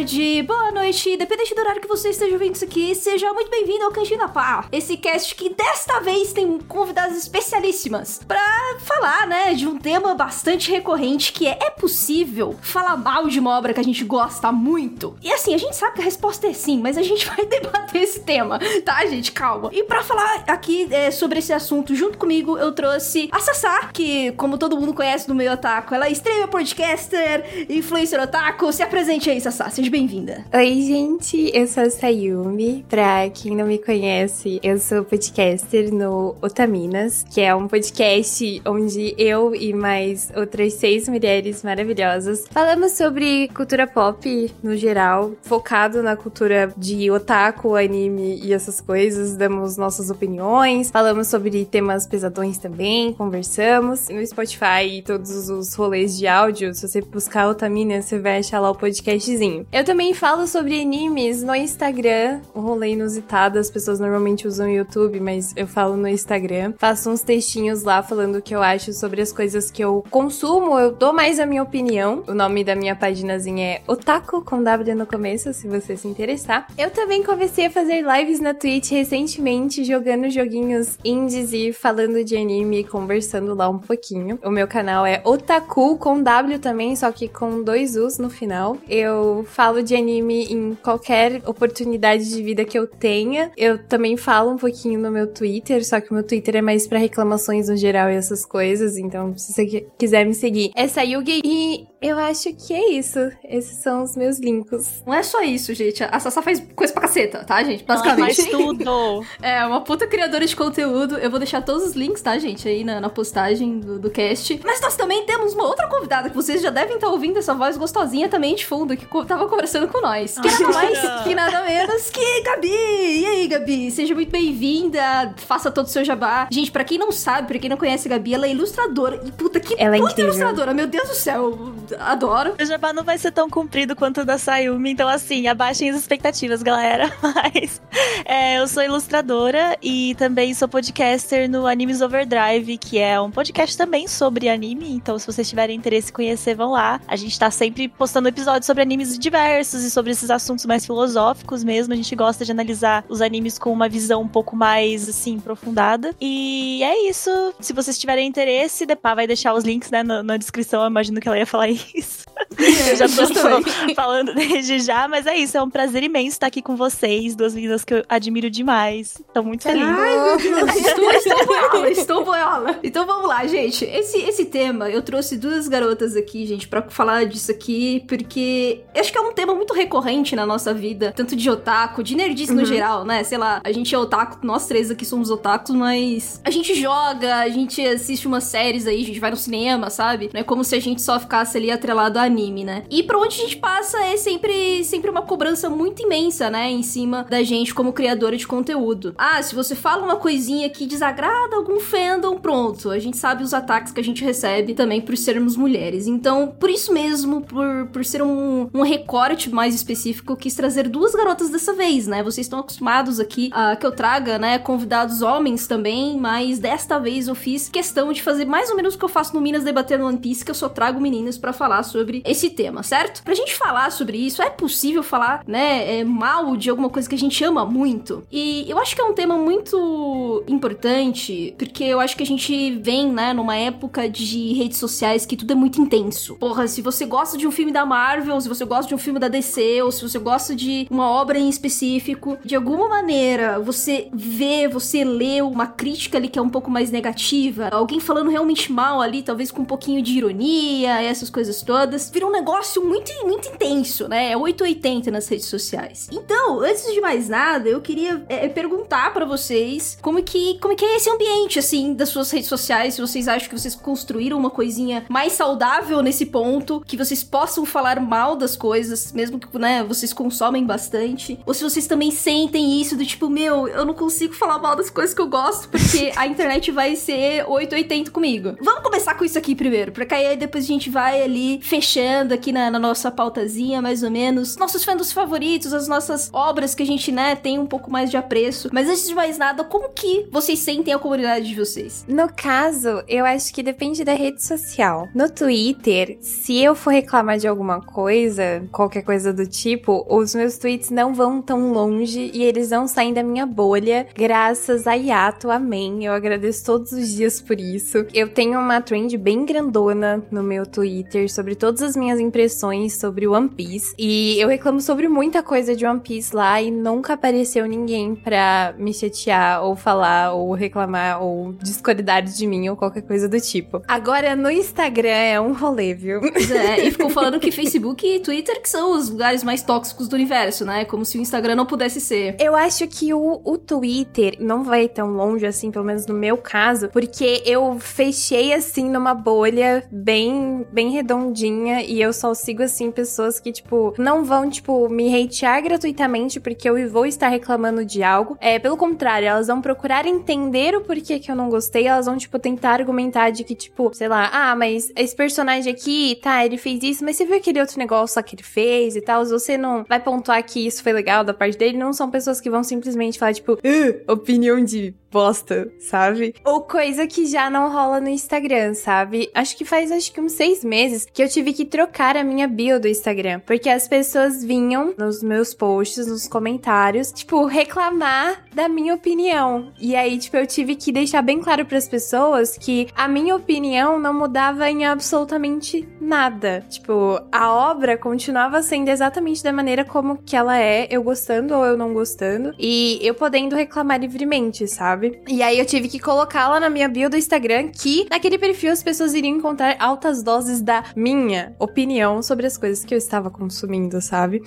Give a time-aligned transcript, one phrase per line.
[0.00, 3.84] tarde, boa noite, dependente do horário que você esteja vendo isso aqui, seja muito bem-vindo
[3.84, 4.66] ao Cantina Pá.
[4.72, 8.40] Esse cast que desta vez tem convidadas especialíssimas pra
[8.80, 13.56] falar, né, de um tema bastante recorrente que é, é possível falar mal de uma
[13.56, 15.16] obra que a gente gosta muito?
[15.22, 18.02] E assim, a gente sabe que a resposta é sim, mas a gente vai debater
[18.02, 19.30] esse tema, tá, gente?
[19.30, 19.70] Calma.
[19.72, 24.32] E pra falar aqui é, sobre esse assunto junto comigo, eu trouxe a Sassá, que,
[24.32, 28.72] como todo mundo conhece no meio otaku, ela é streamer, podcaster, influencer otaku.
[28.72, 30.44] Se apresente aí, Sassá, seja bem-vinda.
[30.52, 32.84] Oi, gente, eu sou a Sayumi.
[32.88, 39.14] Pra quem não me conhece, eu sou podcaster no Otaminas, que é um podcast onde
[39.16, 46.16] eu e mais outras seis mulheres maravilhosas falamos sobre cultura pop no geral, focado na
[46.16, 53.12] cultura de otaku, anime e essas coisas, damos nossas opiniões, falamos sobre temas pesadões também,
[53.12, 54.08] conversamos.
[54.08, 58.60] No Spotify e todos os rolês de áudio, se você buscar Otamina, você vai achar
[58.60, 59.66] lá o podcastzinho.
[59.72, 64.70] Eu também falo sobre animes no Instagram, o rolê inusitado, as pessoas normalmente usam o
[64.70, 66.74] YouTube, mas eu falo no Instagram.
[66.78, 70.78] Faço uns textinhos lá falando o que eu acho sobre as coisas que eu consumo,
[70.78, 72.22] eu dou mais a minha opinião.
[72.28, 76.66] O nome da minha paginazinha é Otaku com W no começo, se você se interessar.
[76.76, 82.36] Eu também comecei a fazer lives na Twitch recentemente, jogando joguinhos indies e falando de
[82.36, 84.38] anime, conversando lá um pouquinho.
[84.44, 88.76] O meu canal é Otaku com W também, só que com dois U's no final.
[88.88, 93.50] Eu falo de anime em qualquer oportunidade de vida que eu tenha.
[93.56, 96.86] Eu também falo um pouquinho no meu Twitter, só que o meu Twitter é mais
[96.86, 101.40] para reclamações no geral e essas coisas, então se você quiser me seguir, é Sayugi
[101.44, 103.18] e eu acho que é isso.
[103.44, 105.02] Esses são os meus links.
[105.06, 106.02] Não é só isso, gente.
[106.02, 107.84] A Sassá faz coisa pra caceta, tá, gente?
[107.84, 108.40] Basicamente.
[108.40, 109.26] Ela faz tudo.
[109.42, 111.18] é, uma puta criadora de conteúdo.
[111.18, 114.60] Eu vou deixar todos os links, tá, gente, aí na, na postagem do, do cast.
[114.64, 117.76] Mas nós também temos uma outra convidada que vocês já devem estar ouvindo essa voz
[117.76, 120.38] gostosinha também de fundo, que tava conversando com nós.
[120.38, 122.68] Que nada mais que nada menos que Gabi.
[122.68, 123.90] E aí, Gabi?
[123.90, 125.34] Seja muito bem-vinda.
[125.36, 126.48] Faça todo o seu jabá.
[126.50, 129.20] Gente, pra quem não sabe, pra quem não conhece a Gabi, ela é ilustradora.
[129.24, 130.32] E puta que ela é puta incrível.
[130.32, 130.72] ilustradora.
[130.72, 131.74] Meu Deus do céu.
[131.98, 132.54] Adoro.
[132.60, 135.96] O jabá não vai ser tão comprido quanto o da Sayumi, então assim, abaixem as
[135.96, 137.12] expectativas, galera.
[137.22, 137.80] Mas
[138.24, 143.76] é, eu sou ilustradora e também sou podcaster no Animes Overdrive, que é um podcast
[143.76, 144.92] também sobre anime.
[144.92, 147.00] Então, se vocês tiverem interesse em conhecer, vão lá.
[147.06, 151.64] A gente tá sempre postando episódios sobre animes diversos e sobre esses assuntos mais filosóficos
[151.64, 151.92] mesmo.
[151.92, 156.14] A gente gosta de analisar os animes com uma visão um pouco mais, assim, aprofundada.
[156.20, 157.30] E é isso.
[157.60, 160.82] Se vocês tiverem interesse, Depá vai deixar os links, né, na, na descrição.
[160.82, 162.29] Eu imagino que ela ia falar isso.
[162.58, 165.56] Eu já tô falando desde já, mas é isso.
[165.56, 169.14] É um prazer imenso estar aqui com vocês, duas meninas que eu admiro demais.
[169.32, 169.84] Tô muito feliz.
[169.84, 172.78] Ai, meu Deus, estou, estou boiola, estou boiola.
[172.82, 173.84] Então vamos lá, gente.
[173.84, 179.00] Esse, esse tema, eu trouxe duas garotas aqui, gente, pra falar disso aqui, porque eu
[179.00, 182.52] acho que é um tema muito recorrente na nossa vida, tanto de otaku, de nerdice
[182.52, 183.22] no geral, né?
[183.22, 187.36] Sei lá, a gente é otaku, nós três aqui somos otakus, mas a gente joga,
[187.36, 190.30] a gente assiste umas séries aí, a gente vai no cinema, sabe?
[190.32, 192.84] Não é como se a gente só ficasse ali atrelado a anime, né?
[192.90, 196.70] E pra onde a gente passa é sempre, sempre uma cobrança muito imensa, né?
[196.70, 199.14] Em cima da gente como criadora de conteúdo.
[199.18, 202.90] Ah, se você fala uma coisinha que desagrada algum fandom, pronto.
[202.90, 206.06] A gente sabe os ataques que a gente recebe também por sermos mulheres.
[206.06, 210.88] Então, por isso mesmo, por, por ser um, um recorte mais específico, eu quis trazer
[210.88, 212.22] duas garotas dessa vez, né?
[212.22, 217.28] Vocês estão acostumados aqui a que eu traga, né, convidados homens também, mas desta vez
[217.28, 220.04] eu fiz questão de fazer mais ou menos o que eu faço no Minas Debatendo
[220.04, 223.22] One Piece, que eu só trago meninas para falar sobre esse tema, certo?
[223.22, 227.14] Pra gente falar sobre isso, é possível falar, né, é, mal de alguma coisa que
[227.14, 228.24] a gente ama muito.
[228.30, 232.76] E eu acho que é um tema muito importante, porque eu acho que a gente
[232.76, 236.36] vem, né, numa época de redes sociais que tudo é muito intenso.
[236.36, 239.18] Porra, se você gosta de um filme da Marvel, se você gosta de um filme
[239.18, 244.08] da DC, ou se você gosta de uma obra em específico, de alguma maneira você
[244.12, 248.72] vê, você lê uma crítica ali que é um pouco mais negativa, alguém falando realmente
[248.72, 253.10] mal ali, talvez com um pouquinho de ironia, essas coisas todas, vira um negócio muito,
[253.24, 254.32] muito intenso, né?
[254.32, 256.08] É 880 nas redes sociais.
[256.12, 260.84] Então, antes de mais nada, eu queria é, perguntar para vocês como que, como que
[260.84, 264.50] é esse ambiente, assim, das suas redes sociais, se vocês acham que vocês construíram uma
[264.50, 269.82] coisinha mais saudável nesse ponto, que vocês possam falar mal das coisas, mesmo que, né,
[269.82, 274.34] vocês consomem bastante, ou se vocês também sentem isso do tipo, meu, eu não consigo
[274.34, 278.56] falar mal das coisas que eu gosto, porque a internet vai ser 880 comigo.
[278.60, 282.09] Vamos começar com isso aqui primeiro, pra que aí depois a gente vai ali fechando
[282.34, 284.56] aqui aqui na, na, nossa pautazinha, mais ou menos.
[284.56, 288.16] Nossos fandoms favoritos, as nossas obras que a gente, né, tem um pouco mais de
[288.16, 288.68] apreço.
[288.72, 292.04] Mas antes de mais nada, como que vocês sentem a comunidade de vocês?
[292.08, 295.08] No caso, eu acho que depende da rede social.
[295.14, 300.58] No Twitter, se eu for reclamar de alguma coisa, qualquer coisa do tipo, os meus
[300.58, 305.50] tweets não vão tão longe e eles não saem da minha bolha, graças a Yato,
[305.50, 306.04] amém.
[306.04, 308.06] Eu agradeço todos os dias por isso.
[308.12, 313.28] Eu tenho uma trend bem grandona no meu Twitter sobre todas as minhas impressões sobre
[313.28, 317.66] One Piece e eu reclamo sobre muita coisa de One Piece lá e nunca apareceu
[317.66, 323.28] ninguém pra me chatear ou falar ou reclamar ou discordar de mim ou qualquer coisa
[323.28, 323.82] do tipo.
[323.86, 326.20] Agora no Instagram é um rolê, viu?
[326.20, 330.14] É, e ficou falando que Facebook e Twitter que são os lugares mais tóxicos do
[330.14, 330.86] universo, né?
[330.86, 332.34] Como se o Instagram não pudesse ser.
[332.40, 336.38] Eu acho que o, o Twitter não vai tão longe assim, pelo menos no meu
[336.38, 342.92] caso, porque eu fechei assim numa bolha bem, bem redondinha e eu só sigo assim
[342.92, 348.00] pessoas que, tipo, não vão, tipo, me hatear gratuitamente porque eu vou estar reclamando de
[348.00, 348.38] algo.
[348.40, 352.16] É, pelo contrário, elas vão procurar entender o porquê que eu não gostei, elas vão,
[352.16, 356.56] tipo, tentar argumentar de que, tipo, sei lá, ah, mas esse personagem aqui, tá, ele
[356.56, 359.84] fez isso, mas você viu aquele outro negócio que ele fez e tal, você não
[359.88, 363.18] vai pontuar que isso foi legal da parte dele, não são pessoas que vão simplesmente
[363.18, 363.58] falar, tipo,
[364.06, 366.34] opinião de bosta, sabe?
[366.44, 369.30] Ou coisa que já não rola no Instagram, sabe?
[369.34, 372.46] Acho que faz acho que uns seis meses que eu tive que trocar a minha
[372.46, 373.40] bio do Instagram.
[373.40, 379.72] Porque as pessoas vinham nos meus posts, nos comentários, tipo, reclamar da minha opinião.
[379.80, 383.34] E aí, tipo, eu tive que deixar bem claro para as pessoas que a minha
[383.34, 386.64] opinião não mudava em absolutamente nada.
[386.68, 391.64] Tipo, a obra continuava sendo exatamente da maneira como que ela é, eu gostando ou
[391.64, 394.99] eu não gostando, e eu podendo reclamar livremente, sabe?
[395.00, 395.22] Sabe?
[395.26, 398.72] E aí eu tive que colocar lá na minha bio do Instagram que naquele perfil
[398.72, 403.30] as pessoas iriam encontrar altas doses da minha opinião sobre as coisas que eu estava
[403.30, 404.42] consumindo, sabe?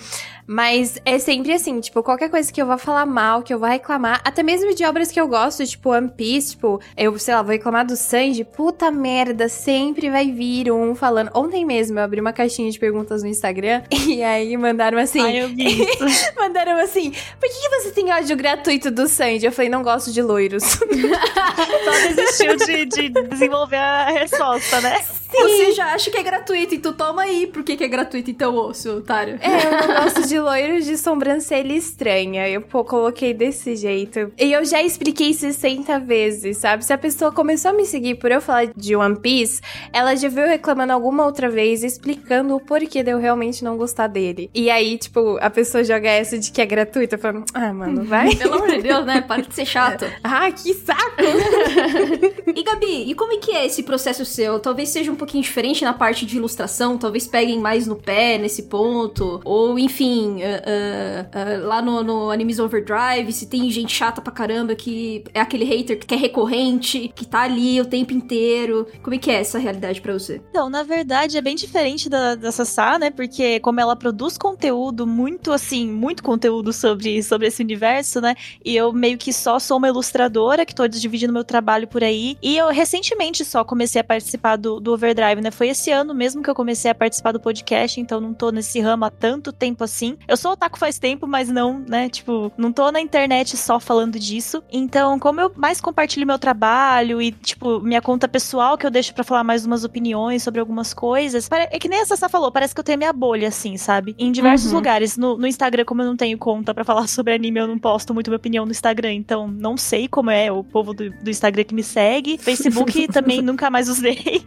[0.46, 3.70] Mas é sempre assim, tipo, qualquer coisa que eu vá falar mal, que eu vá
[3.70, 7.42] reclamar, até mesmo de obras que eu gosto, tipo One Piece, tipo, eu, sei lá,
[7.42, 11.30] vou reclamar do Sanji, puta merda, sempre vai vir um falando.
[11.34, 15.20] Ontem mesmo eu abri uma caixinha de perguntas no Instagram e aí mandaram assim.
[15.20, 15.86] Ai, eu vi.
[16.36, 19.46] mandaram assim: por que, que você tem ódio gratuito do Sanji?
[19.46, 20.64] Eu falei, não gosto de loiro loiros.
[21.84, 25.04] Só desistiu de, de, desenvolver a resposta, né?
[25.42, 27.46] Você já acha que é gratuito, então toma aí.
[27.46, 29.38] Por que, que é gratuito, então, ô, seu otário?
[29.40, 32.48] É, eu não gosto de loiros de sobrancelha estranha.
[32.48, 34.32] Eu pô, coloquei desse jeito.
[34.38, 36.84] E eu já expliquei 60 vezes, sabe?
[36.84, 39.60] Se a pessoa começou a me seguir por eu falar de One Piece,
[39.92, 44.06] ela já veio reclamando alguma outra vez, explicando o porquê de eu realmente não gostar
[44.06, 44.50] dele.
[44.54, 47.14] E aí, tipo, a pessoa joga essa de que é gratuito.
[47.14, 48.34] Eu falo, ah, mano, vai.
[48.36, 49.20] Pelo amor de Deus, né?
[49.20, 50.04] Para de ser chato.
[50.26, 51.22] Ah, que saco!
[52.54, 54.58] e Gabi, e como é que é esse processo seu?
[54.58, 58.64] Talvez seja um pouquinho diferente na parte de ilustração, talvez peguem mais no pé nesse
[58.64, 64.20] ponto, ou enfim, uh, uh, uh, lá no, no Animes Overdrive, se tem gente chata
[64.20, 68.86] pra caramba que é aquele hater que é recorrente, que tá ali o tempo inteiro.
[69.02, 70.42] Como é que é essa realidade para você?
[70.50, 73.10] Então, na verdade, é bem diferente da, da Sassá, né?
[73.10, 78.34] Porque como ela produz conteúdo muito assim, muito conteúdo sobre, sobre esse universo, né?
[78.64, 82.36] E eu meio que só sou uma ilustradora que tô dividindo meu trabalho por aí.
[82.42, 85.50] E eu recentemente só comecei a participar do, do Overdrive, né?
[85.50, 88.80] Foi esse ano mesmo que eu comecei a participar do podcast, então não tô nesse
[88.80, 90.16] ramo há tanto tempo assim.
[90.26, 92.08] Eu sou otaku faz tempo, mas não, né?
[92.08, 94.62] Tipo, não tô na internet só falando disso.
[94.70, 99.14] Então, como eu mais compartilho meu trabalho e, tipo, minha conta pessoal que eu deixo
[99.14, 102.74] para falar mais umas opiniões sobre algumas coisas, é que nem a Sassá falou, parece
[102.74, 104.14] que eu tenho minha bolha, assim, sabe?
[104.18, 104.76] Em diversos uhum.
[104.76, 105.16] lugares.
[105.16, 108.14] No, no Instagram, como eu não tenho conta para falar sobre anime, eu não posto
[108.14, 111.64] muito minha opinião no Instagram, então não sei como é o povo do, do Instagram
[111.64, 112.38] que me segue.
[112.38, 114.42] Facebook também nunca mais usei.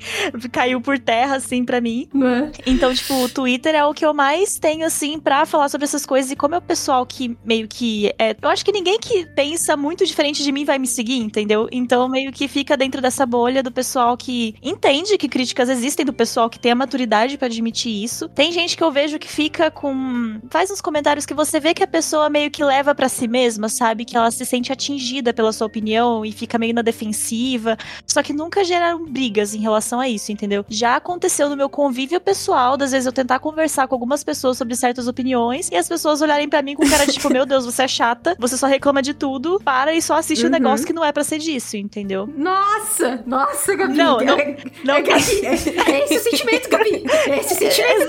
[0.58, 2.10] Caiu por terra, assim, pra mim.
[2.16, 2.52] É?
[2.66, 6.04] Então, tipo, o Twitter é o que eu mais tenho, assim, pra falar sobre essas
[6.04, 6.32] coisas.
[6.32, 8.12] E como é o pessoal que meio que.
[8.18, 11.68] É, eu acho que ninguém que pensa muito diferente de mim vai me seguir, entendeu?
[11.72, 16.12] Então, meio que fica dentro dessa bolha do pessoal que entende que críticas existem, do
[16.12, 18.28] pessoal que tem a maturidade para admitir isso.
[18.30, 20.40] Tem gente que eu vejo que fica com.
[20.50, 23.70] Faz uns comentários que você vê que a pessoa meio que leva para si mesma,
[23.70, 24.06] sabe?
[24.06, 27.78] Que ela se sente atingida pela sua opinião e fica meio na defensiva.
[28.08, 30.64] Só que nunca geraram brigas em relação a isso, entendeu?
[30.70, 34.76] Já aconteceu no meu convívio pessoal, das vezes eu tentar conversar com algumas pessoas sobre
[34.76, 37.84] certas opiniões e as pessoas olharem para mim com cara de tipo, meu Deus, você
[37.84, 40.50] é chata, você só reclama de tudo, para e só assiste uhum.
[40.50, 42.30] um negócio que não é para ser disso, entendeu?
[42.38, 43.24] Nossa!
[43.26, 43.98] Nossa, Gabi!
[43.98, 47.04] Não, não, é, não, é, é, é esse o sentimento, Gabi!
[47.28, 48.08] É esse o sentimento,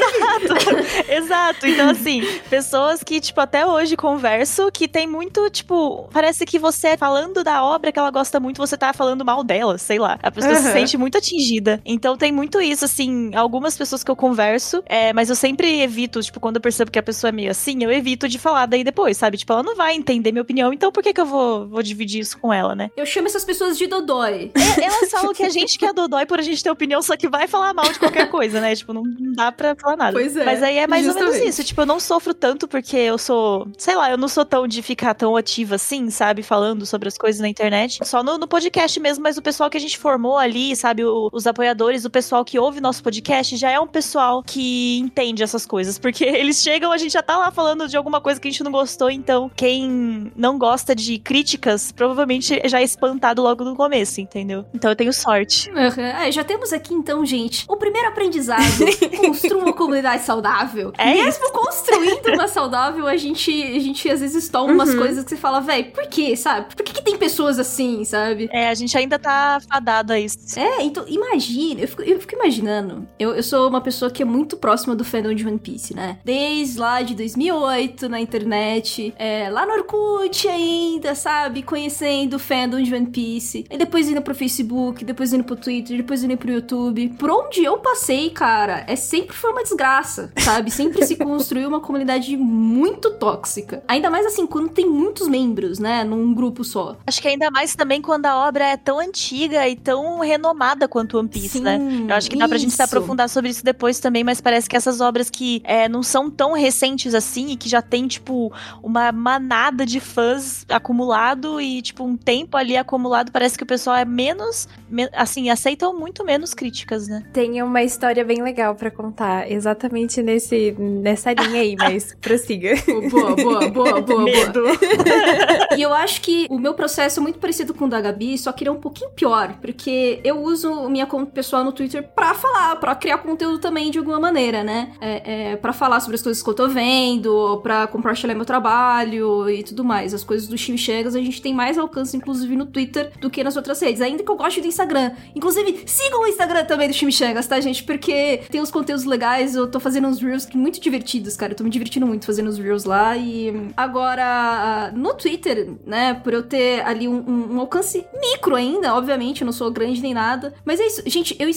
[1.08, 1.08] Exato!
[1.08, 1.66] Exato.
[1.66, 6.96] Então, assim, pessoas que, tipo, até hoje converso, que tem muito, tipo, parece que você
[6.96, 10.18] falando da obra que ela gosta muito, você tá falando mal dela, sei lá.
[10.22, 10.62] A pessoa uhum.
[10.62, 11.80] se sente muito atingida.
[11.84, 16.20] Então tem muito isso, assim, algumas pessoas que eu converso, é, mas eu sempre evito,
[16.22, 18.84] tipo, quando eu percebo que a pessoa é meio assim, eu evito de falar daí
[18.84, 19.36] depois, sabe?
[19.36, 22.20] Tipo, ela não vai entender minha opinião, então por que que eu vou, vou dividir
[22.20, 22.90] isso com ela, né?
[22.96, 24.50] Eu chamo essas pessoas de dodói.
[24.78, 27.16] É, elas falam que a gente que é dodói por a gente ter opinião, só
[27.16, 28.74] que vai falar mal de qualquer coisa, né?
[28.74, 30.12] Tipo, não, não dá pra falar nada.
[30.12, 30.44] Pois é.
[30.44, 31.28] Mas aí é mais justamente.
[31.28, 31.64] ou menos isso.
[31.64, 34.82] Tipo, eu não sofro tanto porque eu sou, sei lá, eu não sou tão de
[34.82, 36.42] ficar tão ativa assim, sabe?
[36.42, 38.00] Falando sobre as coisas na internet.
[38.04, 41.04] Só no, no podcast mesmo, mas o pessoal que a gente formou ali, sabe?
[41.04, 45.42] O, os apoiadores, o pessoal que ouve nosso podcast já é um pessoal que entende
[45.42, 45.98] essas coisas.
[45.98, 48.64] Porque eles chegam, a gente já tá lá falando de alguma coisa que a gente
[48.64, 49.10] não gostou.
[49.10, 54.64] Então, quem não gosta de críticas, provavelmente já é espantado logo no começo, entendeu?
[54.74, 55.70] Então eu tenho sorte.
[55.70, 56.32] Uhum.
[56.32, 58.62] Já temos aqui então, gente, o primeiro aprendizado:
[59.20, 60.92] construa uma comunidade saudável.
[60.96, 61.52] É Mesmo isso.
[61.52, 64.98] construindo uma saudável, a gente, a gente às vezes toma umas uhum.
[64.98, 66.74] coisas que você fala, véi, por quê, sabe?
[66.74, 68.48] Por que, que tem pessoas assim, sabe?
[68.52, 70.38] É, a gente ainda tá fadado a isso.
[70.58, 73.06] É, então imagina, eu fico, eu fico imaginando.
[73.18, 76.18] Eu, eu sou uma pessoa que é muito próxima do fandom de One Piece, né?
[76.24, 81.62] Desde lá de 2008 na internet, é, lá no Orkut ainda, sabe?
[81.62, 83.66] Conhecendo o fandom de One Piece.
[83.70, 87.10] E depois indo pro Facebook, depois indo pro Twitter, depois indo pro YouTube.
[87.18, 90.70] Por onde eu passei, cara, é sempre foi uma desgraça, sabe?
[90.70, 93.82] Sempre se construiu uma comunidade muito tóxica.
[93.88, 96.04] Ainda mais assim, quando tem muitos membros, né?
[96.04, 96.96] Num grupo só.
[97.06, 101.18] Acho que ainda mais também quando a obra é tão antiga e tão renomada quanto
[101.18, 101.78] One Piece, né?
[101.78, 101.87] Sim, né?
[102.08, 102.48] Eu acho que dá isso.
[102.48, 105.88] pra gente se aprofundar sobre isso depois também, mas parece que essas obras que é,
[105.88, 108.52] não são tão recentes assim e que já tem, tipo,
[108.82, 113.96] uma manada de fãs acumulado e, tipo, um tempo ali acumulado, parece que o pessoal
[113.96, 117.24] é menos, me, assim, aceitam muito menos críticas, né?
[117.32, 122.74] Tem uma história bem legal para contar, exatamente nesse, nessa linha aí, mas prossiga.
[123.10, 124.78] Boa, boa, boa, boa, boa.
[125.76, 128.52] e eu acho que o meu processo é muito parecido com o da Gabi, só
[128.52, 132.34] que ele é um pouquinho pior, porque eu uso minha conta pessoal no Twitter pra
[132.34, 134.92] falar, pra criar conteúdo também de alguma maneira, né?
[135.00, 139.48] É, é, pra falar sobre as coisas que eu tô vendo, pra compartilhar meu trabalho
[139.48, 140.12] e tudo mais.
[140.12, 143.56] As coisas do Chimichegas a gente tem mais alcance, inclusive, no Twitter do que nas
[143.56, 144.02] outras redes.
[144.02, 145.12] Ainda que eu goste do Instagram.
[145.34, 147.84] Inclusive, sigam o Instagram também do Chimichegas, tá, gente?
[147.84, 151.52] Porque tem uns conteúdos legais, eu tô fazendo uns reels muito divertidos, cara.
[151.52, 153.16] Eu tô me divertindo muito fazendo os reels lá.
[153.16, 159.42] E agora, no Twitter, né, por eu ter ali um, um, alcance micro ainda, obviamente,
[159.42, 160.54] eu não sou grande nem nada.
[160.64, 161.48] Mas é isso, gente, eu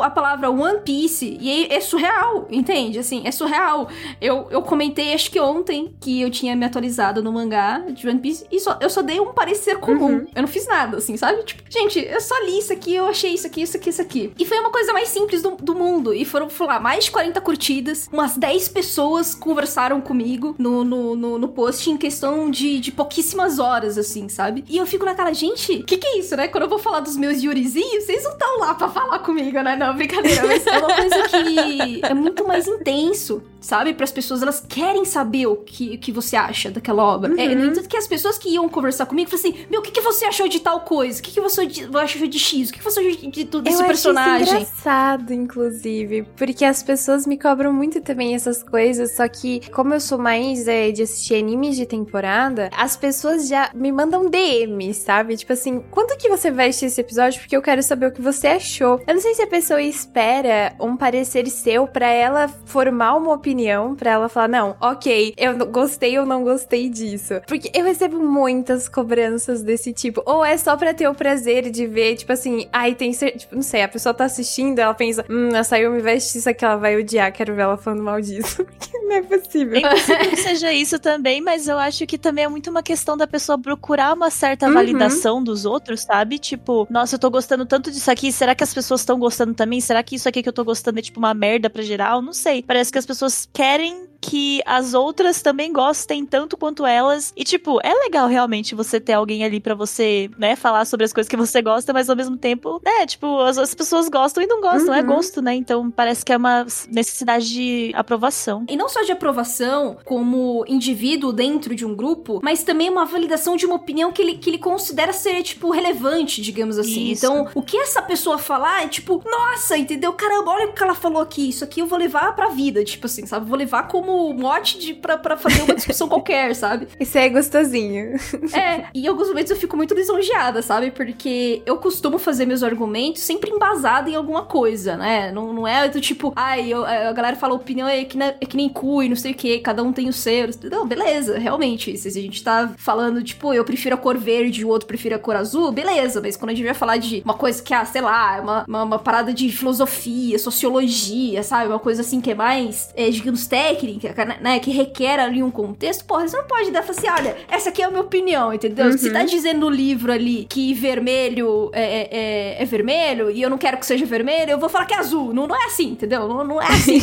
[0.00, 2.98] a palavra One Piece e é surreal, entende?
[2.98, 3.88] Assim, é surreal.
[4.20, 8.20] Eu, eu comentei, acho que ontem, que eu tinha me atualizado no mangá de One
[8.20, 10.06] Piece e só, eu só dei um parecer comum.
[10.06, 10.26] Uhum.
[10.34, 11.42] Eu não fiz nada, assim, sabe?
[11.42, 14.32] Tipo, gente, eu só li isso aqui, eu achei isso aqui, isso aqui, isso aqui.
[14.38, 16.14] E foi uma coisa mais simples do, do mundo.
[16.14, 21.16] E foram, sei lá, mais de 40 curtidas, umas 10 pessoas conversaram comigo no, no,
[21.16, 24.64] no, no post em questão de, de pouquíssimas horas, assim, sabe?
[24.68, 26.48] E eu fico naquela, gente, o que, que é isso, né?
[26.48, 29.76] Quando eu vou falar dos meus Yurizinhos, vocês não estão lá pra falar comigo, né?
[29.76, 33.92] Não, brincadeira, mas é uma coisa que é muito mais intenso sabe?
[33.92, 37.32] Para as pessoas, elas querem saber o que, que você acha daquela obra.
[37.32, 37.52] É, uhum.
[37.52, 39.90] É, no entanto, que as pessoas que iam conversar comigo falaram assim: Meu, o que,
[39.90, 41.18] que você achou de tal coisa?
[41.18, 42.68] O que, que você achou de X?
[42.68, 44.42] O que, que você achou de, de tudo esse Eu personagem?
[44.42, 49.16] Acho isso engraçado, inclusive, porque as pessoas me cobram muito também essas coisas.
[49.16, 53.70] Só que, como eu sou mais é, de assistir animes de temporada, as pessoas já
[53.74, 55.36] me mandam DM, sabe?
[55.36, 57.40] Tipo assim, quando que você vai assistir esse episódio?
[57.40, 59.00] Porque eu quero saber o que você achou.
[59.06, 63.94] Eu não sei se a pessoa espera um parecer seu para ela formar uma opinião
[63.94, 67.34] para ela falar: não, ok, eu gostei ou não gostei disso.
[67.46, 70.22] Porque eu recebo muitas cobranças desse tipo.
[70.24, 73.40] Ou é só pra ter o prazer de ver, tipo assim, ai, tem certeza.
[73.40, 76.64] Tipo, não sei, a pessoa tá assistindo, ela pensa: hum, a Sayumi veste isso aqui,
[76.64, 78.66] ela vai odiar, quero ver ela falando mal disso.
[79.06, 79.76] não é possível.
[79.76, 83.18] É possível que seja isso também, mas eu acho que também é muito uma questão
[83.18, 84.72] da pessoa procurar uma certa uhum.
[84.72, 86.38] validação dos outros, sabe?
[86.38, 89.80] Tipo, nossa, eu tô gostando tanto disso aqui, será que as pessoas estão gostando também?
[89.80, 92.22] Será que isso aqui que eu tô gostando é tipo uma merda pra geral?
[92.22, 92.62] Não sei.
[92.62, 97.32] Parece que as pessoas querem que as outras também gostem tanto quanto elas.
[97.36, 101.12] E, tipo, é legal realmente você ter alguém ali para você, né, falar sobre as
[101.12, 104.46] coisas que você gosta, mas ao mesmo tempo, né, tipo, as, as pessoas gostam e
[104.46, 105.04] não gostam, é uhum.
[105.04, 105.54] é gosto, né?
[105.54, 108.64] Então parece que é uma necessidade de aprovação.
[108.68, 113.56] E não só de aprovação como indivíduo dentro de um grupo, mas também uma validação
[113.56, 117.12] de uma opinião que ele, que ele considera ser, tipo, relevante, digamos assim.
[117.12, 117.24] Isso.
[117.24, 120.12] Então, o que essa pessoa falar é tipo, nossa, entendeu?
[120.12, 121.48] Caramba, olha o que ela falou aqui.
[121.48, 123.48] Isso aqui eu vou levar pra vida, tipo assim, sabe?
[123.48, 126.88] Vou levar como ótimo mote de, pra, pra fazer uma discussão qualquer, sabe?
[126.98, 128.16] Isso é gostosinho.
[128.54, 130.90] É, e em alguns momentos eu fico muito lisonjeada, sabe?
[130.90, 135.30] Porque eu costumo fazer meus argumentos sempre embasado em alguma coisa, né?
[135.32, 138.56] Não, não é do tipo, ai, eu, a galera fala opinião é que, é que
[138.56, 140.48] nem cu e não sei o que, cada um tem o seu.
[140.70, 141.96] Não, beleza, realmente.
[141.96, 145.14] Se a gente tá falando, tipo, eu prefiro a cor verde e o outro prefere
[145.14, 146.20] a cor azul, beleza.
[146.20, 148.82] Mas quando a gente vai falar de uma coisa que, ah, sei lá, uma, uma,
[148.82, 151.68] uma parada de filosofia, sociologia, sabe?
[151.68, 153.95] Uma coisa assim que é mais, é, digamos, técnica,
[154.40, 154.58] né?
[154.58, 157.86] Que requer ali um contexto, porra, você não pode dar assim, olha, essa aqui é
[157.86, 158.86] a minha opinião, entendeu?
[158.86, 158.98] Uhum.
[158.98, 163.50] Se tá dizendo no livro ali que vermelho é, é, é, é, vermelho e eu
[163.50, 165.32] não quero que seja vermelho, eu vou falar que é azul.
[165.32, 166.28] Não, não é assim, entendeu?
[166.28, 167.00] Não, não é assim,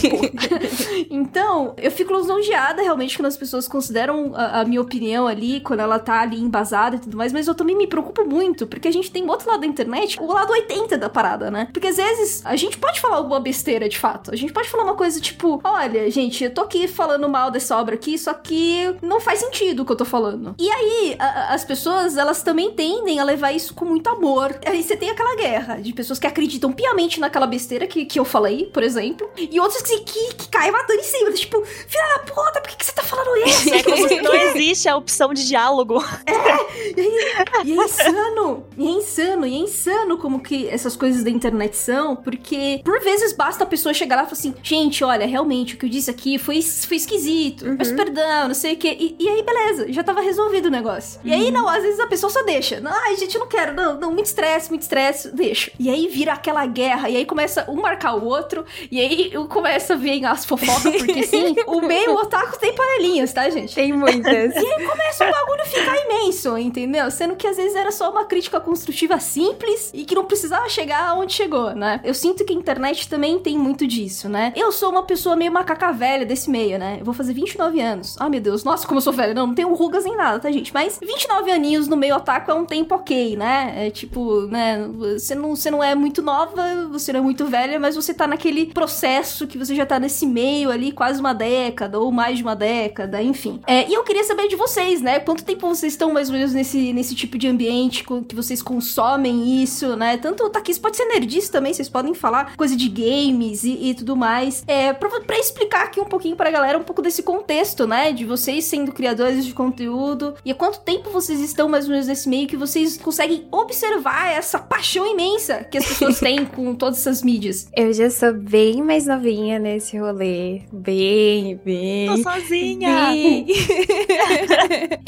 [1.10, 5.80] então, eu fico lisonjeada realmente quando as pessoas consideram a, a, minha opinião ali, quando
[5.80, 8.92] ela tá ali embasada e tudo mais, mas eu também me preocupo muito, porque a
[8.92, 11.68] gente tem o outro lado da internet, o lado 80 da parada, né?
[11.72, 14.32] Porque às vezes a gente pode falar alguma besteira de fato.
[14.32, 17.78] A gente pode falar uma coisa tipo: olha, gente, eu tô aqui falando mal dessa
[17.78, 20.56] obra aqui, só que não faz sentido o que eu tô falando.
[20.60, 24.56] E aí, a, as pessoas, elas também tendem a levar isso com muito amor.
[24.66, 28.26] Aí você tem aquela guerra de pessoas que acreditam piamente naquela besteira que, que eu
[28.26, 31.32] falei, por exemplo, e outras que, que, que caem matando em cima.
[31.32, 33.74] Tipo, filha da puta, por que, que você tá falando isso?
[33.74, 36.04] É como se não existe a opção de diálogo.
[36.26, 38.66] É, e, e é insano.
[38.78, 43.00] E é insano, e é insano como que essas coisas da internet são, porque por
[43.02, 45.90] vezes basta a pessoa chegar lá e falar assim, gente, olha, realmente, o que eu
[45.90, 47.78] disse aqui foi, foi esquisito, uhum.
[47.78, 48.96] peço perdão, não sei o quê.
[49.00, 51.20] E, e, aí, beleza, já tava resolvido o negócio.
[51.24, 51.52] E aí, uhum.
[51.52, 52.82] não, às vezes a pessoa só deixa.
[52.86, 55.72] Ai, gente, não quero, não, não, muito estresse, muito estresse, deixa.
[55.80, 59.94] E aí vira aquela guerra, e aí começa um marcar o outro, e aí começa
[59.94, 63.76] a vir as fofocas, porque sim, o meio otaku tem panelinhas, tá, gente?
[63.76, 64.54] Tem muitas.
[64.56, 67.10] e aí começa o bagulho ficar imenso, entendeu?
[67.12, 71.08] Sendo que às vezes era só uma crítica construtiva simples e que não precisava chegar
[71.10, 72.00] aonde chegou, né?
[72.04, 74.54] Eu sinto que a internet também tem muito disso, né?
[74.56, 76.98] Eu sou uma pessoa meio macaca velha desse meio, né?
[77.00, 78.16] Eu vou fazer 29 anos.
[78.20, 79.34] Ah, meu Deus, nossa, como eu sou velha.
[79.34, 80.74] Não, não tenho rugas nem nada, tá, gente?
[80.74, 83.88] Mas 29 aninhos no meio otaku é um tempo ok, né?
[83.88, 84.88] É tipo, né?
[85.14, 88.28] Você não, você não é muito nova, você não é muito velha, mas você tá
[88.28, 92.44] naquele processo que você já tá nesse meio ali quase uma década ou mais de
[92.44, 93.60] uma década, enfim.
[93.68, 95.20] É, e eu queria saber de vocês, né?
[95.20, 99.62] Quanto tempo vocês estão mais ou menos nesse, nesse tipo de ambiente que vocês consomem
[99.62, 100.18] isso, né?
[100.18, 103.94] Tanto tá aqui, pode ser nerdista também, vocês podem falar coisa de games e, e
[103.94, 104.64] tudo mais.
[104.68, 108.14] É, pra, pra, explicar aqui um pouquinho pra galera um pouco desse contexto, né?
[108.14, 112.08] De vocês sendo criadores de conteúdo e há quanto tempo vocês estão mais ou menos
[112.08, 117.00] nesse meio que vocês conseguem observar essa paixão imensa que as pessoas têm com todas
[117.00, 117.68] essas mídias.
[117.76, 120.62] Eu já sou bem mais novinha nesse rolê.
[120.72, 122.08] Bem, bem.
[122.08, 123.10] Tô sozinha!
[123.10, 123.48] Bem.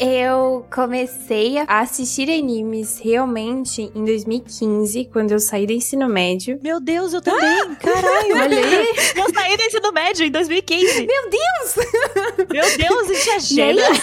[0.00, 6.58] eu comecei a assistir animes realmente em 2015, quando eu saí do ensino médio.
[6.60, 7.48] Meu Deus, eu também!
[7.48, 7.76] Ah!
[7.76, 8.88] Caralho, olha aí!
[9.16, 11.06] Eu saí do ensino médio em 2015.
[11.06, 11.35] Meu Deus!
[12.52, 13.84] Meu Deus, isso é gênio!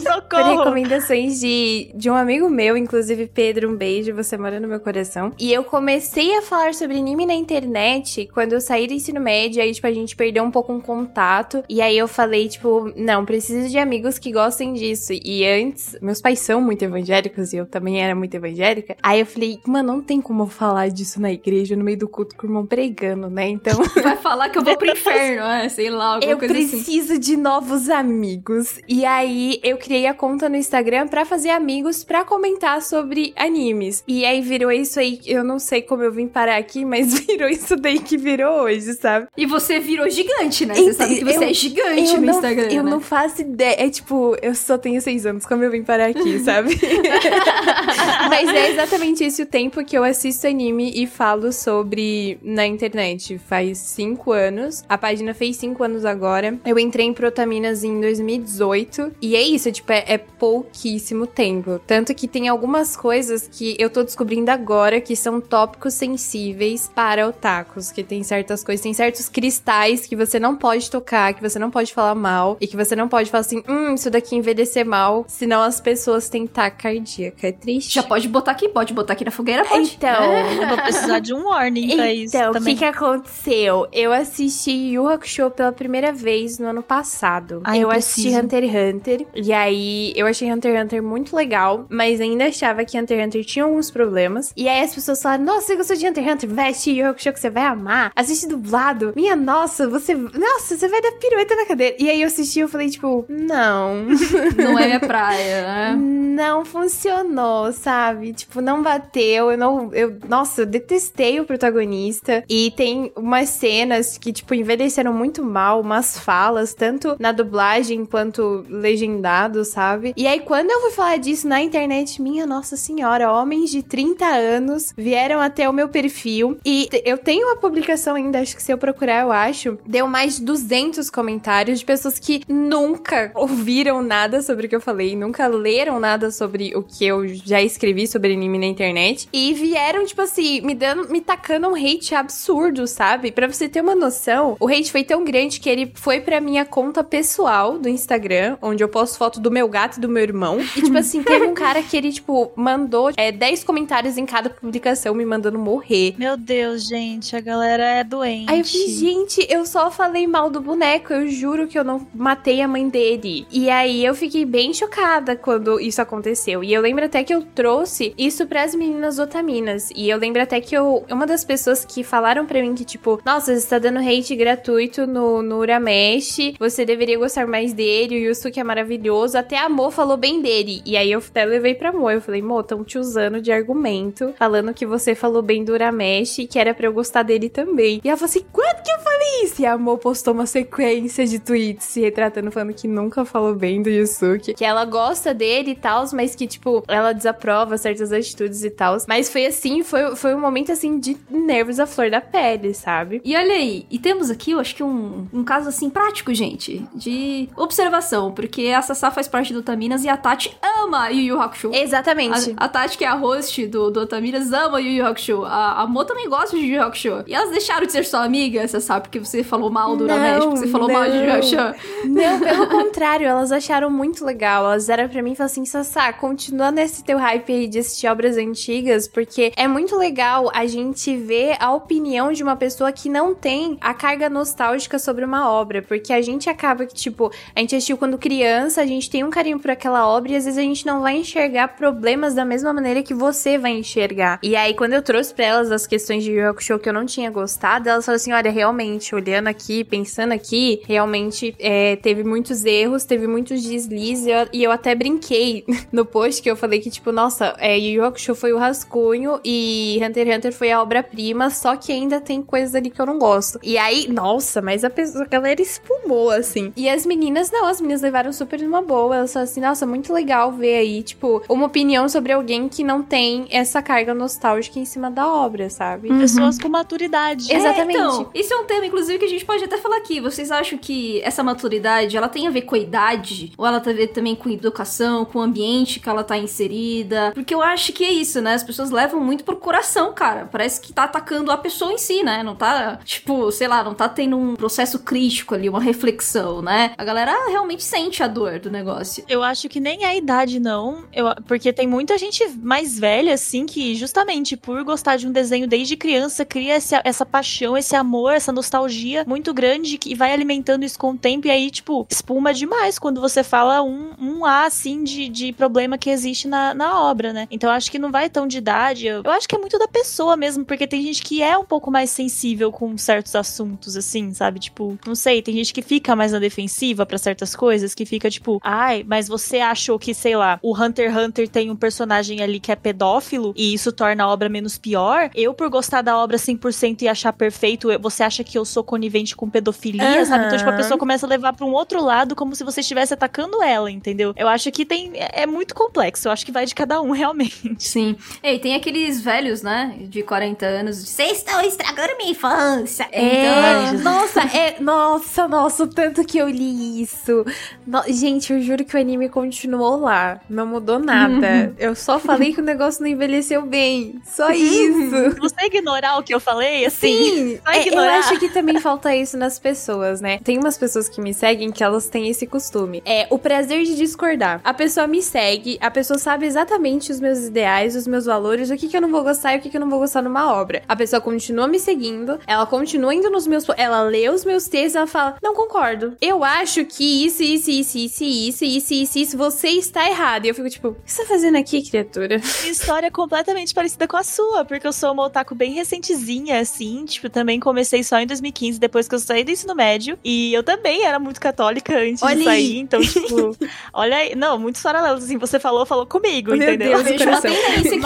[0.00, 0.58] Socorro!
[0.58, 5.32] Recomendações de, de um amigo meu, inclusive Pedro, um beijo, você mora no meu coração.
[5.38, 9.62] E eu comecei a falar sobre anime na internet quando eu saí do ensino médio,
[9.62, 11.62] aí, tipo, a gente perdeu um pouco um contato.
[11.68, 15.12] E aí eu falei, tipo, não, preciso de amigos que gostem disso.
[15.12, 18.96] E antes, meus pais são muito evangélicos e eu também era muito evangélica.
[19.02, 22.08] Aí eu falei, mano, não tem como eu falar disso na igreja, no meio do
[22.08, 23.48] culto com o irmão pregando, né?
[23.48, 23.78] Então.
[24.02, 26.64] Vai falar que eu vou pro inferno, é, sei lá, alguma eu coisa assim.
[26.64, 28.80] Eu preciso de novos amigos.
[28.88, 34.02] E aí eu criei a conta no Instagram para fazer amigos para comentar sobre animes.
[34.06, 37.48] E aí virou isso aí, eu não sei como eu vim parar aqui, mas virou
[37.48, 39.28] isso daí que virou hoje, sabe?
[39.36, 40.74] E você virou gigante, né?
[40.74, 42.68] Você sabe que você eu, é gigante no não, Instagram.
[42.70, 42.90] Eu né?
[42.90, 43.76] não faço ideia.
[43.78, 46.78] É tipo, eu só tenho seis anos, como eu vim parar aqui, sabe?
[48.28, 53.38] mas é exatamente esse o tempo que eu assisto anime e falo sobre na internet.
[53.38, 54.84] Faz cinco anos.
[54.88, 56.58] A página fez cinco anos agora.
[56.64, 59.12] Eu entrei em Protaminas em 2018.
[59.20, 61.80] E é isso, tipo, é, é pouquíssimo tempo.
[61.86, 67.26] Tanto que tem algumas coisas que eu tô descobrindo agora que são tópicos sensíveis para
[67.26, 67.90] otakus.
[67.90, 71.70] Que tem certas coisas, tem certos cristais que você não pode tocar, que você não
[71.70, 72.56] pode falar mal.
[72.60, 75.24] E que você não pode falar assim, hum, isso daqui envelhecer mal.
[75.26, 77.48] Senão as pessoas têm cardíaca.
[77.48, 77.94] É triste.
[77.94, 79.94] Já pode botar aqui, pode botar aqui na fogueira, pode.
[79.96, 80.10] Então.
[80.50, 82.36] É, vou precisar de um warning pra então, isso.
[82.36, 83.86] Então, o que que aconteceu?
[83.92, 87.60] Eu assisti Yu Hakusho pela primeira vez no ano passado.
[87.64, 88.44] Ai, eu eu assisti preciso.
[88.44, 89.26] Hunter x Hunter.
[89.34, 93.26] E aí, eu achei Hunter x Hunter muito legal, mas ainda achava que Hunter x
[93.26, 94.52] Hunter tinha alguns problemas.
[94.56, 96.50] E aí as pessoas falaram: Nossa, você gostou de Hunter x Hunter?
[96.50, 98.12] Vai assistir Yu Hakusho que você vai amar.
[98.14, 99.12] Assiste dublado.
[99.14, 100.14] Minha nossa, você.
[100.14, 101.96] Nossa, você vai dar pirueta na cadeira.
[101.98, 104.06] E aí eu assisti e eu falei, tipo, não.
[104.56, 105.96] Não é minha praia, né?
[105.96, 108.32] Não funcionou, sabe?
[108.32, 109.50] Tipo, não bateu.
[109.50, 109.92] Eu não.
[109.92, 112.44] Eu, nossa, eu detestei o protagonista.
[112.48, 118.64] E tem umas cenas que, tipo, envelheceram muito mal, umas falas, tanto na dublagem quanto
[118.68, 120.12] legendado, sabe?
[120.16, 124.24] E aí, quando eu fui falar disso na internet, minha nossa senhora, homens de 30
[124.24, 126.58] anos vieram até o meu perfil.
[126.64, 129.78] E eu tenho uma publicação ainda, acho que se eu procurar, eu acho.
[129.86, 134.80] Deu mais de 200 comentários de pessoas que nunca ouviram nada sobre o que eu
[134.80, 139.28] falei, nunca leram nada sobre o que eu já escrevi sobre anime na internet.
[139.32, 143.32] E vieram, tipo assim, me dando, me tacando um hate absurdo, sabe?
[143.32, 146.66] Pra você ter uma noção, o hate foi tão grande que ele foi pra minha
[146.66, 150.60] conta pessoal do Instagram, onde eu posto foto do meu gato e do meu irmão.
[150.76, 154.50] E, tipo assim, teve um cara que ele, tipo, mandou é, 10 comentários em cada
[154.50, 156.14] publicação me mandando morrer.
[156.18, 158.50] Meu Deus, gente, a galera é doente.
[158.50, 162.06] Aí eu falei, gente, eu só falei mal do boneco, eu juro que eu não
[162.14, 163.46] matei a mãe dele.
[163.50, 166.62] E aí eu fiquei bem chocada quando isso aconteceu.
[166.62, 169.90] E eu lembro até que eu trouxe isso pras meninas otaminas.
[169.96, 173.20] E eu lembro até que eu, uma das pessoas que falaram pra mim que, tipo,
[173.24, 178.18] nossa, você tá dando hate gratuito no, no Uramesh, você deveria gostar mais dele, o
[178.18, 179.38] Yusuke é maravilhoso.
[179.38, 180.82] Até a Mo falou bem dele.
[180.84, 182.10] E aí eu até levei pra Mo.
[182.10, 186.38] Eu falei, Mo, tão te usando de argumento, falando que você falou bem do Uramesh
[186.40, 188.00] e que era pra eu gostar dele também.
[188.02, 189.62] E ela falou assim: quando que eu falei isso?
[189.62, 193.80] E a Mo postou uma sequência de tweets se retratando, falando que nunca falou bem
[193.80, 194.54] do Yusuke.
[194.54, 198.96] Que ela gosta dele e tal, mas que, tipo, ela desaprova certas atitudes e tal.
[199.06, 203.20] Mas foi assim, foi, foi um momento assim de nervos à flor da pele, sabe?
[203.24, 206.86] E olha aí, e temos aqui, eu acho que um, um caso assim prático, gente,
[206.94, 211.40] de observação, porque a Sassá faz parte do Taminas e a Tati ama Yu Yu
[211.40, 211.70] Hakusho.
[211.74, 212.54] Exatamente.
[212.56, 215.44] A, a Tati, que é a host do, do Otaminas, ama Yu Yu Hakusho.
[215.44, 217.24] A, a Mo também gosta de Yu Yu Hakusho.
[217.26, 220.44] E elas deixaram de ser sua amiga, sabe, porque você falou mal do Não, Uramesh,
[220.44, 221.34] porque você falou mal de Yu Yu não.
[221.34, 221.56] Hakusho.
[222.04, 224.64] Não, pelo contrário, elas acharam muito legal.
[224.64, 228.06] Elas eram pra mim e falaram assim: Sassá, continua nesse teu hype aí de assistir
[228.06, 233.08] obras antigas, porque é muito legal a gente ver a opinião de uma pessoa que
[233.08, 235.82] não tem a carga nostálgica sobre uma obra.
[235.82, 239.30] Porque a gente acaba que, tipo, a gente assistiu quando criança, a gente tem um
[239.30, 242.72] carinho por aquela obra e às vezes a gente não vai enxergar problemas da mesma
[242.72, 244.38] maneira que você vai enxergar.
[244.42, 247.06] E aí, quando eu trouxe pra elas as questões de Yu Hakusho que eu não
[247.06, 252.64] tinha gostado, elas falaram assim: olha, realmente, olhando aqui, pensando aqui, realmente é, teve muitos
[252.64, 256.80] erros, teve muitos deslizes, e eu, e eu até brinquei no post que eu falei
[256.80, 260.80] que, tipo, nossa, é, Yu Hakusho foi o rascunho e Hunter x Hunter foi a
[260.80, 263.58] obra-prima, só que ainda tem coisas ali que eu não gosto.
[263.62, 266.72] E aí, nossa, mas a, pessoa, a galera espumou, assim.
[266.76, 270.12] E as meninas, não, as meninas levaram super numa boa, elas falaram assim, nossa, muito
[270.12, 274.84] legal ver aí, tipo, uma opinião sobre alguém que não tem essa carga nostálgica em
[274.84, 276.08] cima da obra, sabe?
[276.08, 277.50] Pessoas com maturidade.
[277.50, 277.96] Exatamente.
[277.96, 280.20] É, então, isso é um tema, inclusive, que a gente pode até falar aqui.
[280.20, 283.52] Vocês acham que essa maturidade, ela tem a ver com a idade?
[283.56, 287.32] Ou ela tem a ver também com educação, com o ambiente que ela tá inserida?
[287.34, 288.52] Porque eu acho que é isso, né?
[288.52, 290.46] As pessoas levam muito pro coração, cara.
[290.50, 292.42] Parece que tá atacando a pessoa em si, né?
[292.42, 296.92] Não tá, tipo, sei lá, não tá tendo um processo crítico ali, uma reflexão, né?
[296.98, 299.24] A galera realmente sente a dor do negócio.
[299.28, 301.04] Eu acho que nem é a idade, não.
[301.12, 305.66] Eu, porque tem muita gente mais velha, assim, que justamente por gostar de um desenho
[305.66, 310.84] desde criança, cria esse- essa paixão, esse amor, essa nostalgia muito grande que vai alimentando
[310.84, 311.46] isso com o tempo.
[311.46, 315.96] E aí, tipo, espuma demais quando você fala um, um A, assim, de, de problema
[315.98, 317.46] que existe na, na obra, né?
[317.50, 319.06] Então acho que não vai tão de idade.
[319.06, 321.64] Eu, eu acho que é muito da pessoa mesmo, porque tem gente que é um
[321.64, 324.58] pouco mais sensível com certos assuntos, assim, sabe?
[324.60, 328.30] Tipo, não sei, tem gente que fica mais na defensiva pra certas coisas, que fica
[328.30, 332.42] tipo, ai, mas você achou que, sei lá, o Hunter x Hunter tem um personagem
[332.42, 335.30] ali que é pedófilo e isso torna a obra menos pior?
[335.34, 339.34] Eu, por gostar da obra 100% e achar perfeito, você acha que eu sou conivente
[339.34, 340.24] com pedofilia, Aham.
[340.24, 340.44] sabe?
[340.46, 343.12] Então, tipo, a pessoa começa a levar pra um outro lado como se você estivesse
[343.14, 344.32] atacando ela, entendeu?
[344.36, 345.10] Eu acho que tem.
[345.14, 347.74] É é muito complexo, eu acho que vai de cada um, realmente.
[347.78, 348.14] Sim.
[348.42, 349.96] Ei, tem aqueles velhos, né?
[350.02, 350.98] De 40 anos.
[351.08, 353.08] Vocês estão estragando minha infância.
[353.10, 353.62] É, Então,
[354.02, 357.44] nossa, é, nossa, nossa, o tanto que eu li isso.
[357.86, 361.74] No- gente, eu juro que o anime continuou lá, não mudou nada.
[361.78, 365.36] Eu só falei que o negócio não envelheceu bem, só isso.
[365.40, 367.00] Você ignorar o que eu falei, assim.
[367.10, 370.38] Sim, vai é, eu acho que também falta isso nas pessoas, né?
[370.42, 373.02] Tem umas pessoas que me seguem que elas têm esse costume.
[373.04, 374.60] É o prazer de discordar.
[374.64, 378.76] A pessoa me segue, a pessoa sabe exatamente os meus ideais, os meus valores, o
[378.76, 380.52] que, que eu não vou gostar e o que, que eu não vou gostar numa
[380.52, 380.82] obra.
[380.88, 383.66] A pessoa continua me seguindo, ela continua indo nos meus.
[383.76, 386.16] Ela lê os meus textos ela fala: Não concordo.
[386.20, 390.44] Eu acho que isso, isso, isso, isso, isso, isso, isso, isso, você está errado.
[390.44, 392.40] E eu fico tipo, o que você tá fazendo aqui, criatura?
[392.60, 396.60] Minha história é completamente parecida com a sua, porque eu sou uma otaku bem recentezinha,
[396.60, 397.04] assim.
[397.04, 400.18] Tipo, também comecei só em 2015, depois que eu saí do ensino médio.
[400.24, 402.56] E eu também era muito católica antes Olha de sair.
[402.56, 402.78] aí.
[402.78, 403.56] Então, tipo,
[403.92, 404.34] olha aí.
[404.34, 405.38] Não, muitos paralelos, assim.
[405.38, 406.98] Você falou, falou comigo, Meu entendeu?
[406.98, 407.50] Deus, Vejo uma coração.
[407.50, 408.00] tendência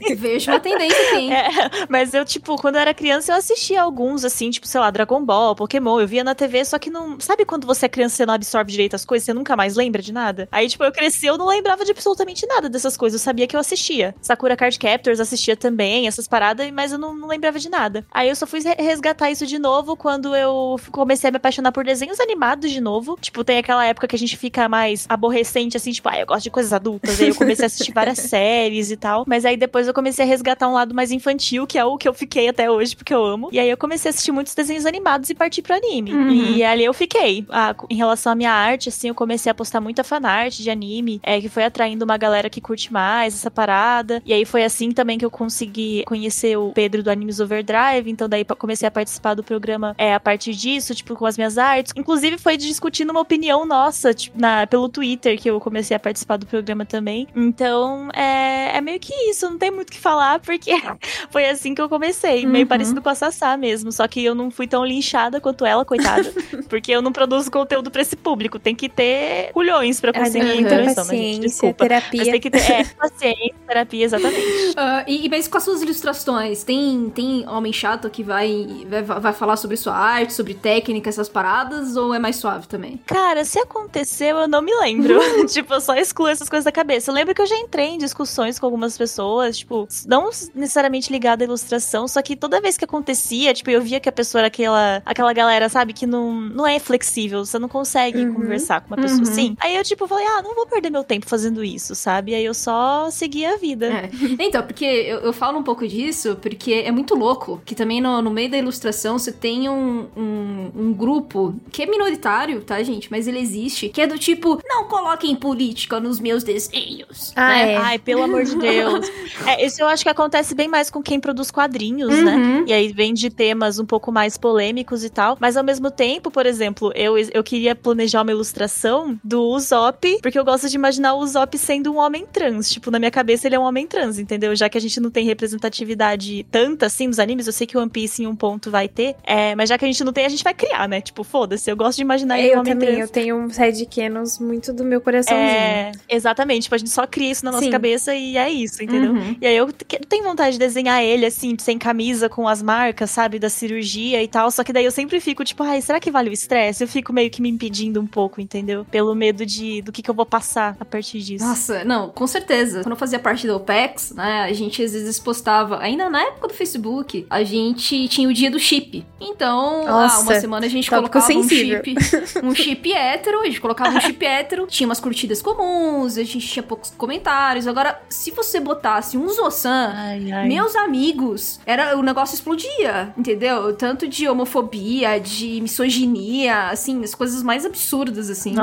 [0.00, 0.14] aqui.
[0.14, 1.30] Vejo uma tendência aqui.
[1.30, 1.48] É,
[1.88, 5.24] mas eu, tipo, quando eu era criança, eu assistia alguns, assim, tipo, sei lá, Dragon
[5.24, 7.18] Ball, Pokémon, eu via na TV, só que não.
[7.18, 10.02] Sabe quando você é criança você não absorve direito as coisas, você nunca mais lembra
[10.02, 10.46] de nada?
[10.52, 13.18] Aí, tipo, eu cresci, eu não lembrava de absolutamente nada dessas coisas.
[13.20, 14.14] Eu sabia que eu assistia.
[14.20, 18.04] Sakura Card Captors assistia também, essas paradas, mas eu não, não lembrava de nada.
[18.10, 21.72] Aí eu só fui re- resgatar isso de novo quando eu comecei a me apaixonar
[21.72, 23.16] por desenhos animados de novo.
[23.20, 26.42] Tipo, tem aquela época que a gente fica mais aborrecente, assim, tipo, ah, eu gosto
[26.44, 27.18] de coisas adultas.
[27.20, 29.24] Aí eu comecei a assistir várias séries e tal.
[29.26, 32.06] Mas aí depois eu comecei a resgatar um lado mais infantil, que é o que
[32.08, 33.48] eu fiquei até hoje, porque eu amo.
[33.50, 36.12] E aí eu comecei a assistir muitos desenhos animados e parti pro anime.
[36.12, 36.30] Uhum.
[36.30, 37.44] E ali eu fiquei.
[37.48, 41.20] Ah, em relação à minha arte, assim, eu comecei a postar muita fanart de anime,
[41.22, 44.22] é, que foi atraindo uma galera que curte mais essa parada.
[44.26, 48.10] E aí foi assim também que eu consegui conhecer o Pedro do Animes Overdrive.
[48.10, 51.56] Então daí comecei a participar do programa é, a partir disso, tipo, com as minhas
[51.56, 51.92] artes.
[51.96, 56.36] Inclusive foi discutindo uma opinião nossa, tipo, na, pelo Twitter que eu comecei a participar
[56.36, 57.26] do programa também.
[57.34, 60.72] Então, é, é meio que isso, não tem muito o que falar, porque
[61.30, 62.68] foi assim que eu comecei, meio Uhum.
[62.68, 66.32] parecido com a Sassá mesmo, só que eu não fui tão linchada quanto ela, coitada,
[66.68, 70.46] porque eu não produzo conteúdo pra esse público, tem que ter culhões pra Ah, conseguir
[70.46, 71.40] muita interação, né, gente?
[71.40, 71.76] Desculpa.
[71.80, 72.32] Mas terapia.
[72.32, 74.40] tem que ter é, paciência, terapia, exatamente.
[75.06, 79.32] E, e mas com as suas ilustrações, tem, tem homem chato que vai, vai, vai
[79.32, 83.00] falar sobre sua arte, sobre técnica, essas paradas, ou é mais suave também?
[83.06, 85.18] Cara, se aconteceu, eu não me lembro.
[85.46, 87.10] tipo, eu só excluo essas coisas da cabeça.
[87.10, 91.44] Eu lembro que eu já entrei em discussões com algumas pessoas, tipo, não necessariamente ligada
[91.44, 94.50] à ilustração, só que toda vez que acontecia, tipo, eu via que a pessoa era
[94.70, 98.34] aquela, aquela galera, sabe, que não, não é flexível, você não consegue Uhum.
[98.34, 99.30] conversar com uma pessoa Uhum.
[99.30, 99.56] assim.
[99.60, 102.34] Aí eu, tipo, falei, ah, não vou perder meu tempo fazendo isso, sabe?
[102.34, 103.86] Aí eu só segui a vida.
[103.86, 104.10] É.
[104.38, 108.20] Então, porque eu, eu falo um pouco disso, porque é muito louco que também no,
[108.22, 113.10] no meio da ilustração você tem um, um, um grupo que é minoritário, tá, gente?
[113.10, 117.32] Mas ele existe, que é do tipo, não coloquem política nos meus desenhos.
[117.36, 117.72] Ah, né?
[117.72, 117.76] é.
[117.76, 119.06] Ai, pelo amor de Deus.
[119.46, 122.34] É, isso eu acho que acontece bem mais com quem produz quadrinhos, né?
[122.36, 122.64] Uhum.
[122.66, 125.36] E aí vem de temas um pouco mais polêmicos e tal.
[125.40, 130.38] Mas ao mesmo tempo, por exemplo, eu, eu queria planejar uma ilustração do Usopp, porque
[130.38, 132.70] eu gosto de imaginar o Usopp sendo um homem trans.
[132.70, 134.54] Tipo, na minha cabeça ele é um homem trans, entendeu?
[134.54, 137.90] Já que a gente não tem representatividade tanta assim nos animes, eu sei que One
[137.90, 139.14] Piece em um ponto vai ter.
[139.24, 141.00] É, mas já que a gente não tem, a gente vai criar, né?
[141.00, 143.00] Tipo, foda-se, eu gosto de imaginar ele um Eu homem também, trans.
[143.00, 145.46] eu tenho um side canons muito do meu coraçãozinho.
[145.48, 147.70] É, exatamente, tipo, a gente só cria isso na nossa Sim.
[147.70, 149.12] cabeça e é isso, entendeu?
[149.12, 149.36] Uhum.
[149.40, 153.10] E aí eu te- tenho vontade de desenhar ele, assim, sem camisa, com as marcas,
[153.10, 154.49] sabe, da cirurgia e tal.
[154.50, 156.82] Só que daí eu sempre fico, tipo, ai, será que vale o estresse?
[156.84, 158.84] Eu fico meio que me impedindo um pouco, entendeu?
[158.90, 161.44] Pelo medo de do que, que eu vou passar a partir disso.
[161.44, 162.82] Nossa, não, com certeza.
[162.82, 166.48] Quando eu fazia parte da OPEX, né, a gente às vezes postava, ainda na época
[166.48, 169.04] do Facebook, a gente tinha o dia do chip.
[169.20, 171.94] Então, ah, Nossa, uma semana a gente colocava um chip,
[172.42, 176.40] um chip hétero, a gente colocava um chip hétero, tinha umas curtidas comuns, a gente
[176.46, 177.66] tinha poucos comentários.
[177.66, 180.48] Agora, se você botasse um Zossan, Ai, ai.
[180.48, 183.74] meus amigos, era o negócio explodia, entendeu?
[183.76, 188.54] Tanto de homofobia, de misoginia, assim, as coisas mais absurdas, assim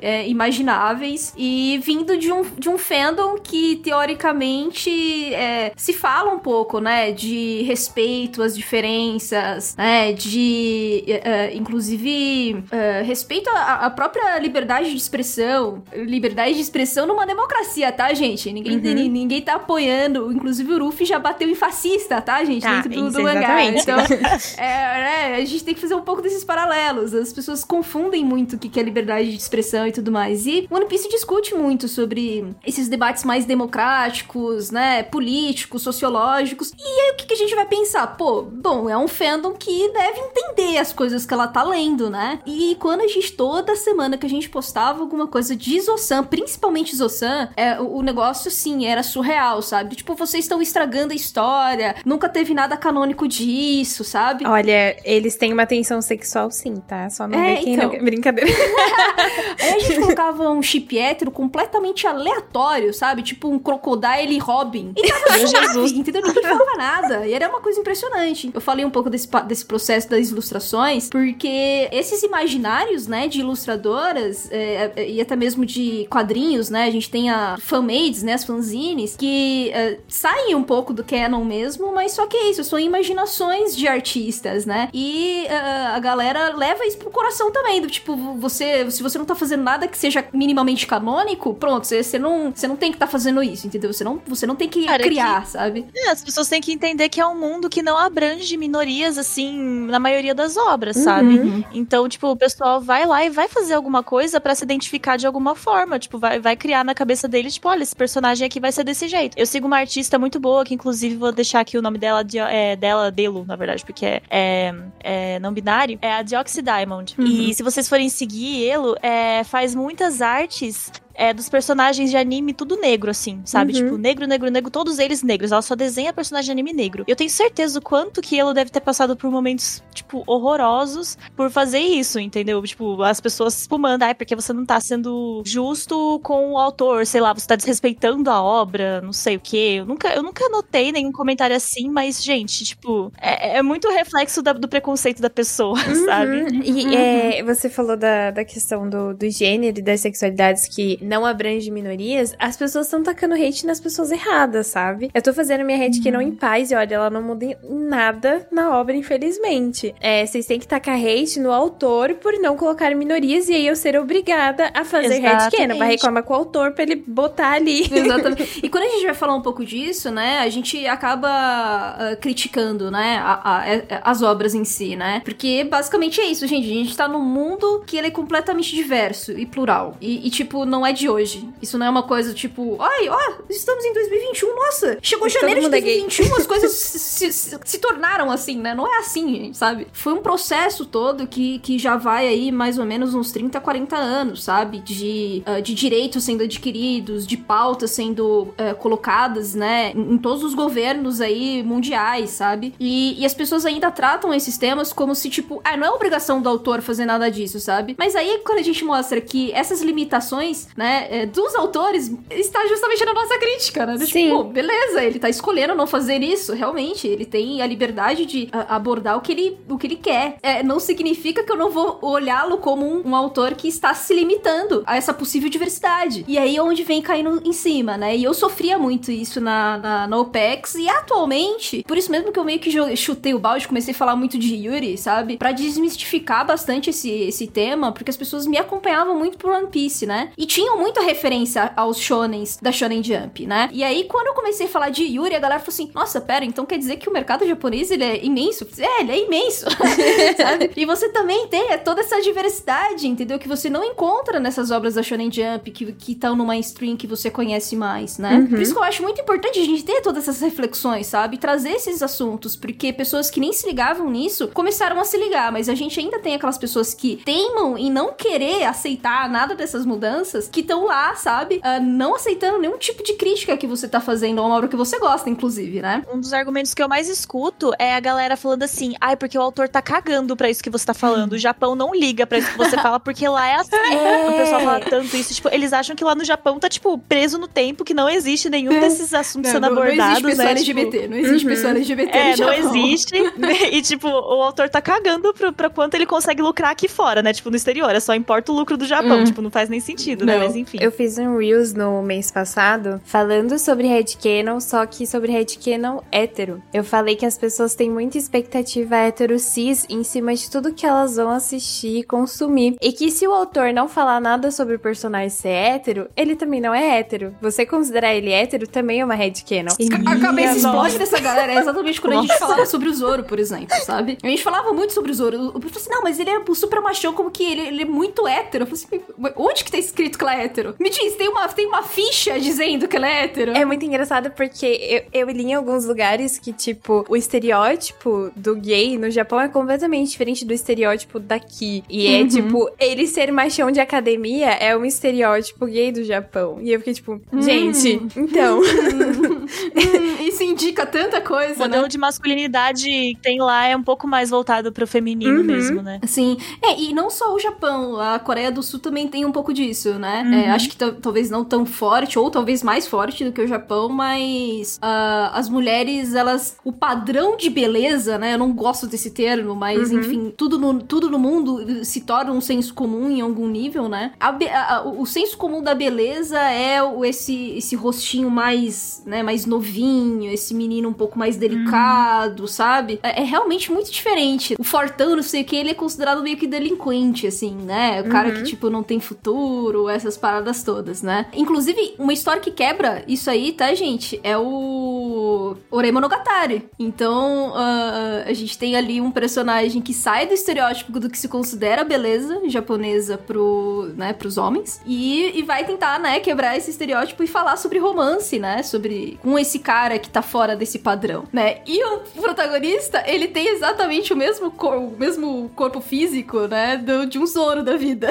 [0.00, 6.38] é, imagináveis e vindo de um, de um fandom que teoricamente é, se fala um
[6.38, 13.90] pouco, né, de respeito às diferenças, né, de é, é, inclusive é, respeito à, à
[13.90, 18.52] própria liberdade de expressão, liberdade de expressão numa democracia, tá, gente?
[18.52, 18.94] Ninguém, Uhum.
[18.94, 22.62] ni- ninguém tá apoiando, inclusive o Ruffy já bateu em fascista, tá, gente?
[22.62, 23.64] Tá, dentro do, do mangá.
[23.64, 23.98] Então,
[24.58, 27.14] é, né, a gente tem que fazer um pouco desses paralelos.
[27.14, 30.46] As pessoas confundem muito o que é liberdade de expressão e tudo mais.
[30.46, 35.02] E One Piece discute muito sobre esses debates mais democráticos, né?
[35.02, 36.72] Políticos, sociológicos.
[36.78, 38.06] E aí o que, a gente vai pensar?
[38.16, 42.40] Pô, bom, é um fandom que deve entender as coisas que ela tá lendo, né?
[42.46, 46.94] E quando a gente, toda semana que a gente postava alguma coisa de Zosan, principalmente
[46.94, 49.96] Zosan, é, o negócio, sim, era surreal, sabe?
[49.96, 54.46] Tipo, vocês estão estragando a história, nunca teve nada canônico disso, sabe?
[54.46, 57.08] Olha, eles têm uma tensão sexual sim, tá?
[57.10, 57.92] Só não É, vê quem então.
[57.92, 58.04] não...
[58.04, 58.50] Brincadeira.
[59.60, 63.22] Aí a gente colocava um chip hétero completamente aleatório, sabe?
[63.22, 64.92] Tipo um Crocodile Robin.
[64.96, 65.92] E tava Meu Jesus.
[65.92, 66.22] entendeu?
[66.22, 67.26] Ninguém falava nada.
[67.26, 68.50] E era uma coisa impressionante.
[68.52, 74.50] Eu falei um pouco desse, desse processo das ilustrações, porque esses imaginários, né, de ilustradoras,
[74.50, 76.84] é, é, e até mesmo de quadrinhos, né?
[76.84, 78.34] A gente tem a fanmades, né?
[78.34, 82.64] As fanzines, que é, saem um pouco do canon mesmo, mas só que é isso,
[82.64, 84.81] são imaginações de artistas, né?
[84.92, 89.24] E é, a galera leva isso pro coração também, do tipo, você, se você não
[89.24, 92.96] tá fazendo nada que seja minimamente canônico, pronto, você, você não, você não tem que
[92.96, 93.92] estar tá fazendo isso, entendeu?
[93.92, 95.86] Você não, você não tem que Cara, criar, que, sabe?
[95.94, 99.86] É, as pessoas têm que entender que é um mundo que não abrange minorias, assim,
[99.86, 101.02] na maioria das obras, uhum.
[101.02, 101.66] sabe?
[101.72, 105.26] Então, tipo, o pessoal vai lá e vai fazer alguma coisa para se identificar de
[105.26, 108.72] alguma forma, tipo, vai, vai criar na cabeça deles, tipo, olha, esse personagem aqui vai
[108.72, 109.38] ser desse jeito.
[109.38, 112.38] Eu sigo uma artista muito boa, que inclusive vou deixar aqui o nome dela, de,
[112.38, 117.14] é, dela, Delo, na verdade, porque é, é, é não binário, é a Dioxy Diamond.
[117.18, 117.26] Uhum.
[117.26, 122.52] E se vocês forem seguir Elo, é, faz muitas artes é, dos personagens de anime
[122.52, 123.72] tudo negro, assim, sabe?
[123.72, 123.84] Uhum.
[123.84, 125.52] Tipo, negro, negro, negro, todos eles negros.
[125.52, 127.04] Ela só desenha personagem de anime negro.
[127.06, 131.50] Eu tenho certeza o quanto que ela deve ter passado por momentos, tipo, horrorosos por
[131.50, 132.62] fazer isso, entendeu?
[132.62, 137.20] Tipo, as pessoas espumando, ai, porque você não tá sendo justo com o autor, sei
[137.20, 139.76] lá, você tá desrespeitando a obra, não sei o quê.
[139.78, 144.42] Eu nunca, eu nunca notei nenhum comentário assim, mas, gente, tipo, é, é muito reflexo
[144.42, 146.04] da, do preconceito da pessoa, uhum.
[146.04, 146.60] sabe?
[146.64, 146.92] E uhum.
[146.92, 151.70] é, você falou da, da questão do, do gênero e das sexualidades que não abrange
[151.70, 155.10] minorias, as pessoas estão tacando hate nas pessoas erradas, sabe?
[155.12, 156.20] Eu tô fazendo minha que uhum.
[156.20, 159.94] em paz e olha, ela não muda nada na obra, infelizmente.
[160.00, 163.74] É, vocês têm que tacar hate no autor por não colocar minorias e aí eu
[163.74, 165.78] ser obrigada a fazer headcanon.
[165.78, 167.82] Vai reclamar com o autor pra ele botar ali.
[167.92, 168.52] Exatamente.
[168.62, 172.90] E quando a gente vai falar um pouco disso, né, a gente acaba uh, criticando,
[172.90, 175.20] né, a, a, a, as obras em si, né?
[175.24, 176.70] Porque basicamente é isso, gente.
[176.70, 179.96] A gente tá num mundo que ele é completamente diverso e plural.
[180.00, 181.48] E, e tipo, não é de hoje.
[181.60, 185.60] Isso não é uma coisa tipo, ai, ó, estamos em 2021, nossa, chegou Todo janeiro
[185.62, 188.74] de 2021, é as coisas se, se, se, tornaram assim, né?
[188.74, 189.86] Não é assim, sabe?
[189.92, 193.96] Foi um processo todo que, que já vai aí mais ou menos uns 30, 40
[193.96, 194.78] anos, sabe?
[194.80, 199.92] De, uh, de direitos sendo adquiridos, de pautas sendo uh, colocadas, né?
[199.94, 202.74] Em, em, todos os governos aí mundiais, sabe?
[202.78, 206.40] E, e as pessoas ainda tratam esses temas como se, tipo, ah, não é obrigação
[206.40, 207.94] do autor fazer nada disso, sabe?
[207.98, 210.81] Mas aí quando a gente mostra que essas limitações, né?
[210.82, 213.96] Né, é, dos autores está justamente na nossa crítica, né?
[213.98, 214.24] Sim.
[214.24, 217.06] Tipo, beleza, ele tá escolhendo não fazer isso, realmente.
[217.06, 220.38] Ele tem a liberdade de a, abordar o que ele, o que ele quer.
[220.42, 224.12] É, não significa que eu não vou olhá-lo como um, um, autor que está se
[224.12, 226.24] limitando a essa possível diversidade.
[226.26, 228.16] E aí é onde vem caindo em cima, né?
[228.16, 232.40] E eu sofria muito isso na, na, na OPEX e atualmente, por isso mesmo que
[232.40, 235.36] eu meio que chutei o balde, comecei a falar muito de Yuri, sabe?
[235.36, 240.06] Pra desmistificar bastante esse, esse tema, porque as pessoas me acompanhavam muito por One Piece,
[240.06, 240.32] né?
[240.36, 243.68] E tinham muita referência aos shonens da Shonen Jump, né?
[243.72, 246.44] E aí, quando eu comecei a falar de Yuri, a galera falou assim: nossa, pera,
[246.44, 248.66] então quer dizer que o mercado japonês ele é imenso?
[248.78, 249.66] É, ele é imenso,
[250.36, 250.70] sabe?
[250.76, 253.38] E você também tem é, toda essa diversidade, entendeu?
[253.38, 257.30] Que você não encontra nessas obras da Shonen Jump que estão no mainstream que você
[257.30, 258.36] conhece mais, né?
[258.36, 258.46] Uhum.
[258.48, 261.38] Por isso que eu acho muito importante a gente ter todas essas reflexões, sabe?
[261.38, 265.68] Trazer esses assuntos, porque pessoas que nem se ligavam nisso começaram a se ligar, mas
[265.68, 270.48] a gente ainda tem aquelas pessoas que teimam em não querer aceitar nada dessas mudanças
[270.48, 271.56] que estão lá, sabe?
[271.56, 274.76] Uh, não aceitando nenhum tipo de crítica que você tá fazendo a uma obra que
[274.76, 276.02] você gosta, inclusive, né?
[276.12, 279.40] Um dos argumentos que eu mais escuto é a galera falando assim: ai, porque o
[279.42, 281.34] autor tá cagando pra isso que você tá falando.
[281.34, 283.76] O Japão não liga pra isso que você fala, porque lá é assim.
[283.76, 284.28] É.
[284.28, 285.34] O pessoal fala tanto isso.
[285.34, 288.48] Tipo, eles acham que lá no Japão tá, tipo, preso no tempo, que não existe
[288.48, 290.22] nenhum desses assuntos não, sendo não, abordados.
[290.22, 290.50] Não existe pessoa né?
[290.52, 291.52] LGBT, tipo, não existe uhum.
[291.52, 292.18] pessoa LGBT.
[292.18, 293.14] É, não existe.
[293.72, 297.32] e, tipo, o autor tá cagando pra, pra quanto ele consegue lucrar aqui fora, né?
[297.32, 297.94] Tipo, no exterior.
[297.94, 299.20] É só importa o lucro do Japão.
[299.20, 299.24] Hum.
[299.24, 300.38] Tipo, não faz nem sentido, né?
[300.52, 300.78] Mas enfim.
[300.80, 306.62] Eu fiz um Reels no mês passado falando sobre headcanon, só que sobre headcanon hétero.
[306.72, 310.86] Eu falei que as pessoas têm muita expectativa hétero cis em cima de tudo que
[310.86, 312.76] elas vão assistir e consumir.
[312.80, 316.60] E que se o autor não falar nada sobre o personagem ser hétero, ele também
[316.60, 317.34] não é hétero.
[317.40, 319.72] Você considerar ele hétero também é uma headcanon.
[320.06, 321.52] A cabeça explode dessa galera.
[321.52, 322.26] É exatamente quando Nossa.
[322.26, 324.18] a gente falava sobre o Zoro, por exemplo, sabe?
[324.22, 325.36] A gente falava muito sobre o Zoro.
[325.36, 328.26] Eu falei assim, não, mas ele é super machão, como que ele, ele é muito
[328.26, 328.64] hétero.
[328.64, 330.74] Eu falei assim, onde que tá escrito que ela é hétero?
[330.78, 333.52] Me diz, tem uma, tem uma ficha dizendo que ela é hétero.
[333.52, 334.66] É muito engraçado porque
[335.12, 339.48] eu, eu li em alguns lugares que, tipo, o estereótipo do gay no Japão é
[339.48, 341.82] completamente diferente do estereótipo daqui.
[341.88, 342.28] E é, uhum.
[342.28, 346.58] tipo, ele ser machão de academia é um estereótipo gay do Japão.
[346.60, 347.42] E eu fiquei, tipo, hum.
[347.42, 348.60] gente, então.
[349.44, 351.54] hum, isso indica tanta coisa.
[351.54, 351.88] O modelo né?
[351.88, 355.44] de masculinidade que tem lá é um pouco mais voltado pro feminino uhum.
[355.44, 356.00] mesmo, né?
[356.06, 356.36] Sim.
[356.62, 359.94] É, e não só o Japão, a Coreia do Sul também tem um pouco disso,
[359.94, 360.22] né?
[360.26, 360.34] Uhum.
[360.34, 363.88] É, acho que talvez não tão forte, ou talvez mais forte do que o Japão,
[363.88, 366.56] mas uh, as mulheres, elas.
[366.64, 368.34] O padrão de beleza, né?
[368.34, 370.00] Eu não gosto desse termo, mas uhum.
[370.00, 374.12] enfim, tudo no, tudo no mundo se torna um senso comum em algum nível, né?
[374.18, 374.28] A,
[374.74, 380.30] a, o senso comum da beleza é esse, esse rostinho mais, né, mais mais novinho,
[380.30, 383.00] esse menino um pouco mais delicado, sabe?
[383.02, 384.54] É, é realmente muito diferente.
[384.58, 388.02] O fortão, não sei o que, ele é considerado meio que delinquente, assim, né?
[388.02, 391.26] O cara que, tipo, não tem futuro, essas paradas todas, né?
[391.32, 394.20] Inclusive, uma história que quebra isso aí, tá, gente?
[394.22, 396.68] É o Ore Monogatari.
[396.78, 401.28] Então, uh, a gente tem ali um personagem que sai do estereótipo do que se
[401.28, 407.22] considera beleza japonesa pro, né, pros homens e, e vai tentar, né, quebrar esse estereótipo
[407.22, 408.62] e falar sobre romance, né?
[408.62, 411.58] Sobre com esse cara que tá fora desse padrão, né?
[411.64, 416.76] E o protagonista, ele tem exatamente o mesmo, cor, o mesmo corpo físico, né?
[416.76, 418.10] Do, de um Zoro da vida.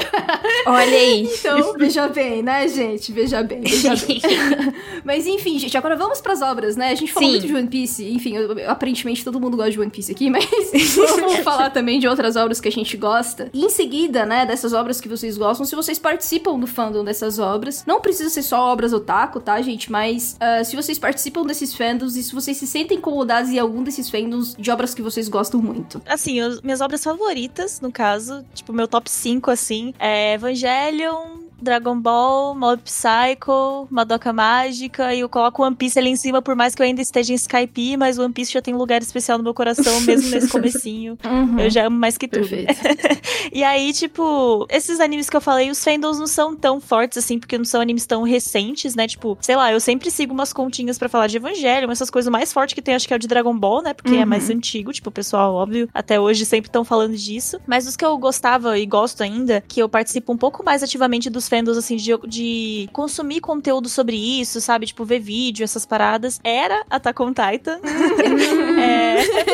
[0.65, 1.27] Olha aí.
[1.37, 3.11] então, veja bem, né, gente?
[3.11, 4.21] Veja bem, veja bem.
[5.03, 6.91] Mas enfim, gente, agora vamos pras obras, né?
[6.91, 7.35] A gente falou Sim.
[7.35, 10.45] muito de One Piece, enfim, eu, aparentemente todo mundo gosta de One Piece aqui, mas
[10.95, 13.49] vamos falar também de outras obras que a gente gosta.
[13.53, 17.39] E em seguida, né, dessas obras que vocês gostam, se vocês participam do fandom dessas
[17.39, 19.91] obras, não precisa ser só obras otaku, tá, gente?
[19.91, 23.83] Mas uh, se vocês participam desses fandoms e se vocês se sentem incomodados em algum
[23.83, 26.01] desses fandoms de obras que vocês gostam muito.
[26.05, 31.99] Assim, os, minhas obras favoritas, no caso, tipo, meu top 5, assim, é Evangelion, Dragon
[31.99, 36.75] Ball, Mob Psycho, Madoka Mágica, e eu coloco One Piece ali em cima, por mais
[36.75, 39.43] que eu ainda esteja em Skype, mas One Piece já tem um lugar especial no
[39.43, 41.17] meu coração, mesmo nesse comecinho.
[41.23, 41.59] Uhum.
[41.59, 42.47] Eu já amo mais que tudo.
[43.51, 47.39] e aí, tipo, esses animes que eu falei, os fandoms não são tão fortes assim,
[47.39, 49.07] porque não são animes tão recentes, né?
[49.07, 52.51] Tipo, sei lá, eu sempre sigo umas continhas para falar de Evangelho, essas coisas mais
[52.51, 53.93] fortes que tem, acho que é o de Dragon Ball, né?
[53.93, 54.21] Porque uhum.
[54.21, 54.55] é mais uhum.
[54.55, 57.59] antigo, tipo, o pessoal, óbvio, até hoje sempre estão falando disso.
[57.67, 61.29] Mas os que eu gostava e gosto ainda, que eu participo um pouco mais ativamente
[61.29, 64.85] dos fandoms, assim, de, de consumir conteúdo sobre isso, sabe?
[64.85, 66.39] Tipo, ver vídeo, essas paradas.
[66.45, 67.79] Era Attack on Titan.
[68.81, 69.01] é...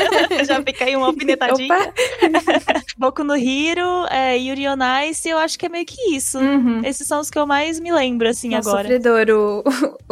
[0.45, 1.93] Já fica aí uma alfinetadinha.
[2.98, 4.78] Boku no Hiro, é, Yuri on
[5.10, 6.38] Ice, eu acho que é meio que isso.
[6.38, 6.82] Uhum.
[6.84, 8.84] Esses são os que eu mais me lembro, assim, Nossa, agora.
[8.88, 9.64] Sofredor, o,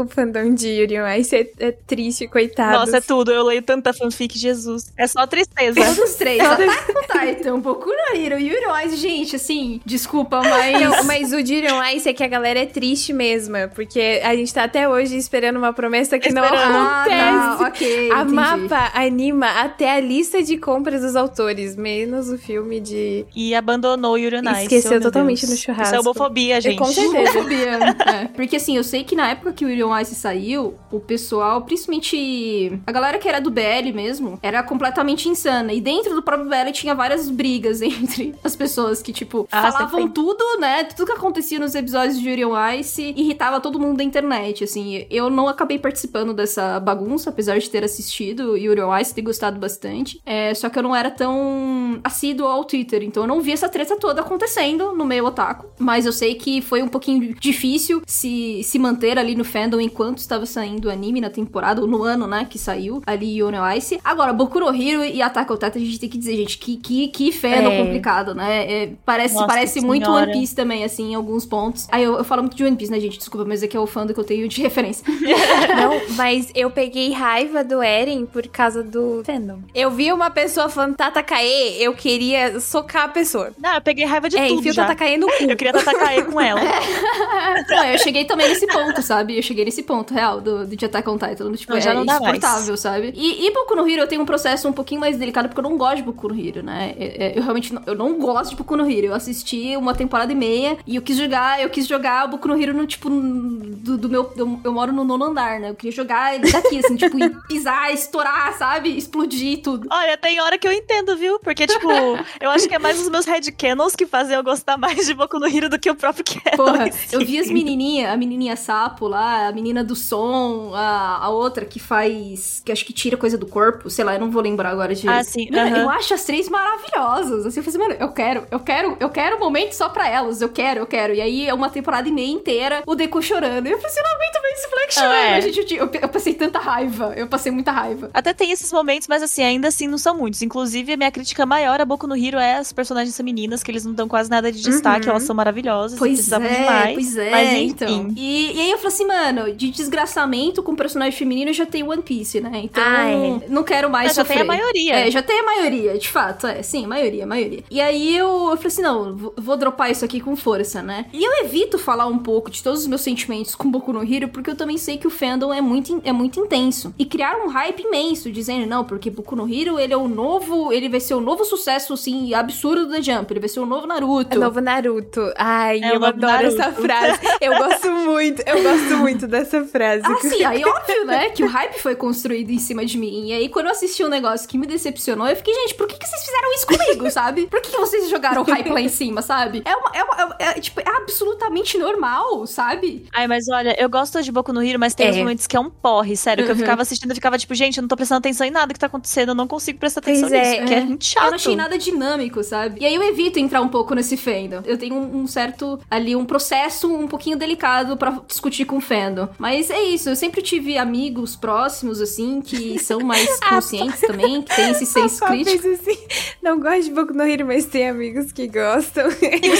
[0.01, 2.79] o fandom de Yuri on Ice é, é triste, coitado.
[2.79, 3.31] Nossa, é tudo.
[3.31, 4.91] Eu leio tanta fanfic, Jesus.
[4.97, 5.79] É só tristeza.
[5.79, 6.41] Todos os três.
[6.41, 10.81] Attack on Titan, Boku no Hiro, Yuri on Ice, gente, assim, desculpa, mas...
[10.81, 14.35] Não, mas o Yuri on Ice é que a galera é triste mesmo, porque a
[14.35, 16.51] gente tá até hoje esperando uma promessa que esperando.
[16.51, 17.21] não acontece.
[17.21, 17.67] Ah, tá.
[17.67, 18.33] okay, a entendi.
[18.33, 23.25] mapa anima até a lista de compras dos autores, menos o filme de...
[23.35, 24.63] E abandonou Yuri on Ice.
[24.63, 25.51] Esqueceu oh, totalmente Deus.
[25.51, 25.83] no churrasco.
[25.83, 26.77] Isso é homofobia, gente.
[26.77, 27.31] com certeza.
[27.31, 27.79] homofobia.
[28.05, 28.25] é.
[28.33, 31.61] Porque assim, eu sei que na época que o Yuri on Ice saiu, o pessoal,
[31.61, 35.73] principalmente a galera que era do BL mesmo, era completamente insana.
[35.73, 40.07] E dentro do próprio BL tinha várias brigas entre as pessoas que, tipo, ah, falavam
[40.09, 40.83] tudo, né?
[40.85, 45.05] Tudo que acontecia nos episódios de Yuri on Ice irritava todo mundo da internet, assim.
[45.09, 49.59] Eu não acabei participando dessa bagunça, apesar de ter assistido Yuri on Ice, ter gostado
[49.59, 50.21] bastante.
[50.23, 53.67] É, só que eu não era tão assíduo ao Twitter, então eu não vi essa
[53.67, 55.65] treta toda acontecendo no meio otaku.
[55.79, 60.19] Mas eu sei que foi um pouquinho difícil se, se manter ali no fandom enquanto
[60.19, 63.71] estava saindo o anime na temporada, ou no ano, né, que saiu ali Yuri on
[63.71, 63.99] Ice.
[64.03, 66.77] Agora, Boku no Hero e Attack on Titan, a gente tem que dizer, gente, que,
[66.77, 67.83] que, que fandom é.
[67.83, 68.71] complicado, né?
[68.71, 71.54] É, parece Nossa, parece muito One Piece também, assim, em alguns pontos.
[71.91, 73.17] Aí eu, eu, falo muito de One Piece, né, gente?
[73.17, 75.05] Desculpa, mas aqui é o fã que eu tenho de referência.
[75.75, 79.59] Não, mas eu peguei raiva do Eren por causa do fandom.
[79.73, 83.51] Eu vi uma pessoa falando Tatakae, eu queria socar a pessoa.
[83.61, 84.59] Não, eu peguei raiva de é, tudo.
[84.59, 84.83] Enfio já.
[84.83, 85.43] Tatakae no cu.
[85.43, 86.61] Eu queria Tatakae com ela.
[87.69, 89.37] não, eu cheguei também nesse ponto, sabe?
[89.37, 91.51] Eu cheguei nesse ponto real do, do de Attack on Titan.
[91.53, 92.79] Tipo, não, já é não dá insuportável, mais.
[92.79, 93.13] sabe?
[93.15, 95.69] E, e Boku no Hero eu tenho um processo um pouquinho mais delicado porque eu
[95.69, 96.93] não gosto de Boku no Hero, né?
[96.97, 99.07] Eu, é, é, eu realmente não, eu não gosto de Boku no Hero.
[99.07, 102.61] Eu assisti uma temporada e meia e eu quis jogar, eu quis jogar Boku no
[102.61, 104.31] Hero no, tipo, do, do meu.
[104.35, 105.69] Eu, eu, moro no nono andar, né?
[105.69, 107.17] Eu queria jogar daqui, assim, tipo,
[107.47, 108.95] pisar, estourar, sabe?
[108.97, 109.87] Explodir tudo.
[109.91, 111.39] Olha, tem hora que eu entendo, viu?
[111.39, 111.89] Porque, tipo,
[112.39, 115.39] eu acho que é mais os meus headcanons que fazem eu gostar mais de Boku
[115.39, 116.57] no Hero do que o próprio Canon.
[116.57, 121.29] Porra, eu vi as menininhas, a menininha sapo lá, a menina do som, a, a
[121.29, 122.61] outra que faz.
[122.65, 125.07] que acho que tira coisa do corpo, sei lá, eu não vou lembrar agora de.
[125.07, 125.49] Ah, sim.
[125.51, 127.45] Mano, Eu acho as três maravilhosas.
[127.45, 130.07] Assim, eu falei assim, mano, eu quero, eu quero, eu quero um momento só pra
[130.07, 131.13] elas, eu quero, eu quero.
[131.13, 133.67] E aí é uma temporada e meia inteira o Deku chorando.
[133.67, 135.15] E eu falei assim, não aguento ver esse moleque chorando.
[135.15, 135.41] É.
[135.41, 137.13] Gente, eu, eu, passei tanta raiva.
[137.15, 138.09] Eu passei muita raiva.
[138.13, 140.41] Até tem esses momentos, mas assim, ainda assim não são muitos.
[140.41, 143.85] Inclusive, a minha crítica maior a Boku no Hero é as personagens femininas, que eles
[143.85, 145.11] não dão quase nada de destaque, uhum.
[145.11, 145.97] elas são maravilhosas.
[145.97, 146.93] Pois é, demais.
[146.93, 148.13] Pois é, mas, então.
[148.15, 152.01] E, e aí eu falei assim, mano, de desgraçamento com personagem feminino já tem One
[152.01, 152.51] Piece, né?
[152.63, 153.49] Então, ah, é.
[153.49, 154.39] não quero mais mas sofrer.
[154.39, 154.95] Já tem a maioria.
[154.95, 156.61] É, já tem a maioria, de fato, é.
[156.61, 157.63] Sim, maioria, maioria.
[157.69, 161.05] E aí eu, eu falei assim, não, vou dropar isso aqui com força, né?
[161.15, 164.27] E eu evito falar um pouco de todos os meus sentimentos com Boku no Hero,
[164.27, 166.93] porque eu também sei que o fandom é muito, é muito intenso.
[166.99, 170.73] E criar um hype imenso, dizendo, não, porque Boku no Hero, ele é o novo,
[170.73, 173.87] ele vai ser o novo sucesso, assim, absurdo da Jump, ele vai ser o novo
[173.87, 174.35] Naruto.
[174.35, 175.31] É novo Naruto.
[175.37, 176.61] Ai, é eu adoro Naruto.
[176.61, 177.19] essa frase.
[177.39, 180.03] Eu gosto muito, eu gosto muito dessa frase.
[180.03, 183.27] Ah, sim, aí óbvio, né, que o hype foi construído em cima de mim.
[183.27, 185.97] E aí, quando eu assisti um negócio que me decepcionou, eu fiquei, gente, por que,
[185.97, 187.47] que vocês fizeram isso comigo, sabe?
[187.47, 189.61] Por que, que vocês jogaram o hype lá em cima, sabe?
[189.63, 193.05] É uma, é, uma, é, é, tipo, é absolutamente normal, sabe?
[193.13, 195.11] Ai, mas olha, eu gosto de Boku no Hero, mas tem é.
[195.11, 196.45] uns momentos que é um porre, sério, uhum.
[196.45, 196.61] que eu uhum.
[196.61, 198.87] ficava assistindo e ficava tipo, gente, eu não tô prestando atenção em nada que tá
[198.87, 201.23] acontecendo, eu não consigo prestar atenção pois nisso, é, que é muito chato.
[201.23, 202.81] Eu não achei nada dinâmico, sabe?
[202.81, 204.61] E aí eu evito entrar um pouco nesse fandom.
[204.65, 209.29] Eu tenho um, certo, ali, um processo um pouquinho delicado para discutir com o fandom.
[209.37, 214.55] Mas é isso, eu sempre tive amigos próximos, assim, que são mais conscientes também, que
[214.55, 215.67] tem esse senso crítico.
[215.67, 215.97] Assim,
[216.41, 219.09] não gosto de Boku no Hero, mas tem amigos que gostam.
[219.11, 219.55] Tem, né?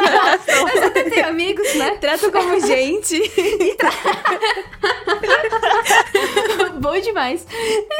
[0.62, 1.96] mas até tem amigos, né?
[1.96, 3.20] Trato como gente.
[3.76, 3.90] Tra...
[6.80, 7.46] Bom demais.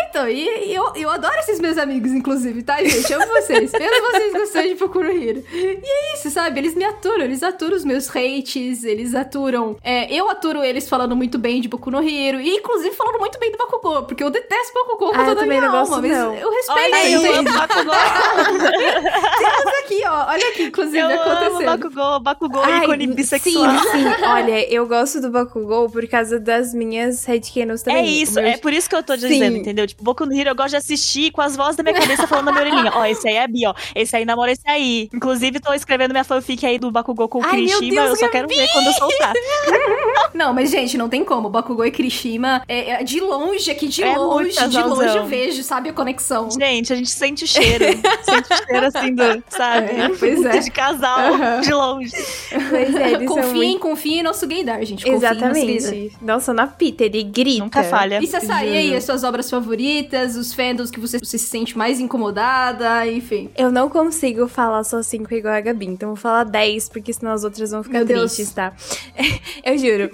[0.08, 3.12] Então, e, e, eu, eu adoro esses meus amigos, inclusive, tá, gente?
[3.12, 3.72] Amo vocês.
[3.72, 5.44] Mesmo vocês gostando de no Hero.
[5.52, 6.60] E é isso, sabe?
[6.60, 9.76] Eles me aturam, eles aturam os meus hates, eles aturam...
[9.82, 13.38] É, eu aturo eles falando muito bem de Boku no Hero, e inclusive falando muito
[13.38, 16.10] bem do Bakugou, porque eu detesto Bakugou com ah, toda a minha alma, gosto, mas
[16.10, 16.34] não.
[16.34, 16.94] eu respeito.
[16.94, 17.94] Olha, eu amo Bakugou.
[19.38, 21.66] Temos aqui, ó, olha aqui, inclusive, eu acontecendo.
[21.96, 23.70] Bakugou, Bakugou Ai, ícone bissexual.
[23.78, 24.04] Sim, sim.
[24.24, 28.04] Olha, eu gosto do Bakugou por causa das minhas headcanons também.
[28.04, 29.60] É isso, é por isso que eu tô dizendo, sim.
[29.60, 29.86] entendeu?
[29.86, 32.46] Tipo, Boku no Hero eu gosto de assistir com as vozes da minha cabeça falando
[32.46, 32.92] na minha orelhinha.
[32.94, 33.74] Ó, esse aí é Bi, ó.
[33.94, 35.08] Esse aí namora esse aí.
[35.12, 38.02] Inclusive, tô escrevendo minha fanfic aí do Bakugou com o Ai, Kirishima.
[38.02, 39.32] eu só quero ver quando eu soltar.
[40.34, 41.48] não, mas, gente, não tem como.
[41.48, 45.62] Bakugou e Kirishima, é, é de longe, aqui de é longe, de longe eu vejo,
[45.62, 46.50] sabe, a conexão.
[46.50, 47.84] Gente, a gente sente o cheiro.
[48.22, 49.90] sente o cheiro, assim, do, sabe?
[49.92, 50.58] É, pois é.
[50.58, 51.60] De casal, uhum.
[51.62, 51.85] de longe.
[51.94, 53.80] Pois é, confiem, muito...
[53.80, 55.08] confiem em nosso gaydar, gente.
[55.08, 56.12] Exatamente.
[56.20, 57.64] Nossa, na pita, ele grita.
[57.64, 58.20] Nunca falha.
[58.22, 61.76] E se sair aí as suas obras favoritas, os fandoms que você, você se sente
[61.76, 63.50] mais incomodada, enfim.
[63.56, 67.32] Eu não consigo falar só cinco igual a Gabi, então vou falar 10, porque senão
[67.32, 68.54] as outras vão ficar Meu tristes, Deus.
[68.54, 68.72] tá?
[69.64, 70.10] Eu juro.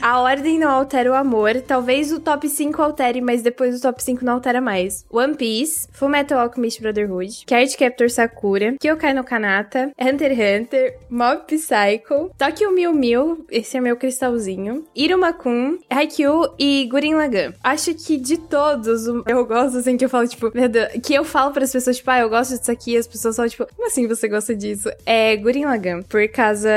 [0.00, 4.02] a ordem não altera o amor, talvez o top 5 altere, mas depois o top
[4.02, 5.04] 5 não altera mais.
[5.10, 11.44] One Piece, Fullmetal Alchemist Brotherhood, Card Captor Sakura, Kyokai no Kanata, Hunter x Hunter, Mob
[11.46, 17.52] Psycho, Tokyo Mew Mew, esse é meu cristalzinho, Irumakun, Haikyuu e Gurin Lagann.
[17.62, 21.22] Acho que de todos, eu gosto assim que eu falo, tipo, meu Deus, que eu
[21.22, 23.66] falo para as pessoas, tipo, ah, eu gosto disso aqui, e as pessoas falam, tipo,
[23.76, 24.88] como assim você gosta disso?
[25.04, 26.70] É Gurin Lagann, por causa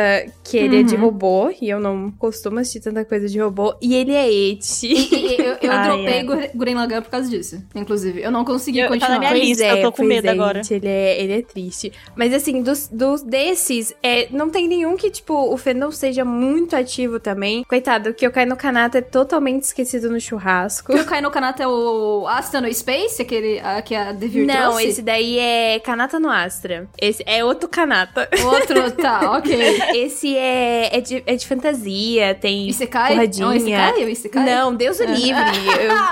[0.43, 0.81] que ele uhum.
[0.81, 1.01] é de uhum.
[1.01, 4.87] robô, e eu não costumo assistir tanta coisa de robô, e ele é eti.
[4.87, 6.51] E, e, eu, eu ah, dropei é.
[6.53, 8.21] Gurin Lagann por causa disso, inclusive.
[8.21, 9.07] Eu não consegui eu, continuar.
[9.07, 10.61] Tá na minha lista, é, eu tô com medo é, agora.
[10.61, 11.93] Gente, ele, é, ele é triste.
[12.17, 16.75] Mas assim, dos, dos desses, é, não tem nenhum que, tipo, o fandom seja muito
[16.75, 17.63] ativo também.
[17.63, 20.91] Coitado, o Kyokai no Kanata é totalmente esquecido no churrasco.
[20.91, 24.71] O Kyokai no Kanata é o Astra no Space, aquele a, que a Devir Não,
[24.71, 24.87] trouxe?
[24.87, 26.87] esse daí é Kanata no Astra.
[26.99, 28.29] Esse é outro Kanata.
[28.43, 29.55] Outro, tá, ok.
[29.95, 33.13] Esse é, é, de, é de fantasia, tem Isekai?
[33.13, 33.45] porradinha.
[33.45, 34.11] Não, Isekai?
[34.11, 34.45] Isekai?
[34.45, 35.05] Não, Deus o é.
[35.07, 35.43] livre.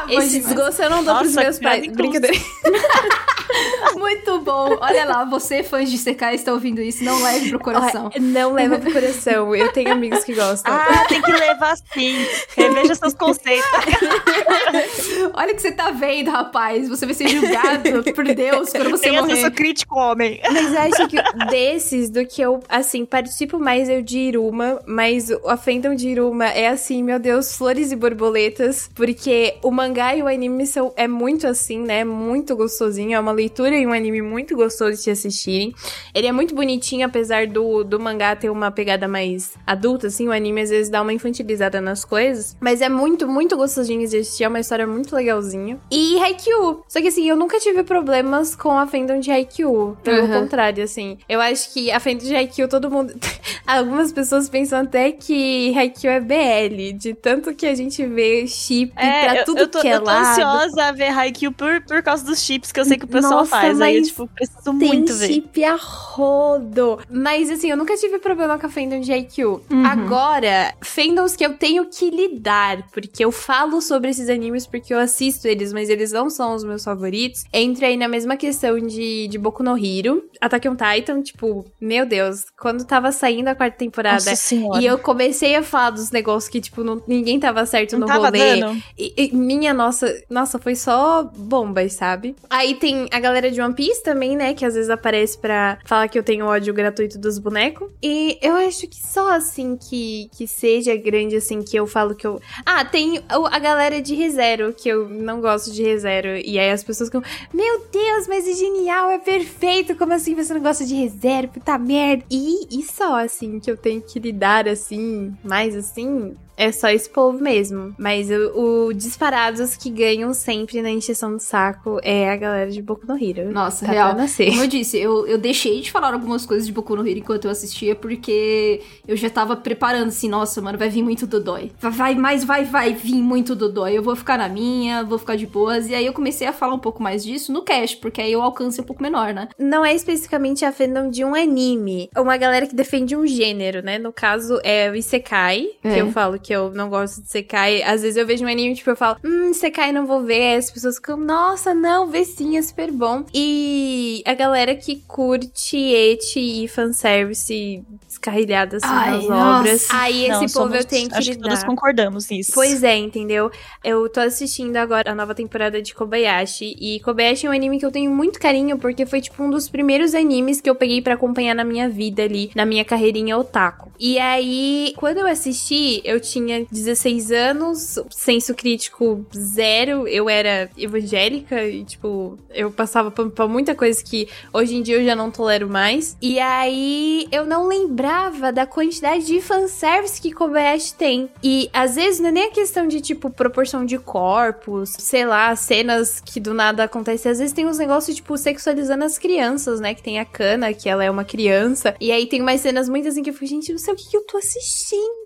[0.09, 1.88] Eu, esse desgosto eu não dou Nossa, pros meus pais.
[1.88, 2.38] Brincadeira.
[3.95, 4.78] Muito bom.
[4.82, 7.04] Olha lá, você, fãs de Sekai, está ouvindo isso.
[7.04, 8.10] Não leve pro coração.
[8.20, 9.56] não leva pro coração.
[9.56, 10.74] Eu tenho amigos que gostam.
[10.74, 12.16] Ah, tem que levar sim.
[12.56, 13.64] Reveja seus conceitos.
[15.34, 16.89] Olha o que você tá vendo, rapaz.
[16.89, 19.41] Você vai ser julgado por Deus quando você tem morrer.
[19.41, 20.39] Tem crítico, homem.
[20.51, 21.18] Mas acho que
[21.49, 26.45] desses, do que eu, assim, participo mais eu de Iruma, mas a fandom de Iruma
[26.45, 31.08] é assim, meu Deus, flores e borboletas, porque o mangá e o anime são, é
[31.08, 32.04] muito assim, né?
[32.04, 33.16] Muito gostosinho.
[33.16, 35.74] É uma leitura e um anime muito gostoso de assistirem.
[36.14, 40.28] Ele é muito bonitinho, apesar do, do mangá ter uma pegada mais adulta, assim.
[40.28, 42.56] O anime às vezes dá uma infantilizada nas coisas.
[42.60, 44.44] Mas é muito, muito gostosinho de assistir.
[44.44, 45.80] É uma história muito legalzinha.
[45.91, 46.84] E Haikyuu.
[46.88, 49.98] Só que assim, eu nunca tive problemas com a fandom de Haikyuu.
[50.04, 50.41] Pelo uhum.
[50.41, 51.18] contrário, assim.
[51.28, 53.14] Eu acho que a fandom de Haikyuu, todo mundo.
[53.66, 56.98] Algumas pessoas pensam até que Haikyuu é BL.
[56.98, 59.96] De tanto que a gente vê chip é, pra tudo eu, eu tô, que é
[59.96, 60.26] eu tô lado.
[60.26, 63.33] ansiosa a ver Haikyuu por, por causa dos chips que eu sei que o pessoal
[63.36, 63.82] Nossa, faz.
[63.82, 65.28] Aí eu, tipo, preciso muito ver.
[65.28, 67.00] chip a rodo.
[67.10, 69.44] Mas, assim, eu nunca tive problema com a fandom de IQ.
[69.44, 69.86] Uhum.
[69.86, 75.00] Agora, fandoms que eu tenho que lidar, porque eu falo sobre esses animes porque eu
[75.00, 77.44] assisto eles, mas eles não são os meus favoritos.
[77.52, 80.24] Entra aí na mesma questão de, de Boku no Hero.
[80.42, 84.34] Attack on Titan, tipo, meu Deus, quando tava saindo a quarta temporada
[84.80, 88.14] e eu comecei a falar dos negócios que, tipo, não, ninguém tava certo não no
[88.14, 88.60] rolê.
[88.98, 92.36] E, e, minha nossa, nossa, foi só bombas, sabe?
[92.50, 94.53] Aí tem a galera de One Piece também, né?
[94.53, 97.89] Que às vezes aparece pra falar que eu tenho ódio gratuito dos bonecos.
[98.03, 102.28] E eu acho que só assim que, que seja grande, assim, que eu falo que
[102.28, 102.41] eu.
[102.65, 106.38] Ah, tem a galera de ReZero, que eu não gosto de ReZero.
[106.38, 109.95] E aí as pessoas ficam, meu Deus, mas é genial, é perfeito.
[109.95, 111.47] Como assim você não gosta de ReZero?
[111.47, 112.26] Puta merda.
[112.30, 117.10] E, e só, assim, que eu tenho que lidar, assim, mais assim, é só esse
[117.10, 117.93] povo mesmo.
[117.97, 122.82] Mas o, o disparados que ganham sempre na encheção de saco é a galera de
[122.82, 123.51] Boku no Hero.
[123.51, 124.16] Nossa, tá real.
[124.16, 127.45] Como eu disse, eu, eu deixei de falar algumas coisas de Boku no Hero enquanto
[127.45, 131.72] eu assistia, porque eu já tava preparando assim, nossa, mano, vai vir muito Dodói.
[131.80, 133.97] Vai, mais vai, vai vir muito Dodói.
[133.97, 135.89] Eu vou ficar na minha, vou ficar de boas.
[135.89, 138.41] E aí eu comecei a falar um pouco mais disso no cast, porque aí o
[138.41, 139.47] alcance é um pouco menor, né?
[139.58, 142.10] Não é especificamente a fandom de um anime.
[142.16, 143.97] É uma galera que defende um gênero, né?
[143.97, 145.93] No caso, é o Isekai, é.
[145.93, 147.82] que eu falo que eu não gosto de Sekai.
[147.82, 150.41] Às vezes eu vejo um anime, tipo, eu falo, hum, Sekai não vou ver.
[150.41, 153.24] Aí as pessoas ficam, nossa, não, vê sim, é super bom.
[153.34, 159.88] E a galera que curte eti e fanservice descarrilhada assim, nas obras.
[159.91, 161.44] Aí esse não, povo somos, eu tenho que acho lidar.
[161.44, 162.52] Que todos concordamos nisso.
[162.54, 163.52] Pois é, entendeu?
[163.84, 166.76] Eu tô assistindo agora a nova temporada de Kobayashi.
[166.80, 169.70] E Kobayashi é um anime que eu tenho muito carinho, porque foi, tipo, um dos
[169.70, 173.91] primeiros animes que eu peguei para acompanhar na minha vida ali, na minha carreirinha otaku.
[174.00, 181.64] E aí, quando eu assisti, eu tinha 16 anos, senso crítico zero, eu era evangélica
[181.64, 185.70] e, tipo, eu passava por, muita coisa que hoje em dia eu já não tolero
[185.70, 186.18] mais.
[186.22, 191.30] E aí eu não lembrava da quantidade de fanservice que Kobayashi tem.
[191.44, 195.56] E às vezes não é nem a questão de, tipo, proporção de corpos, sei lá,
[195.56, 197.32] cenas que do nada acontecem.
[197.32, 199.94] Às vezes tem uns negócios, tipo, sexualizando as crianças, né?
[199.94, 201.96] Que tem a Kana, que ela é uma criança.
[202.00, 204.10] E aí tem umas cenas muito assim que eu fico, gente, não sei o que,
[204.10, 205.22] que eu tô assistindo.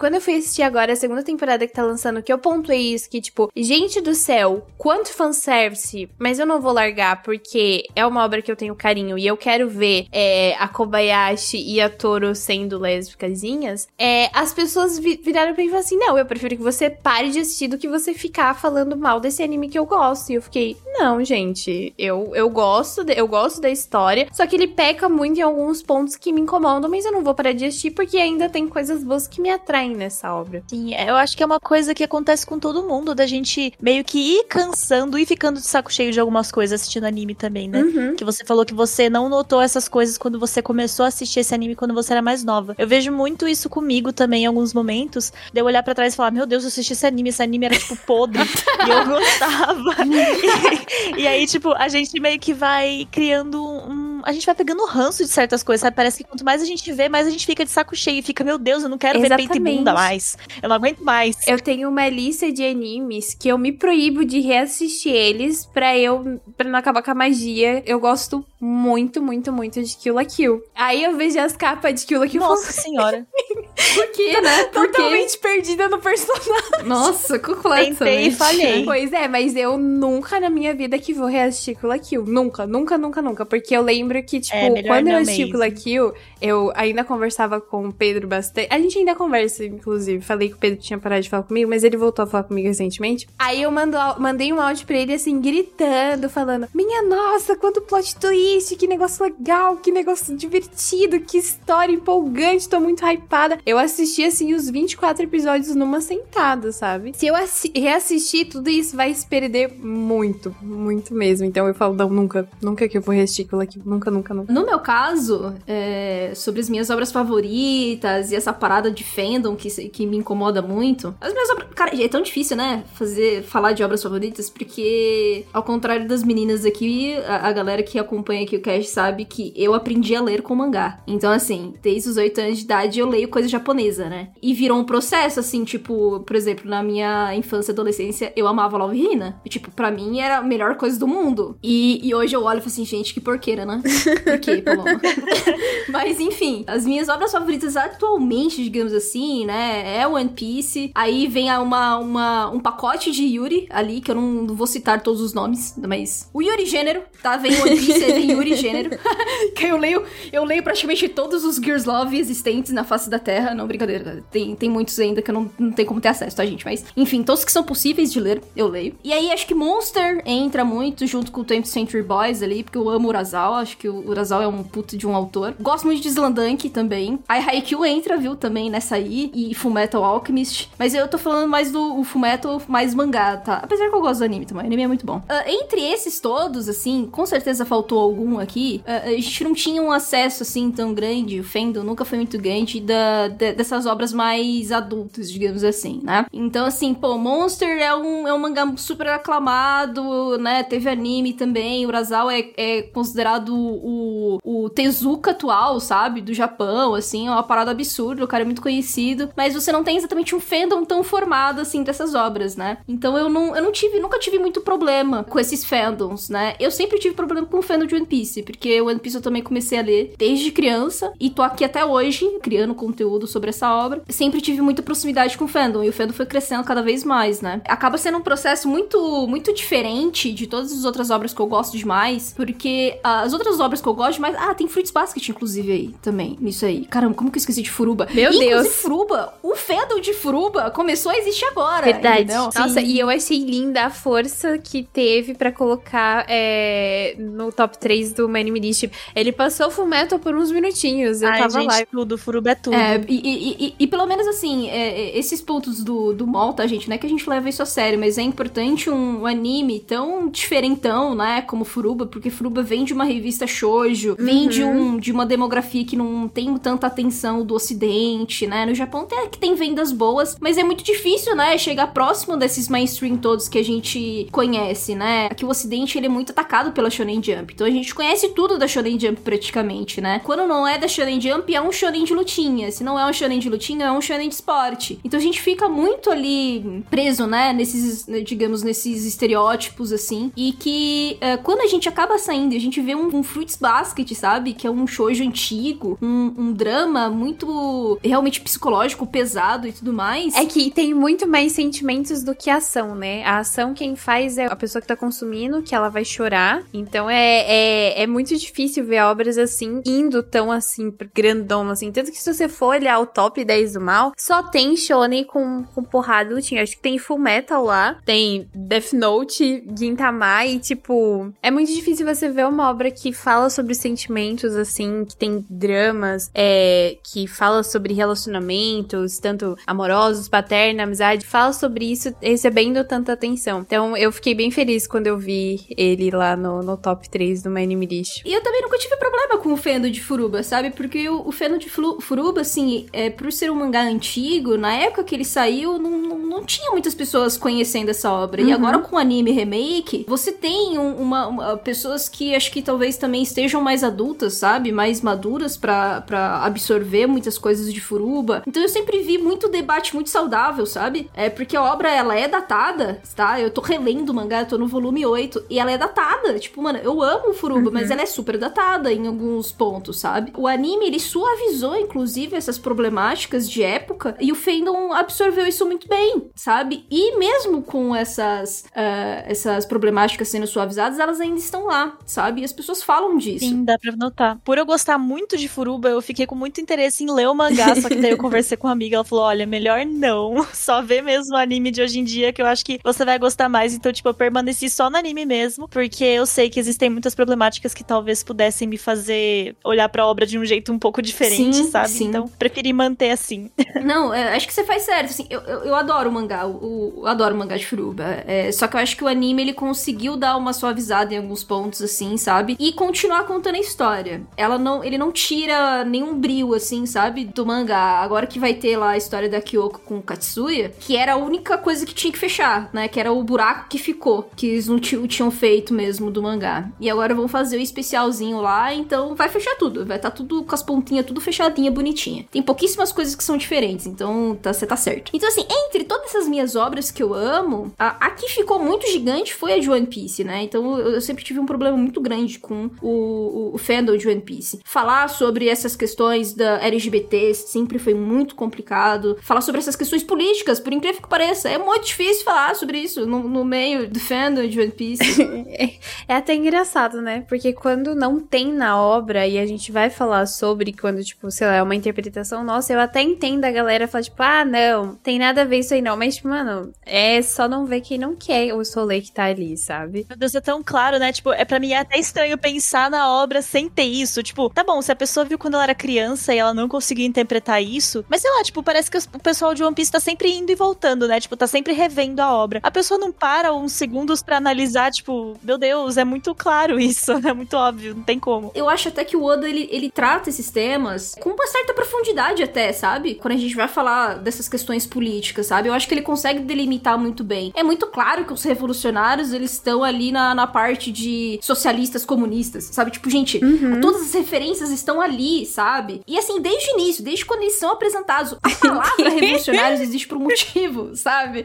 [0.00, 3.10] Quando eu fui assistir agora a segunda temporada que tá lançando, que eu pontuei isso,
[3.10, 8.24] que tipo, gente do céu, quanto fanservice, mas eu não vou largar porque é uma
[8.24, 12.34] obra que eu tenho carinho e eu quero ver é, a Kobayashi e a Toro
[12.34, 16.56] sendo lésbicasinhas, é, as pessoas vi viraram pra mim e falaram assim, não, eu prefiro
[16.56, 19.84] que você pare de assistir do que você ficar falando mal desse anime que eu
[19.84, 20.30] gosto.
[20.30, 24.56] E eu fiquei, não, gente, eu, eu gosto, de, eu gosto da história, só que
[24.56, 27.66] ele peca muito em alguns pontos que me incomodam, mas eu não vou parar de
[27.66, 30.62] assistir porque ainda tem coisas boas que me atraem nessa obra.
[30.66, 34.04] Sim, eu acho que é uma coisa que acontece com todo mundo, da gente meio
[34.04, 37.82] que ir cansando e ficando de saco cheio de algumas coisas assistindo anime também, né?
[37.82, 38.16] Uhum.
[38.16, 41.54] Que você falou que você não notou essas coisas quando você começou a assistir esse
[41.54, 42.74] anime quando você era mais nova.
[42.78, 46.16] Eu vejo muito isso comigo também em alguns momentos, de eu olhar para trás e
[46.16, 49.96] falar: Meu Deus, eu assisti esse anime, esse anime era tipo podre e eu gostava.
[51.16, 54.22] e, e aí, tipo, a gente meio que vai criando um.
[54.24, 55.96] A gente vai pegando ranço de certas coisas, sabe?
[55.96, 58.22] Parece que quanto mais a gente vê, mais a gente fica de saco cheio e
[58.22, 59.48] fica: Meu Deus, eu não quero Exatamente.
[59.48, 60.36] ver peito e bunda mais.
[60.62, 61.36] Eu não aguento mais.
[61.46, 66.40] Eu tenho uma lista de animes que eu me proíbo de reassistir eles pra eu
[66.56, 67.82] para não acabar com a magia.
[67.86, 70.62] Eu gosto muito, muito, muito de Kill la Kill.
[70.74, 72.40] Aí eu vejo as capas de Kill la Kill.
[72.40, 73.26] Nossa senhora.
[73.94, 74.64] Por quê, né?
[74.64, 76.84] Por Totalmente perdida no personagem.
[76.84, 77.96] Nossa, completamente.
[77.96, 78.84] Tentei e falhei.
[78.84, 82.24] Pois é, mas eu nunca na minha vida que vou reassistir Kill la Kill.
[82.26, 83.46] Nunca, nunca, nunca, nunca.
[83.46, 87.60] Porque eu lembro que, tipo, é, quando eu assisti Kill la Kill, eu ainda conversava
[87.60, 88.68] com o Pedro bastante.
[88.70, 90.22] A gente ainda conversa, inclusive.
[90.22, 92.68] Falei que o Pedro tinha parado de falar comigo, mas ele voltou a falar comigo
[92.68, 93.26] recentemente.
[93.38, 98.16] Aí eu mando, mandei um áudio pra ele, assim, gritando, falando: Minha nossa, quanto plot
[98.16, 103.58] twist, que negócio legal, que negócio divertido, que história empolgante, tô muito hypada.
[103.64, 107.12] Eu assisti, assim, os 24 episódios numa sentada, sabe?
[107.16, 107.34] Se eu
[107.74, 111.46] reassistir, tudo isso vai se perder muito, muito mesmo.
[111.46, 113.80] Então eu falo: Não, nunca, nunca que eu vou aquilo aqui.
[113.84, 114.52] Nunca, nunca, nunca.
[114.52, 119.68] No meu caso, é, sobre as minhas obras favoritas e essa parada de fandom que,
[119.88, 121.14] que me incomoda muito.
[121.20, 121.68] As minhas obras.
[121.74, 122.84] Cara, é tão difícil, né?
[122.94, 127.98] Fazer, falar de obras favoritas, porque, ao contrário das meninas aqui, a, a galera que
[127.98, 131.00] acompanha aqui o cast sabe que eu aprendi a ler com mangá.
[131.06, 134.30] Então, assim, desde os 8 anos de idade eu leio coisa japonesa, né?
[134.42, 138.76] E virou um processo, assim, tipo, por exemplo, na minha infância e adolescência, eu amava
[138.76, 139.40] Love Hina.
[139.44, 141.58] E, tipo, pra mim era a melhor coisa do mundo.
[141.62, 143.82] E, e hoje eu olho e falo assim, gente, que porqueira, né?
[144.24, 145.00] Por quê, Paloma?
[145.88, 150.90] Mas, enfim, as minhas obras favoritas atualmente, digamos assim, né, é One Piece.
[150.94, 155.20] Aí vem uma, uma, um pacote de Yuri ali, que eu não, vou citar todos
[155.20, 157.36] os nomes, mas o Yuri Gênero, tá?
[157.36, 158.90] Vem One Piece, vem Yuri Gênero.
[159.54, 163.54] que eu leio, eu leio praticamente todos os Gears Love existentes na face da Terra.
[163.54, 164.22] não, brincadeira.
[164.30, 166.64] Tem, tem muitos ainda que eu não, não tenho como ter acesso, tá, gente?
[166.64, 168.94] Mas, enfim, todos que são possíveis de ler, eu leio.
[169.02, 172.78] E aí, acho que Monster entra muito junto com o 20th Century Boys ali, porque
[172.78, 173.58] eu amo o Urasawa.
[173.58, 175.54] Acho que o Urasawa é um puto de um autor.
[175.60, 177.18] Gosto muito de Slandank também.
[177.28, 179.30] Aí Haikyuu entra, viu, também nessa aí.
[179.34, 180.70] E Fullmetal Alchemist.
[180.78, 183.60] Mas eu tô falando mais do Fullmetal, mais mangá, tá?
[183.62, 184.64] Apesar que eu gosto do anime também.
[184.64, 185.18] O anime é muito bom.
[185.18, 188.82] Uh, entre esses todos, assim, com certeza faltou algum aqui.
[188.86, 191.40] Uh, a gente não tinha um acesso, assim, tão grande.
[191.40, 196.26] O Fandom nunca foi muito grande da, de, dessas obras mais adultas, digamos assim, né?
[196.32, 200.62] Então, assim, pô, Monster é um, é um mangá super aclamado, né?
[200.62, 201.86] Teve anime também.
[201.86, 206.20] Urasawa é, é considerado o, o Tezuka atual, sabe?
[206.20, 208.24] Do Japão, assim, é uma parada absurda.
[208.24, 209.30] O cara é muito conhecido.
[209.36, 212.78] Mas você não tem exatamente um fandom tão formado, assim, dessas obras, né?
[212.88, 216.54] Então eu não, eu não tive, nunca tive muito problema com esses fandoms, né?
[216.58, 219.22] Eu sempre tive problema com o fandom de One Piece, porque o One Piece eu
[219.22, 223.72] também comecei a ler desde criança e tô aqui até hoje criando conteúdo sobre essa
[223.72, 224.02] obra.
[224.08, 227.40] Sempre tive muita proximidade com o fandom e o fandom foi crescendo cada vez mais,
[227.40, 227.62] né?
[227.68, 231.78] Acaba sendo um processo muito, muito diferente de todas as outras obras que eu gosto
[231.78, 234.34] demais, porque as outras obras que eu gosto demais.
[234.36, 236.84] Ah, tem Fruits Basket, inclusive, aí também, nisso aí.
[236.86, 238.08] Caramba, como que eu esqueci de Furuba?
[238.12, 238.68] Meu Inclusive, Deus.
[238.76, 241.86] Furuba, o fandom de Furuba começou a existir agora.
[241.86, 242.22] Verdade.
[242.22, 242.50] entendeu?
[242.56, 247.89] Nossa, e eu achei linda a força que teve pra colocar é, no top 3
[248.14, 248.84] do My List.
[249.14, 251.22] Ele passou o Fullmetal por uns minutinhos.
[251.22, 251.86] Eu Ai, tava gente, lá.
[251.90, 252.74] tudo, Furuba é tudo.
[252.74, 256.52] É, e, e- e- e pelo menos assim, é, é, esses pontos do, do mall,
[256.52, 256.88] tá, gente?
[256.88, 260.28] Não é que a gente leva isso a sério, mas é importante um, anime tão
[260.28, 261.42] diferentão, né?
[261.42, 265.84] Como Furuba, porque Furuba vem de uma revista shoujo, vem de, um, de uma demografia
[265.84, 268.66] que não tem tanta atenção do ocidente, né?
[268.66, 271.56] No Japão tem, que tem vendas boas, mas é muito difícil, né?
[271.58, 275.26] Chegar próximo desses mainstream todos que a gente conhece, né?
[275.30, 278.58] Aqui o ocidente, ele é muito atacado pela Shonen Jump, então a gente conhece tudo
[278.58, 280.20] da Shonen Jump praticamente, né?
[280.24, 282.70] Quando não é da Shonen Jump, é um shonen de lutinha.
[282.70, 284.98] Se não é um shonen de lutinha, é um shonen de esporte.
[285.04, 287.52] Então a gente fica muito ali preso, né?
[287.52, 290.32] Nesses, né, digamos, nesses estereótipos, assim.
[290.36, 294.10] E que eh, quando a gente acaba saindo, a gente vê um, um Fruits Basket,
[294.14, 294.52] sabe?
[294.52, 300.34] Que é um shoujo antigo, um, um drama muito realmente psicológico, pesado e tudo mais.
[300.34, 303.24] É que tem muito mais sentimentos do que ação, né?
[303.24, 306.62] A ação quem faz é a pessoa que tá consumindo, que ela vai chorar.
[306.72, 311.90] Então é, é, é muito difícil ver obras assim, indo tão assim, grandão, assim.
[311.92, 315.64] Tanto que se você for olhar o top 10 do mal, só tem shonen com,
[315.64, 316.62] com porrada lutinha.
[316.62, 321.32] Acho que tem Full Metal lá, tem Death Note, Gintama e, tipo...
[321.42, 326.30] É muito difícil você ver uma obra que fala sobre sentimentos, assim, que tem dramas,
[326.34, 333.60] é, que fala sobre relacionamentos, tanto amorosos, paterna, amizade, fala sobre isso recebendo tanta atenção.
[333.60, 337.50] Então eu fiquei bem feliz quando eu vi ele lá no, no top 3 do
[337.60, 338.22] My Anime List.
[338.24, 340.70] E eu também nunca tive problema com o feno de Furuba, sabe?
[340.70, 344.74] Porque o, o feno de Flu- Furuba, assim, é, por ser um mangá antigo, na
[344.74, 348.40] época que ele saiu, não, não, não tinha muitas pessoas conhecendo essa obra.
[348.42, 352.62] E agora com o anime remake, você tem um- uma, uma- pessoas que acho que
[352.62, 354.72] talvez também estejam mais adultas, sabe?
[354.72, 358.42] Mais maduras pra pra absorver muitas coisas de Furuba.
[358.46, 361.10] Então eu sempre vi muito debate muito saudável, sabe?
[361.14, 363.40] É porque a obra, ela é datada, tá?
[363.40, 366.38] Eu tô relendo o mangá, eu tô no volume 8, e ela é datada.
[366.38, 370.32] Tipo, mano, eu amo o Furuba, mas ela é super datada em alguns pontos, sabe?
[370.36, 375.88] O anime, ele suavizou, inclusive, essas problemáticas de época, e o fandom absorveu isso muito
[375.88, 376.84] bem, sabe?
[376.90, 382.42] E mesmo com essas, ah, essas problemáticas sendo suavizadas, elas ainda estão lá, sabe?
[382.42, 383.46] E as pessoas falam disso.
[383.46, 384.38] Sim, dá pra notar.
[384.44, 387.74] Por eu gostar muito de Furuba, eu fiquei com muito interesse em ler o mangá,
[387.76, 391.02] só que daí eu conversei com uma amiga, ela falou, olha, melhor não, só ver
[391.02, 393.74] mesmo o anime de hoje em dia, que eu acho que você vai gostar mais,
[393.74, 397.39] então, tipo, eu permaneci só no anime mesmo, porque eu sei que existem muitas problemáticas
[397.74, 401.70] que talvez pudessem me fazer olhar pra obra de um jeito um pouco diferente, Sim,
[401.70, 401.88] sabe?
[401.88, 402.08] sim.
[402.08, 403.50] Então, preferi manter assim.
[403.82, 405.06] Não, é, acho que você faz certo.
[405.10, 408.04] Assim, eu, eu, eu adoro o mangá, o, eu adoro o mangá de Furuba.
[408.26, 411.42] É, só que eu acho que o anime ele conseguiu dar uma suavizada em alguns
[411.44, 412.56] pontos, assim, sabe?
[412.58, 414.22] E continuar contando a história.
[414.36, 417.24] Ela não, ele não tira nenhum brilho, assim, sabe?
[417.24, 418.00] Do mangá.
[418.00, 421.16] Agora que vai ter lá a história da Kyoko com o Katsuya, que era a
[421.16, 422.88] única coisa que tinha que fechar, né?
[422.88, 426.68] Que era o buraco que ficou, que eles não ti- tinham feito mesmo do mangá.
[426.80, 429.86] E agora vão fazer o especialzinho lá, então vai fechar tudo.
[429.86, 432.26] Vai estar tudo com as pontinhas, tudo fechadinha, bonitinha.
[432.30, 435.10] Tem pouquíssimas coisas que são diferentes, então tá, você tá certo.
[435.14, 438.86] Então, assim, entre todas essas minhas obras que eu amo, a, a que ficou muito
[438.86, 440.42] gigante foi a de One Piece, né?
[440.42, 444.08] Então eu, eu sempre tive um problema muito grande com o, o, o fandom de
[444.08, 444.60] One Piece.
[444.64, 449.16] Falar sobre essas questões da LGBT sempre foi muito complicado.
[449.20, 453.06] Falar sobre essas questões políticas, por incrível que pareça, é muito difícil falar sobre isso
[453.06, 455.00] no, no meio do fandom de One Piece.
[456.08, 457.19] É até engraçado, né?
[457.20, 461.46] Porque quando não tem na obra e a gente vai falar sobre quando, tipo, sei
[461.46, 465.18] lá, é uma interpretação nossa, eu até entendo a galera falar, tipo, ah, não, tem
[465.18, 465.96] nada a ver isso aí não.
[465.96, 469.56] Mas, tipo, mano, é só não ver quem não quer o Soleil que tá ali,
[469.56, 470.06] sabe?
[470.08, 471.12] Meu Deus, é tão claro, né?
[471.12, 474.22] Tipo, é para mim é até estranho pensar na obra sem ter isso.
[474.22, 477.06] Tipo, tá bom, se a pessoa viu quando ela era criança e ela não conseguiu
[477.06, 480.32] interpretar isso, mas sei lá, tipo, parece que o pessoal de One Piece tá sempre
[480.32, 481.20] indo e voltando, né?
[481.20, 482.60] Tipo, tá sempre revendo a obra.
[482.62, 487.09] A pessoa não para uns segundos para analisar, tipo, meu Deus, é muito claro isso,
[487.24, 488.50] é muito óbvio, não tem como.
[488.54, 492.42] Eu acho até que o Oda, ele, ele trata esses temas com uma certa profundidade
[492.42, 493.14] até, sabe?
[493.14, 495.68] Quando a gente vai falar dessas questões políticas, sabe?
[495.68, 497.52] Eu acho que ele consegue delimitar muito bem.
[497.54, 502.64] É muito claro que os revolucionários, eles estão ali na, na parte de socialistas comunistas,
[502.64, 502.90] sabe?
[502.90, 503.80] Tipo, gente, uhum.
[503.80, 506.02] todas as referências estão ali, sabe?
[506.06, 510.18] E assim, desde o início, desde quando eles são apresentados, a palavra revolucionários existe por
[510.18, 511.44] um motivo, sabe?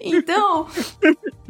[0.00, 0.66] Então,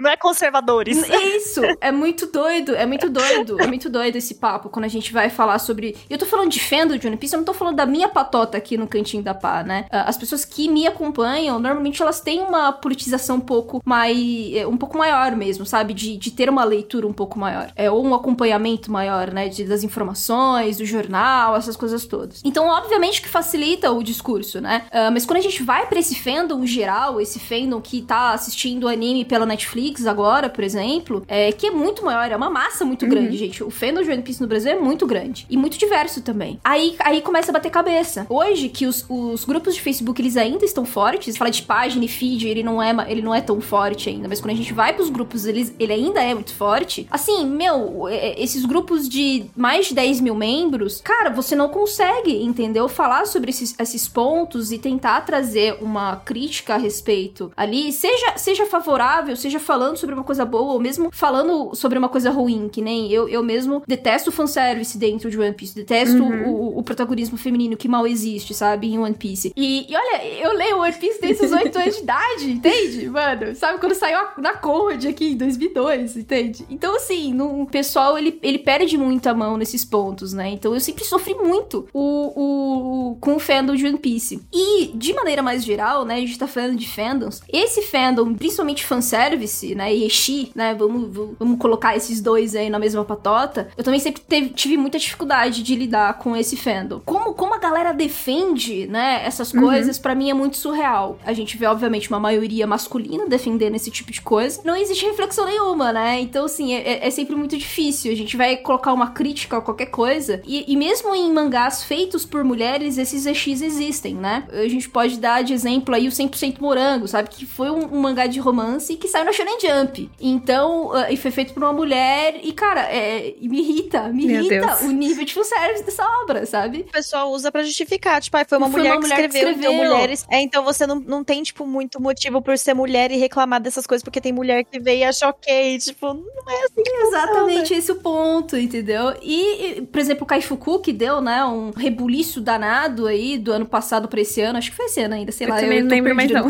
[0.00, 0.98] não é conservadores.
[1.36, 5.12] Isso, é muito doido, é muito doido, é muito doido esse papo quando a gente
[5.12, 5.96] vai falar sobre.
[6.08, 8.56] Eu tô falando de fandom de One Piece, eu não tô falando da minha patota
[8.56, 9.86] aqui no cantinho da pá, né?
[9.90, 14.16] Ah, as pessoas que me acompanham, normalmente elas têm uma politização um pouco mais.
[14.54, 15.92] Eh, um pouco maior mesmo, sabe?
[15.92, 17.70] De, de ter uma leitura um pouco maior.
[17.76, 19.48] É, ou um acompanhamento maior, né?
[19.48, 22.40] De, das informações, do jornal, essas coisas todas.
[22.44, 24.86] Então, obviamente que facilita o discurso, né?
[24.88, 28.88] Uh, mas quando a gente vai pra esse fandom geral, esse fandom que tá assistindo
[28.88, 32.84] anime pela Netflix, Netflix agora, por exemplo, é, que é muito maior, é uma massa
[32.84, 33.08] muito uhum.
[33.08, 33.62] grande, gente.
[33.62, 36.58] O fandom de One Piece no Brasil é muito grande e muito diverso também.
[36.64, 38.26] Aí, aí começa a bater cabeça.
[38.28, 42.08] Hoje, que os, os grupos de Facebook, eles ainda estão fortes, fala de página e
[42.08, 44.92] feed, ele não é, ele não é tão forte ainda, mas quando a gente vai
[44.92, 47.06] pros grupos, eles, ele ainda é muito forte.
[47.10, 51.68] Assim, meu, é, é, esses grupos de mais de 10 mil membros, cara, você não
[51.68, 52.88] consegue, entendeu?
[52.88, 58.66] Falar sobre esses, esses pontos e tentar trazer uma crítica a respeito ali, seja, seja
[58.66, 62.68] favorável, seja falando falando sobre uma coisa boa, ou mesmo falando sobre uma coisa ruim,
[62.68, 66.50] que nem eu, eu mesmo detesto fanservice dentro de One Piece, detesto uhum.
[66.50, 69.54] o, o, protagonismo feminino que mal existe, sabe, em One Piece.
[69.56, 73.08] E, e olha, eu leio One Piece desde os 8 anos de idade, entende?
[73.08, 76.66] Mano, sabe, quando saiu na Conrad aqui em 2002, entende?
[76.68, 80.50] Então, assim, no, o pessoal, ele, ele perde muita mão nesses pontos, né?
[80.50, 84.42] Então, eu sempre sofri muito o, o, com o fandom de One Piece.
[84.52, 88.84] E, de maneira mais geral, né, a gente tá falando de fandoms, esse fandom, principalmente
[88.84, 93.84] fanservice, né, e Eshi, né, vamos, vamos colocar esses dois aí na mesma patota, eu
[93.84, 97.00] também sempre teve, tive muita dificuldade de lidar com esse fandom.
[97.04, 99.62] Como, como a galera defende, né, essas uhum.
[99.62, 100.02] coisas, uhum.
[100.02, 101.18] para mim é muito surreal.
[101.24, 104.60] A gente vê, obviamente, uma maioria masculina defendendo esse tipo de coisa.
[104.64, 106.20] Não existe reflexão nenhuma, né?
[106.20, 108.12] Então, assim, é, é, é sempre muito difícil.
[108.12, 110.42] A gente vai colocar uma crítica a qualquer coisa.
[110.46, 114.44] E, e mesmo em mangás feitos por mulheres, esses EX existem, né?
[114.52, 117.28] A gente pode dar de exemplo aí o 100% Morango, sabe?
[117.28, 120.10] Que foi um, um mangá de romance que saiu na Shonen Jump.
[120.20, 122.40] Então, uh, e foi feito por uma mulher.
[122.42, 124.82] E, cara, é, me irrita, me Meu irrita Deus.
[124.82, 126.86] o nível de fanservice dessa obra, sabe?
[126.88, 128.20] O pessoal usa para justificar.
[128.20, 129.72] Tipo, ah, foi uma, foi mulher, uma mulher, que escreveu, que escreveu.
[129.72, 130.26] Então, mulheres.
[130.30, 133.86] É, então você não, não tem, tipo, muito motivo por ser mulher e reclamar dessas
[133.86, 135.78] coisas, porque tem mulher que veio e achou ok.
[135.78, 137.78] Tipo, não é assim que Exatamente funciona.
[137.78, 139.14] esse o ponto, entendeu?
[139.22, 144.08] E, por exemplo, o Kaifuku, que deu, né, um rebuliço danado aí do ano passado
[144.08, 144.58] pra esse ano.
[144.58, 145.60] Acho que foi esse ano ainda, sei eu lá.
[145.60, 146.46] Também eu não lembro mais não.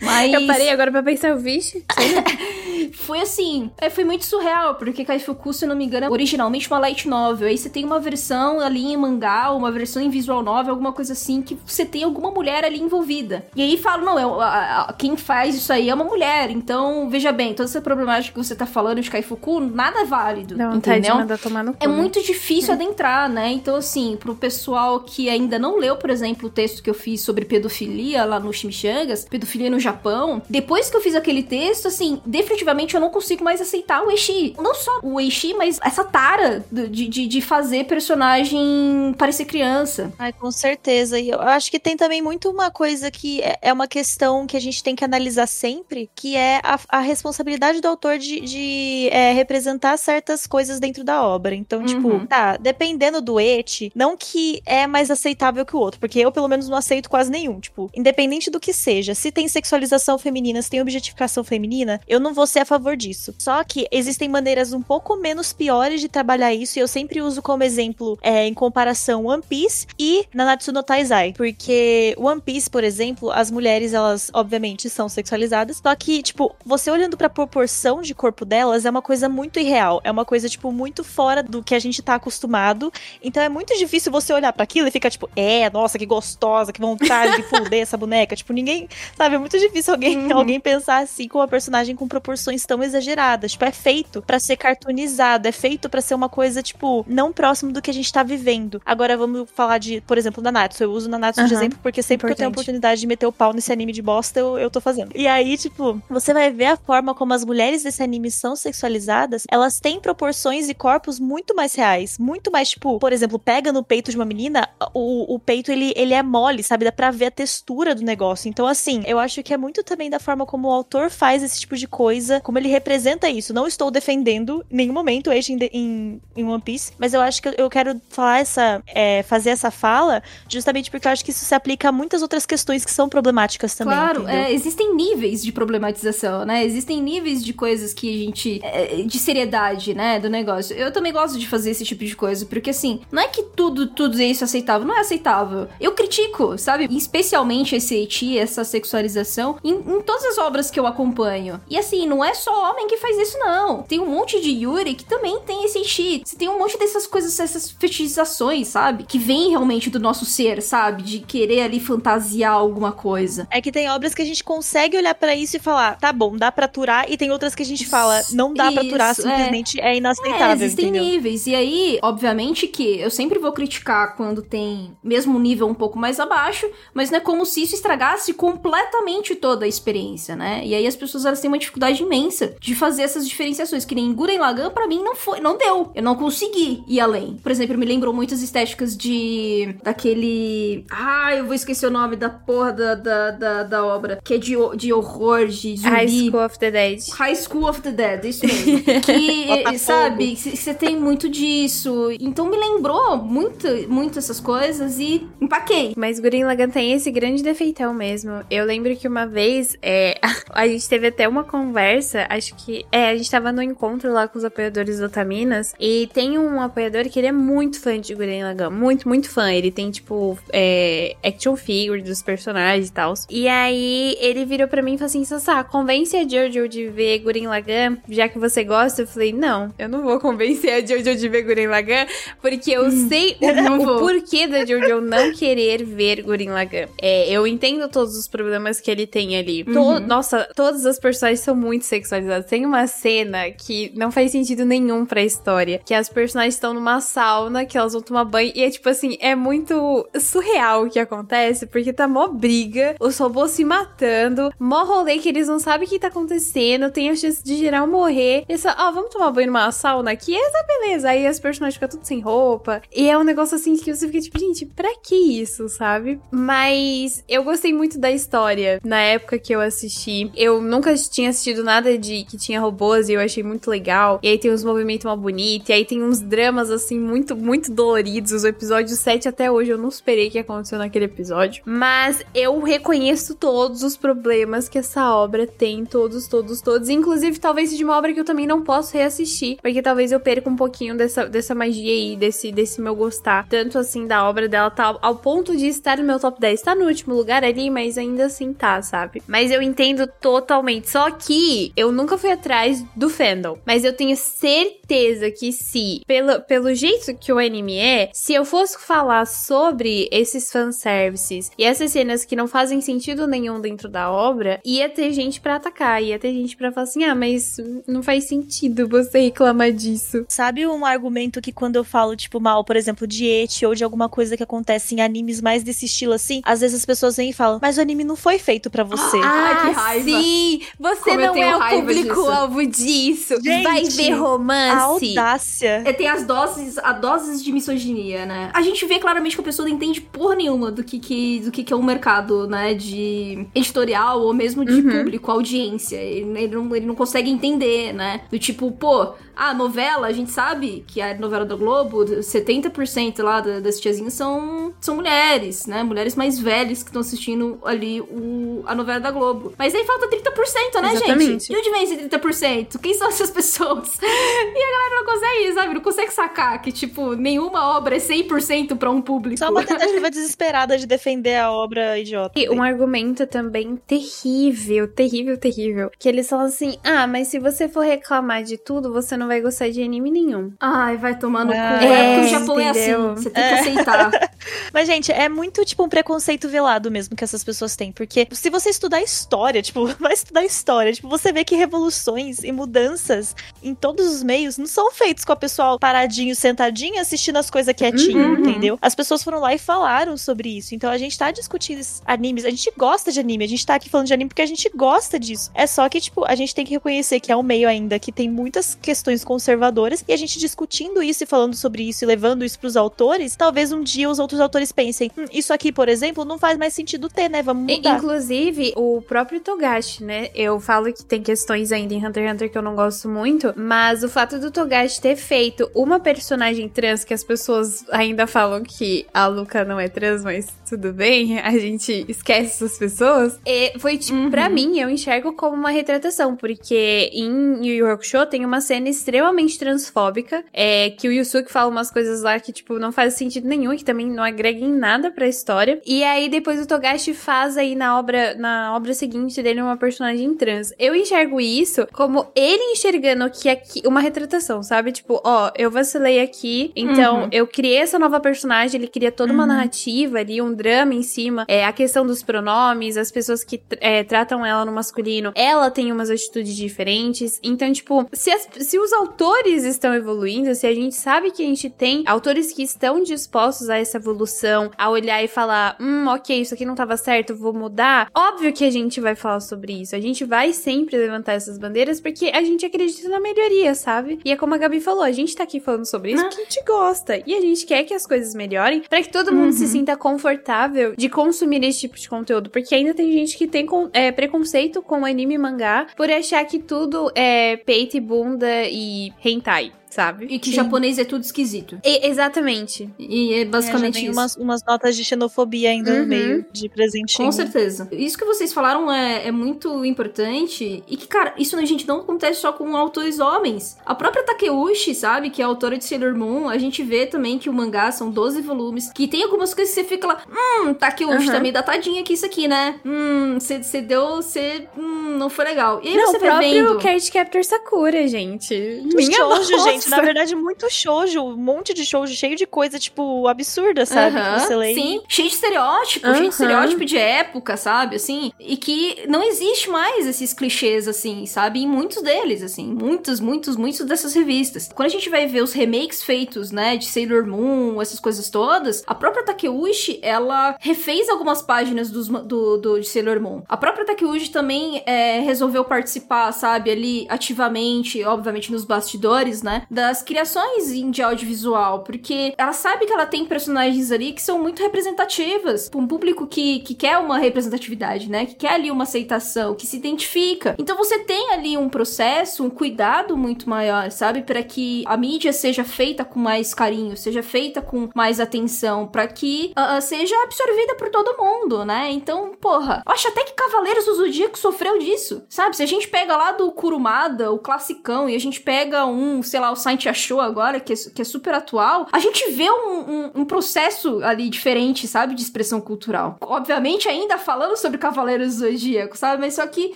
[0.00, 0.32] Mas...
[0.32, 1.84] Eu parei agora pra pensar, vixe.
[2.92, 6.68] foi assim, é, foi muito surreal, porque Kaifuku, se eu não me engano, é originalmente
[6.68, 7.48] uma light novel.
[7.48, 11.12] Aí você tem uma versão ali em mangá, uma versão em visual novel, alguma coisa
[11.12, 13.46] assim, que você tem alguma mulher ali envolvida.
[13.54, 16.50] E aí fala, não, é, a, a, quem faz isso aí é uma mulher.
[16.50, 20.56] Então, veja bem, toda essa problemática que você tá falando de Kaifuku, nada é válido.
[20.56, 21.26] Não, entendeu?
[21.26, 21.94] Tá tomar no cu, é né?
[21.94, 22.74] muito difícil é.
[22.74, 23.50] adentrar, né?
[23.50, 27.20] Então, assim, pro pessoal que ainda não leu, por exemplo, o texto que eu fiz
[27.20, 32.11] sobre pedofilia lá no Chimichangas, pedofilia no Japão, depois que eu fiz aquele texto, assim,
[32.24, 34.54] definitivamente eu não consigo mais aceitar o Eishi.
[34.58, 40.12] Não só o Eishi, mas essa tara de, de, de fazer personagem parecer criança.
[40.18, 41.18] Ai, com certeza.
[41.18, 44.56] E eu acho que tem também muito uma coisa que é, é uma questão que
[44.56, 49.08] a gente tem que analisar sempre, que é a, a responsabilidade do autor de, de
[49.10, 51.54] é, representar certas coisas dentro da obra.
[51.54, 52.26] Então, tipo, uhum.
[52.26, 56.48] tá, dependendo do et, não que é mais aceitável que o outro, porque eu, pelo
[56.48, 57.60] menos, não aceito quase nenhum.
[57.60, 62.34] Tipo, independente do que seja, se tem sexualização feminina, se tem objetificação feminina, eu não
[62.34, 63.34] vou ser a favor disso.
[63.38, 67.42] Só que existem maneiras um pouco menos piores de trabalhar isso, e eu sempre uso
[67.42, 71.32] como exemplo, é, em comparação, One Piece e Nanatsu no Taizai.
[71.36, 76.90] Porque One Piece, por exemplo, as mulheres, elas, obviamente, são sexualizadas, só que, tipo, você
[76.90, 80.00] olhando pra proporção de corpo delas, é uma coisa muito irreal.
[80.04, 82.92] É uma coisa, tipo, muito fora do que a gente tá acostumado.
[83.22, 86.72] Então é muito difícil você olhar para aquilo e ficar, tipo, é, nossa, que gostosa,
[86.72, 88.36] que vontade de fuder essa boneca.
[88.42, 90.36] Tipo, ninguém, sabe, é muito difícil alguém, uhum.
[90.36, 93.52] alguém pensar assim com uma personagem com proporções proporções tão exageradas.
[93.52, 97.72] Tipo, é feito para ser cartoonizado, é feito para ser uma coisa, tipo, não próximo
[97.72, 98.80] do que a gente tá vivendo.
[98.84, 100.82] Agora vamos falar de, por exemplo, Nanatsu.
[100.82, 101.46] Eu uso Nanatsu uhum.
[101.46, 102.28] de exemplo porque sempre Importante.
[102.28, 104.70] que eu tenho a oportunidade de meter o pau nesse anime de bosta, eu, eu
[104.70, 105.12] tô fazendo.
[105.14, 109.44] E aí, tipo, você vai ver a forma como as mulheres desse anime são sexualizadas,
[109.50, 113.82] elas têm proporções e corpos muito mais reais, muito mais, tipo, por exemplo, pega no
[113.82, 116.84] peito de uma menina, o, o peito ele, ele é mole, sabe?
[116.84, 118.48] Dá pra ver a textura do negócio.
[118.48, 121.60] Então, assim, eu acho que é muito também da forma como o autor faz esse
[121.60, 123.52] tipo de coisa, como ele representa isso.
[123.52, 127.42] Não estou defendendo em nenhum momento o em, em, em One Piece, mas eu acho
[127.42, 131.44] que eu quero falar essa, é, fazer essa fala justamente porque eu acho que isso
[131.44, 133.94] se aplica a muitas outras questões que são problemáticas também.
[133.94, 136.64] Claro, é, existem níveis de problematização, né?
[136.64, 138.60] Existem níveis de coisas que a gente.
[138.62, 140.18] É, de seriedade, né?
[140.20, 140.76] Do negócio.
[140.76, 143.86] Eu também gosto de fazer esse tipo de coisa, porque assim, não é que tudo,
[143.86, 145.68] tudo isso é aceitável, não é aceitável.
[145.80, 146.88] Eu critico, sabe?
[146.90, 151.60] Especialmente esse eti, essa sexualização, em, em todas as obras que eu acompanho.
[151.72, 153.82] E assim, não é só homem que faz isso, não.
[153.82, 156.22] Tem um monte de Yuri que também tem esse.
[156.22, 159.04] Você tem um monte dessas coisas, essas fetichizações, sabe?
[159.04, 161.02] Que vem realmente do nosso ser, sabe?
[161.02, 163.48] De querer ali fantasiar alguma coisa.
[163.50, 166.36] É que tem obras que a gente consegue olhar para isso e falar, tá bom,
[166.36, 169.14] dá pra aturar, e tem outras que a gente fala, não dá isso, pra aturar,
[169.14, 170.46] simplesmente é, é inaceitável.
[170.46, 171.04] É, existem entendeu?
[171.04, 171.46] níveis.
[171.46, 176.20] E aí, obviamente que eu sempre vou criticar quando tem mesmo nível um pouco mais
[176.20, 180.60] abaixo, mas não é como se isso estragasse completamente toda a experiência, né?
[180.66, 184.12] E aí as pessoas elas têm uma dificuldade imensa de fazer essas diferenciações, que nem
[184.12, 185.90] Guren Lagann para mim não foi, não deu.
[185.94, 187.38] Eu não consegui ir além.
[187.42, 192.28] Por exemplo, me lembrou muitas estéticas de daquele, ah, eu vou esquecer o nome da
[192.28, 195.90] porra da, da, da, da obra, que é de, de horror, de zumbi.
[195.90, 197.00] High School of the Dead.
[197.12, 198.82] High School of the Dead, isso mesmo.
[199.02, 202.10] que, sabe, você tem muito disso.
[202.20, 205.94] Então me lembrou muito, muito essas coisas e empaquei.
[205.96, 208.42] Mas Guren Lagann tem esse grande defeitão mesmo.
[208.50, 210.18] Eu lembro que uma vez é,
[210.50, 212.86] a gente teve até uma conversa, acho que.
[212.90, 215.74] É, a gente tava no encontro lá com os apoiadores do Otaminas.
[215.78, 218.70] E tem um apoiador que ele é muito fã de Guren Lagann.
[218.70, 219.52] Muito, muito fã.
[219.52, 223.12] Ele tem, tipo, é, action figure dos personagens e tal.
[223.28, 227.18] E aí ele virou pra mim e falou assim: Sassá, convence a Jojo de ver
[227.18, 229.02] Guren Lagann, já que você gosta.
[229.02, 232.06] Eu falei: Não, eu não vou convencer a Jojo de ver Guren Lagann,
[232.40, 236.88] porque eu hum, sei o, o porquê da Jojo não querer ver Guren Lagann.
[237.00, 239.64] É, eu entendo todos os problemas que ele tem ali.
[239.64, 239.72] Uhum.
[239.74, 242.46] To nossa, todas as personagens são muito sexualizadas.
[242.46, 247.00] Tem uma cena que não faz sentido nenhum pra história, que as personagens estão numa
[247.00, 250.98] sauna, que elas vão tomar banho, e é tipo assim, é muito surreal o que
[250.98, 255.86] acontece, porque tá mó briga, os robôs se matando, mó rolê que eles não sabem
[255.86, 258.44] o que tá acontecendo, tem a chance de geral morrer.
[258.48, 260.34] E só, ó, oh, vamos tomar banho numa sauna aqui?
[260.34, 261.10] Essa beleza.
[261.10, 262.82] Aí as personagens ficam tudo sem roupa.
[262.94, 266.20] E é um negócio assim que você fica tipo, gente, pra que isso, sabe?
[266.30, 270.30] Mas eu gostei muito da história na época que eu assisti.
[270.36, 274.18] Eu nunca tinha assistido nada de que tinha robôs e eu achei muito legal.
[274.22, 277.72] E aí tem uns movimentos mal bonitos, e aí tem uns dramas assim muito, muito
[277.72, 278.44] doloridos.
[278.44, 281.62] O episódio 7 até hoje eu não esperei que aconteceu naquele episódio.
[281.64, 286.88] Mas eu reconheço todos os problemas que essa obra tem, todos, todos, todos.
[286.88, 290.48] Inclusive, talvez seja uma obra que eu também não posso reassistir, porque talvez eu perca
[290.48, 293.46] um pouquinho dessa, dessa magia aí, desse, desse meu gostar.
[293.48, 296.62] Tanto assim da obra dela, tá ao ponto de estar no meu top 10.
[296.62, 299.22] Tá no último lugar ali, mas ainda assim tá, sabe?
[299.26, 300.90] Mas eu entendo totalmente.
[300.90, 303.58] Só que eu nunca fui atrás do fandom.
[303.66, 308.44] Mas eu tenho certeza que se, pelo, pelo jeito que o anime é, se eu
[308.44, 314.10] fosse falar sobre esses fanservices e essas cenas que não fazem sentido nenhum dentro da
[314.10, 317.56] obra, ia ter gente para atacar, ia ter gente para falar assim: ah, mas
[317.86, 320.24] não faz sentido você reclamar disso.
[320.28, 323.84] Sabe um argumento que quando eu falo, tipo, mal, por exemplo, de et ou de
[323.84, 327.30] alguma coisa que acontece em animes mais desse estilo assim, às vezes as pessoas vêm
[327.30, 329.18] e falam, mas o anime não foi feito para você.
[329.22, 330.04] Ah, que raiva.
[330.04, 330.62] sim!
[330.78, 333.34] Você Como não é o público-alvo disso.
[333.42, 335.18] Gente, Vai ver romance.
[335.18, 335.82] A audácia.
[335.84, 338.50] É, tem as doses, a doses de misoginia, né?
[338.52, 341.50] A gente vê claramente que a pessoa não entende porra nenhuma do que, que, do
[341.50, 342.74] que, que é um mercado, né?
[342.74, 344.98] De editorial ou mesmo de uhum.
[344.98, 345.96] público, audiência.
[345.96, 348.22] Ele, ele, não, ele não consegue entender, né?
[348.30, 353.40] Do tipo, pô, a novela, a gente sabe que a novela da Globo, 70% lá
[353.40, 355.82] das tiazinhas são, são mulheres, né?
[355.82, 359.52] Mulheres mais velhas que estão assistindo ali o, a novela da Globo.
[359.58, 361.46] Mas aí falta 30%, né, Exatamente.
[361.46, 361.52] gente?
[361.52, 362.78] E onde vem esse 30%?
[362.80, 363.96] Quem são essas pessoas?
[364.02, 365.74] e a galera não consegue, sabe?
[365.74, 369.38] Não consegue sacar que, tipo, nenhuma obra é 100% pra um público.
[369.38, 372.38] Só uma tentativa desesperada de defender a obra idiota.
[372.38, 375.90] E um argumento também terrível, terrível, terrível.
[375.98, 379.40] Que eles falam assim: ah, mas se você for reclamar de tudo, você não vai
[379.40, 380.52] gostar de anime nenhum.
[380.60, 381.84] Ai, vai tomar no ah, cu.
[381.84, 383.08] É, porque o Japão entendeu?
[383.08, 383.22] é assim.
[383.22, 383.60] Você tem que é.
[383.60, 384.30] aceitar.
[384.72, 387.92] mas, gente, é muito, tipo, um preconceito velado mesmo que essas pessoas têm.
[387.92, 392.50] Porque se você estudar história, tipo, vai estudar história, tipo, você vê que revoluções e
[392.50, 397.50] mudanças em todos os meios não são feitos com a pessoa paradinho, sentadinho, assistindo as
[397.50, 398.38] coisas quietinho, uhum.
[398.38, 398.78] entendeu?
[398.80, 400.74] As pessoas foram lá e falaram sobre isso.
[400.74, 403.88] Então a gente tá discutindo animes, a gente gosta de anime, a gente tá aqui
[403.88, 405.50] falando de anime porque a gente gosta disso.
[405.54, 408.10] É só que, tipo, a gente tem que reconhecer que é um meio ainda que
[408.10, 412.44] tem muitas questões conservadoras e a gente discutindo isso e falando sobre isso e levando
[412.44, 416.24] isso pros autores, talvez um dia os outros autores pensem, hum, isso aqui, por exemplo,
[416.24, 417.42] não faz mais sentido ter, né?
[417.42, 417.96] Vamos mudar.
[417.96, 420.30] Inclusive, o próprio Togashi, né?
[420.34, 423.52] Eu falo que tem questões ainda em Hunter x Hunter que eu não gosto muito,
[423.54, 428.62] mas o fato do Togashi ter feito uma personagem trans que as pessoas ainda falam
[428.62, 433.38] que a Luca não é trans, mas tudo bem, a gente esquece essas pessoas.
[433.44, 434.30] E foi tipo, uhum.
[434.30, 438.88] pra mim, eu enxergo como uma retratação, porque em Yu Yu Hakusho tem uma cena
[438.88, 443.46] extremamente transfóbica, é, que o Yusuke fala umas coisas lá que, tipo, não faz sentido
[443.46, 445.82] nenhum, que também não agrega em nada pra história.
[445.84, 450.34] E aí depois o Togashi faz aí na obra, na obra seguinte dele uma personagem
[450.34, 450.61] trans.
[450.78, 454.92] Eu enxergo isso como ele enxergando que aqui, uma retratação, sabe?
[454.92, 457.28] Tipo, ó, eu vacilei aqui, então uhum.
[457.32, 459.48] eu criei essa nova personagem, ele cria toda uma uhum.
[459.48, 464.04] narrativa ali, um drama em cima, é, a questão dos pronomes, as pessoas que é,
[464.04, 467.40] tratam ela no masculino, ela tem umas atitudes diferentes.
[467.42, 471.46] Então, tipo, se, as, se os autores estão evoluindo, se a gente sabe que a
[471.46, 476.40] gente tem autores que estão dispostos a essa evolução, a olhar e falar, hum, ok,
[476.40, 478.08] isso aqui não tava certo, vou mudar.
[478.14, 479.94] Óbvio que a gente vai falar sobre isso.
[479.94, 484.18] A gente vai sempre levantar essas bandeiras porque a gente acredita na melhoria, sabe?
[484.24, 486.44] E é como a Gabi falou, a gente tá aqui falando sobre isso porque a
[486.44, 487.22] gente gosta.
[487.26, 489.52] E a gente quer que as coisas melhorem para que todo mundo uhum.
[489.52, 492.50] se sinta confortável de consumir esse tipo de conteúdo.
[492.50, 496.58] Porque ainda tem gente que tem é, preconceito com anime e mangá por achar que
[496.58, 500.26] tudo é peito e bunda e hentai sabe?
[500.28, 500.56] E que Sim.
[500.56, 501.78] japonês é tudo esquisito.
[501.84, 502.88] E, exatamente.
[502.98, 506.00] E é basicamente é, tem umas, umas, notas de xenofobia ainda uhum.
[506.00, 507.26] no meio, de presentinho.
[507.26, 507.88] Com certeza.
[507.92, 512.00] Isso que vocês falaram é, é muito importante e que, cara, isso a gente não
[512.00, 513.76] acontece só com autores homens.
[513.84, 517.50] A própria Takeuchi, sabe, que é autora de Sailor Moon, a gente vê também que
[517.50, 521.26] o mangá são 12 volumes, que tem algumas coisas que você fica lá, hum, Takeuchi
[521.26, 521.32] uhum.
[521.32, 522.76] tá meio datadinha aqui isso aqui, né?
[522.84, 525.80] Hum, você deu, você, hum, não foi legal.
[525.82, 526.78] E aí não, você o vai vendo...
[526.78, 528.54] Card Captor Sakura, gente.
[528.94, 532.78] Minha Shoujo, gente gente, na verdade, muito shoujo, um monte de shoujo cheio de coisa,
[532.78, 534.16] tipo, absurda, sabe?
[534.20, 534.74] que você lê.
[534.74, 537.96] Sim, cheio de estereótipo, cheio de estereótipo de época, sabe?
[537.96, 541.60] Assim, e que não existe mais esses clichês, assim, sabe?
[541.60, 544.70] Em muitos deles, assim, muitos, muitos, muitos dessas revistas.
[544.74, 548.82] Quando a gente vai ver os remakes feitos, né, de Sailor Moon, essas coisas todas,
[548.86, 553.42] a própria Takeuchi, ela refez algumas páginas dos, do, do, de Sailor Moon.
[553.48, 560.02] A própria Takeuchi também é, resolveu participar, sabe, ali ativamente, obviamente nos bastidores, né, das
[560.02, 565.70] criações de audiovisual, porque ela sabe que ela tem personagens ali que são muito representativas,
[565.70, 568.26] para um público que, que quer uma representatividade, né?
[568.26, 570.54] Que quer ali uma aceitação, que se identifica.
[570.58, 574.22] Então você tem ali um processo, um cuidado muito maior, sabe?
[574.22, 579.08] Para que a mídia seja feita com mais carinho, seja feita com mais atenção, para
[579.08, 581.90] que uh, seja absorvida por todo mundo, né?
[581.92, 585.56] Então, porra, eu acho até que Cavaleiros do Zodíaco sofreu disso, sabe?
[585.56, 589.40] Se a gente pega lá do Kurumada, o classicão, e a gente pega um, sei
[589.40, 592.78] lá, o site achou agora, que é, que é super atual, a gente vê um,
[592.78, 595.14] um, um, processo ali diferente, sabe?
[595.14, 596.16] De expressão cultural.
[596.20, 599.20] Obviamente, ainda falando sobre Cavaleiros do Zodíaco, sabe?
[599.20, 599.74] Mas só que,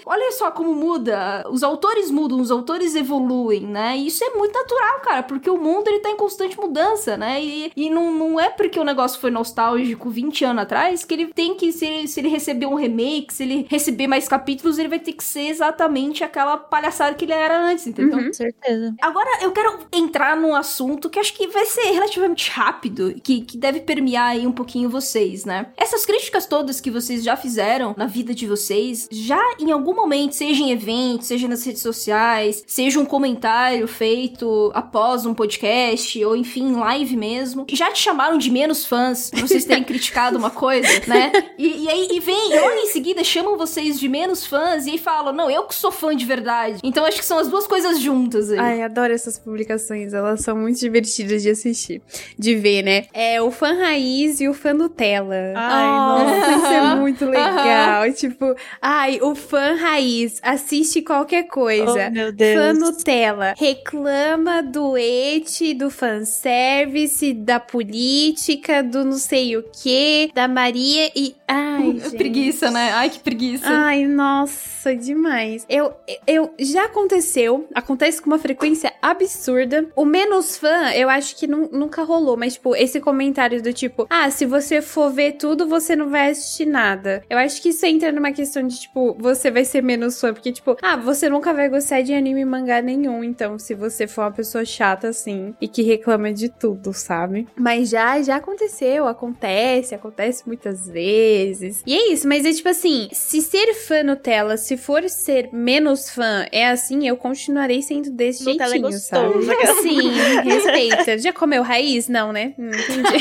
[0.05, 1.45] olha só como muda.
[1.51, 3.97] Os autores mudam, os autores evoluem, né?
[3.97, 7.43] E isso é muito natural, cara, porque o mundo ele tá em constante mudança, né?
[7.43, 11.27] E, e não, não é porque o negócio foi nostálgico 20 anos atrás que ele
[11.33, 14.89] tem que, se ele, se ele receber um remake, se ele receber mais capítulos, ele
[14.89, 18.19] vai ter que ser exatamente aquela palhaçada que ele era antes, entendeu?
[18.19, 18.95] Uhum, certeza.
[19.01, 23.57] Agora, eu quero entrar num assunto que acho que vai ser relativamente rápido, que, que
[23.57, 25.67] deve permear aí um pouquinho vocês, né?
[25.77, 30.33] Essas críticas todas que vocês já fizeram na vida de vocês, já em algum momento,
[30.33, 36.37] seja em eventos, seja nas redes sociais, seja um comentário feito após um podcast, ou
[36.37, 40.89] enfim, live mesmo, já te chamaram de menos fãs por vocês terem criticado uma coisa,
[41.07, 41.33] né?
[41.59, 44.93] E, e aí e vem, e logo em seguida chamam vocês de menos fãs e
[44.93, 46.81] aí falam, não, eu que sou fã de verdade.
[46.83, 48.59] Então acho que são as duas coisas juntas aí.
[48.59, 52.03] Ai, adoro essas publicações publicações, elas são muito divertidas de assistir,
[52.39, 53.07] de ver, né?
[53.15, 55.55] É o fã raiz e o fã Nutella.
[55.55, 58.13] Ai, nossa, isso é muito legal.
[58.13, 62.09] Tipo, ai, o fã raiz assiste qualquer coisa.
[62.09, 62.55] Oh, meu Deus.
[62.55, 70.47] Fã Nutella reclama do et, do fanservice, da política, do não sei o que, da
[70.47, 71.35] Maria e.
[71.49, 72.17] Ai, gente.
[72.17, 72.91] Preguiça, né?
[72.93, 73.67] Ai, que preguiça.
[73.69, 75.65] Ai, nossa, demais.
[75.69, 75.93] Eu,
[76.27, 79.87] eu já aconteceu, acontece com uma frequência absurda.
[79.97, 84.07] O menos fã, eu acho que nu- nunca rolou, mas tipo, esse comentário do tipo,
[84.11, 87.23] ah, se você for ver tudo, você não vai assistir nada.
[87.29, 90.53] Eu acho que isso entra numa questão de tipo, você vai ser menos fã, porque
[90.53, 94.23] tipo, ah, você nunca vai gostar de anime e mangá nenhum, então se você for
[94.23, 97.47] uma pessoa chata assim e que reclama de tudo, sabe?
[97.57, 101.83] Mas já, já aconteceu, acontece, acontece muitas vezes.
[101.87, 106.11] E é isso, mas é tipo assim, se ser fã Nutella, se for ser menos
[106.11, 109.33] fã, é assim, eu continuarei sendo desse Nutella é jeitinho, sabe?
[109.33, 109.83] gostoso.
[109.83, 110.11] Sim,
[110.45, 111.19] respeita.
[111.19, 112.09] Já comeu raiz?
[112.09, 112.53] Não, né?
[112.59, 113.17] Hum, entendi.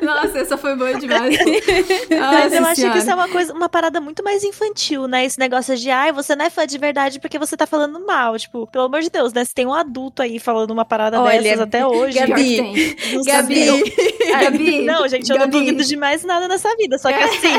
[0.02, 1.36] Nossa, essa foi boa demais.
[1.38, 3.16] Mas eu Nossa acho que isso é Senhora.
[3.16, 5.24] uma coisa, uma parada muito mais infantil, né?
[5.24, 8.38] Esse negócio de, ai, você não é fã de verdade porque você tá falando mal.
[8.38, 9.44] Tipo, pelo amor de Deus, né?
[9.44, 12.18] Se tem um adulto aí falando uma parada Olha, dessas até hoje.
[12.18, 13.68] Gabi, não Gabi.
[14.34, 15.58] Ai, Gabi, Não, gente, eu não Gabi.
[15.58, 16.98] duvido de mais nada nessa vida.
[16.98, 17.52] Só que assim,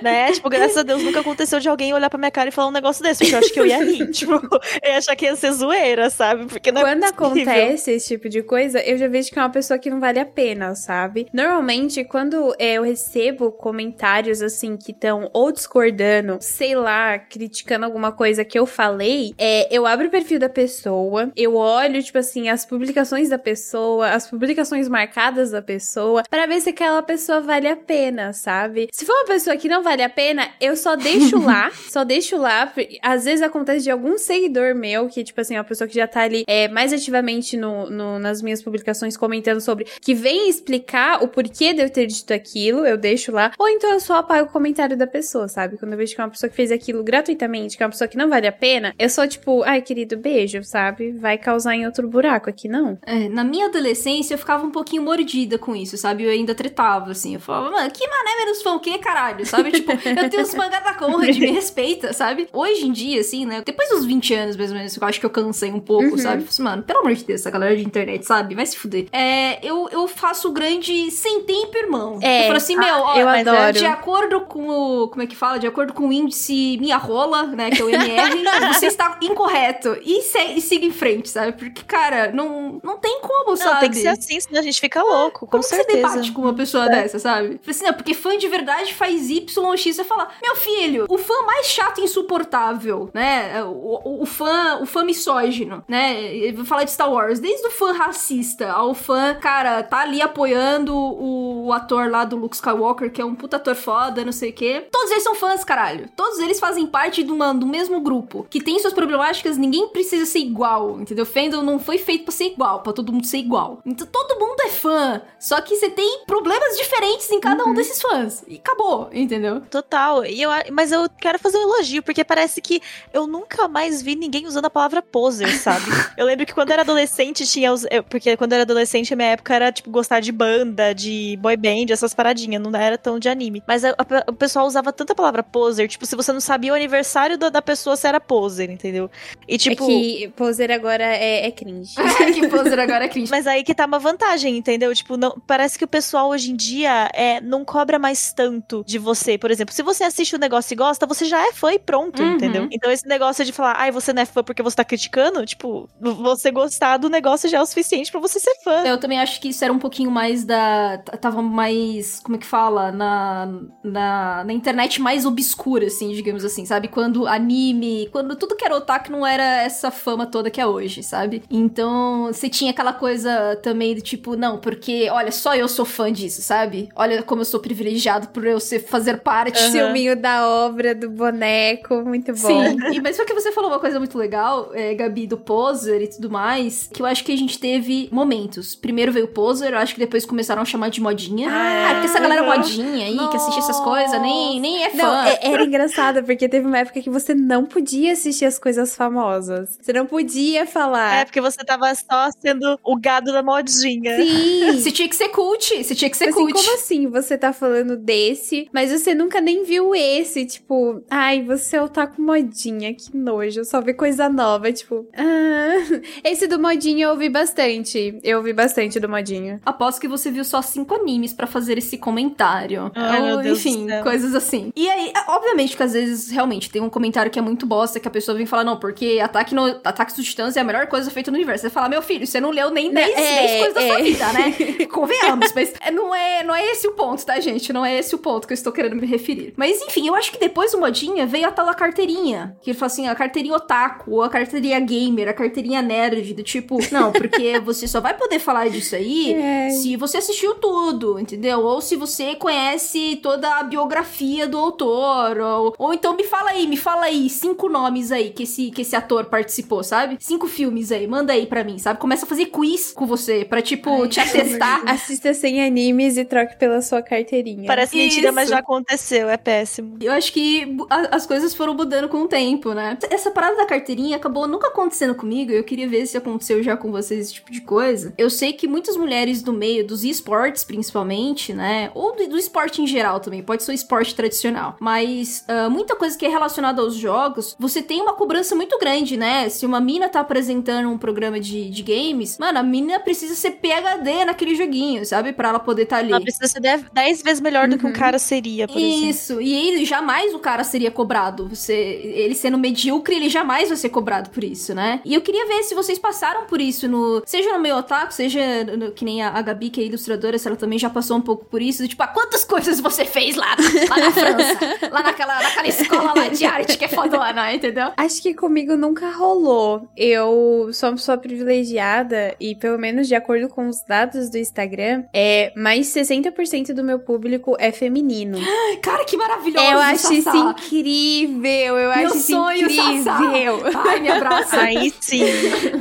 [0.00, 0.32] né?
[0.32, 2.72] Tipo, graças a Deus nunca aconteceu de alguém olhar pra minha cara e falar um
[2.72, 3.20] negócio desse.
[3.24, 4.02] Porque eu acho que eu ia rir.
[4.12, 6.44] Tipo, eu ia achar que ia ser zoeira, sabe?
[6.46, 7.52] Porque não é Quando possível.
[7.52, 10.18] acontece esse tipo de coisa, eu já vejo que é uma pessoa que não vale
[10.20, 11.26] a pena, sabe?
[11.32, 18.12] Normalmente, quando é, eu recebo comentários assim que estão ou discordando, sei lá, criticando alguma
[18.12, 22.48] coisa que eu falei, é, eu abro o perfil da pessoa, eu olho, tipo assim,
[22.48, 27.68] as publicações da pessoa, as publicações marcadas da pessoa, pra ver se aquela pessoa vale
[27.68, 28.88] a pena, sabe?
[28.92, 32.36] Se for uma pessoa que não vale a pena, eu só deixo lá, só deixo
[32.36, 32.72] lá.
[33.02, 36.06] Às vezes acontece de algum seguidor meu, que, tipo assim, é uma pessoa que já
[36.06, 41.22] tá ali é, mais ativamente no, no- nas minhas publicações comentando sobre, que vem explicar
[41.22, 43.52] o porquê de eu ter dito aquilo, eu deixo lá.
[43.58, 45.76] Ou então eu só apago o comentário da pessoa, sabe?
[45.78, 48.08] Quando eu vejo que é uma pessoa que fez aquilo gratuitamente, que é uma pessoa
[48.08, 51.12] que não vale a pena, eu sou tipo, ai, querido, beijo, sabe?
[51.12, 52.98] Vai causar em outro buraco aqui, não.
[53.06, 56.24] É, na minha adolescência, eu ficava um pouquinho mordida com isso, sabe?
[56.24, 57.34] Eu ainda tretava, assim.
[57.34, 59.44] Eu falava, mano, que mané menos fã, o que, caralho?
[59.46, 59.70] Sabe?
[59.82, 62.48] Tipo, eu tenho os mangá da Conrad, respeita, sabe?
[62.52, 63.62] Hoje em dia, assim, né?
[63.64, 66.18] Depois dos 20 anos, mais ou menos, eu acho que eu cansei um pouco, Uhum.
[66.18, 66.36] sabe?
[66.42, 68.54] Falei assim, Mano, pelo amor de Deus, essa galera de internet, sabe?
[68.54, 69.06] Vai se fuder.
[69.12, 72.18] É, eu, eu faço o grande sem tempo, irmão.
[72.22, 73.72] É, Eu falo assim, meu, ó, eu é, adoro.
[73.72, 75.08] de acordo com o.
[75.08, 75.58] Como é que fala?
[75.58, 77.70] De acordo com o índice minha rola, né?
[77.70, 78.42] Que é o MR,
[78.74, 79.96] você está incorreto.
[80.04, 81.52] E, se- e siga em frente, sabe?
[81.52, 83.80] Porque, cara, não, não tem como, Não, sabe?
[83.80, 86.08] tem que ser assim, senão a gente fica louco, com Como que você certeza.
[86.08, 87.58] debate com uma pessoa dessa, sabe?
[87.58, 89.96] Falei assim, não, porque fã de verdade faz Y ou X.
[89.96, 93.62] Você fala, meu filho, o fã mais chato e insuportável, né?
[93.64, 93.68] O,
[94.04, 96.50] o- o fã, o fã misógino, né?
[96.52, 100.94] Vou falar de Star Wars, desde o fã racista ao fã, cara, tá ali apoiando
[100.94, 104.50] o, o ator lá do Luke Skywalker, que é um puta ator foda, não sei
[104.50, 104.86] o quê.
[104.90, 106.08] Todos eles são fãs, caralho.
[106.16, 110.26] Todos eles fazem parte de uma- do mesmo grupo, que tem suas problemáticas, ninguém precisa
[110.26, 111.24] ser igual, entendeu?
[111.26, 113.80] Fandom não foi feito pra ser igual, pra todo mundo ser igual.
[113.86, 118.00] Então todo mundo é fã, só que você tem problemas diferentes em cada um desses
[118.00, 118.42] fãs.
[118.46, 119.60] E acabou, entendeu?
[119.70, 120.24] Total.
[120.24, 122.80] E eu, mas eu quero fazer um elogio, porque parece que
[123.12, 125.84] eu nunca mais vi ninguém usando a palavra poser, sabe?
[126.16, 127.84] eu lembro que quando eu era adolescente tinha os.
[127.90, 131.38] eu- porque quando eu era adolescente, a minha época era, tipo, gostar de banda, de
[131.40, 133.62] boy band, essas paradinhas, não era tão de anime.
[133.66, 136.76] Mas a- a- o pessoal usava tanta palavra poser, tipo, se você não sabia o
[136.76, 139.10] aniversário da, da pessoa, você era poser, entendeu?
[139.48, 139.84] E tipo.
[139.84, 141.94] é que poser agora é, é cringe.
[142.34, 143.30] que poser agora é cringe.
[143.30, 144.94] Mas aí que tá uma vantagem, entendeu?
[144.94, 148.98] Tipo, não, parece que o pessoal hoje em dia é, não cobra mais tanto de
[148.98, 149.36] você.
[149.38, 152.22] Por exemplo, se você assiste o negócio e gosta, você já é fã e pronto,
[152.22, 152.34] Uhum.
[152.34, 152.68] entendeu?
[152.70, 155.88] Então esse negócio de falar, ai, você não é fã porque você tá criticando, tipo,
[156.00, 158.82] você gostar do negócio já é o suficiente pra você ser fã.
[158.84, 160.98] Eu também acho que isso era um pouquinho mais da.
[161.20, 162.20] Tava mais.
[162.20, 162.92] Como é que fala?
[162.92, 163.48] Na,
[163.82, 166.88] na, na internet mais obscura, assim, digamos assim, sabe?
[166.88, 168.08] Quando anime.
[168.12, 171.42] Quando tudo que era otaku não era essa fama toda que é hoje, sabe?
[171.50, 176.12] Então você tinha aquela coisa também do tipo, não, porque, olha, só eu sou fã
[176.12, 176.88] disso, sabe?
[176.94, 179.58] Olha como eu sou privilegiado por eu ser, fazer parte.
[179.70, 182.38] Ciúminho da obra, do boneco, muito bom.
[182.38, 186.02] Sim, e, mas só que você falou uma coisa muito legal, é, Gabi, do poser
[186.02, 188.74] e tudo mais, que eu acho que a gente teve momentos.
[188.74, 191.48] Primeiro veio o poser, eu acho que depois começaram a chamar de modinha.
[191.50, 192.56] Ah, Ah, porque essa galera aham.
[192.58, 194.96] modinha aí, que assiste essas coisas, nem, nem é fã.
[194.98, 198.94] Não, é- era engraçado, porque teve uma época que você não podia assistir as coisas
[198.96, 199.78] famosas.
[199.80, 201.16] Você não podia falar.
[201.20, 204.16] É, porque você tava só sendo o gado da modinha.
[204.16, 204.78] Sim.
[204.82, 206.52] Você tinha que ser cult, você tinha que ser Assim, cult.
[206.52, 210.44] como assim você tá falando desse, mas você nunca nem viu esse?
[210.46, 214.72] Tipo, ai, você é o tá com modinha, que nojo, só vê coisa nova.
[214.72, 216.00] Tipo, ah.
[216.24, 218.18] Esse do modinha eu ouvi bastante.
[218.22, 219.60] Eu ouvi bastante do modinha.
[219.64, 222.90] Aposto que você viu só cinco animes para fazer esse comentário.
[222.94, 224.72] Ai, Ou, meu Deus enfim, coisas assim.
[224.74, 228.00] E aí, é, obviamente que às vezes, realmente, tem um comentário que é muito bosta,
[228.00, 231.10] que a pessoa vem falar, não, porque ataque no, Ataque Titãs é a melhor coisa
[231.10, 231.62] feita no universo.
[231.62, 234.02] Você fala, meu filho, você não leu nem 10 É, coisas da sua é.
[234.02, 234.86] vida, né?
[234.90, 237.72] Convenhamos, mas não é, não é esse o ponto, tá, gente?
[237.72, 239.52] Não é esse o ponto que eu estou querendo me referir.
[239.56, 242.56] Mas enfim, eu acho que depois do modinha veio a tal da carteirinha.
[242.60, 246.42] Que ele fala assim, a carteirinha otaku, ou a carteirinha gamer, a carteirinha nerd, do
[246.42, 249.70] tipo, não, porque você só vai poder falar disso aí É.
[249.70, 251.60] se você assistiu tudo, entendeu?
[251.60, 256.66] Ou se você conhece toda a biografia do autor, ou, ou então me fala aí,
[256.66, 260.16] me fala aí, cinco nomes aí que esse, que esse ator participou, sabe?
[260.20, 261.98] Cinco filmes aí, manda aí pra mim, sabe?
[261.98, 264.82] Começa a fazer quiz com você, pra tipo, te atestar.
[264.86, 267.66] Assista sem animes e troque pela sua carteirinha.
[267.66, 268.52] Parece mentira, mas Isso.
[268.52, 269.96] já aconteceu, é péssimo.
[270.00, 272.96] Eu acho que a- as coisas foram mudando com o tempo, né?
[273.10, 275.50] Essa parada da carteirinha acabou nunca acontecendo comigo.
[275.52, 278.12] Eu queria ver se aconteceu já com vocês esse tipo de coisa.
[278.16, 281.90] Eu sei que muitas mulheres do meio dos esportes, principalmente, né?
[281.94, 284.76] Ou do, do esporte em geral também, pode ser o esporte tradicional.
[284.80, 289.16] Mas ah, muita coisa que é relacionada aos jogos, você tem uma cobrança muito grande,
[289.16, 289.48] né?
[289.48, 293.52] Se uma mina tá apresentando um programa de, de games, mano, a mina precisa ser
[293.52, 295.32] PHD naquele joguinho, sabe?
[295.32, 296.12] Pra ela poder estar tá ali.
[296.12, 296.60] Ela precisa ser
[296.92, 297.94] 10 vezes melhor do que um Uhum.
[297.94, 299.08] cara seria, por exemplo.
[299.10, 301.48] Isso, e ele jamais o cara seria cobrado.
[301.48, 305.00] Você, ele sendo medíocre, ele jamais vai ser cobrado por isso, né?
[305.04, 308.40] E eu queria ver se vocês passaram por isso no, seja no meio otaku, seja
[308.64, 311.20] no- que nem a, a Gabi, que é ilustradora, se ela também já passou um
[311.20, 313.56] pouco por isso, tipo, ah, quantas coisas você fez lá,
[313.88, 314.58] lá na França,
[314.90, 317.90] lá naquela, naquela escola lá de arte que é fodona, entendeu?
[317.96, 319.88] Acho que comigo nunca rolou.
[319.96, 321.16] Eu sou uma pessoa
[321.62, 326.82] privilegiada e, pelo menos de acordo com os dados do Instagram, é mais 60% do
[326.82, 328.38] meu público é feminino.
[328.82, 330.51] Cara, que maravilhoso, eu acho isso.
[330.52, 333.22] Incrível, eu Meu acho isso sonho, Sassá.
[333.24, 333.60] incrível.
[333.74, 334.60] Ai, me abraça.
[334.60, 335.22] Aí sim.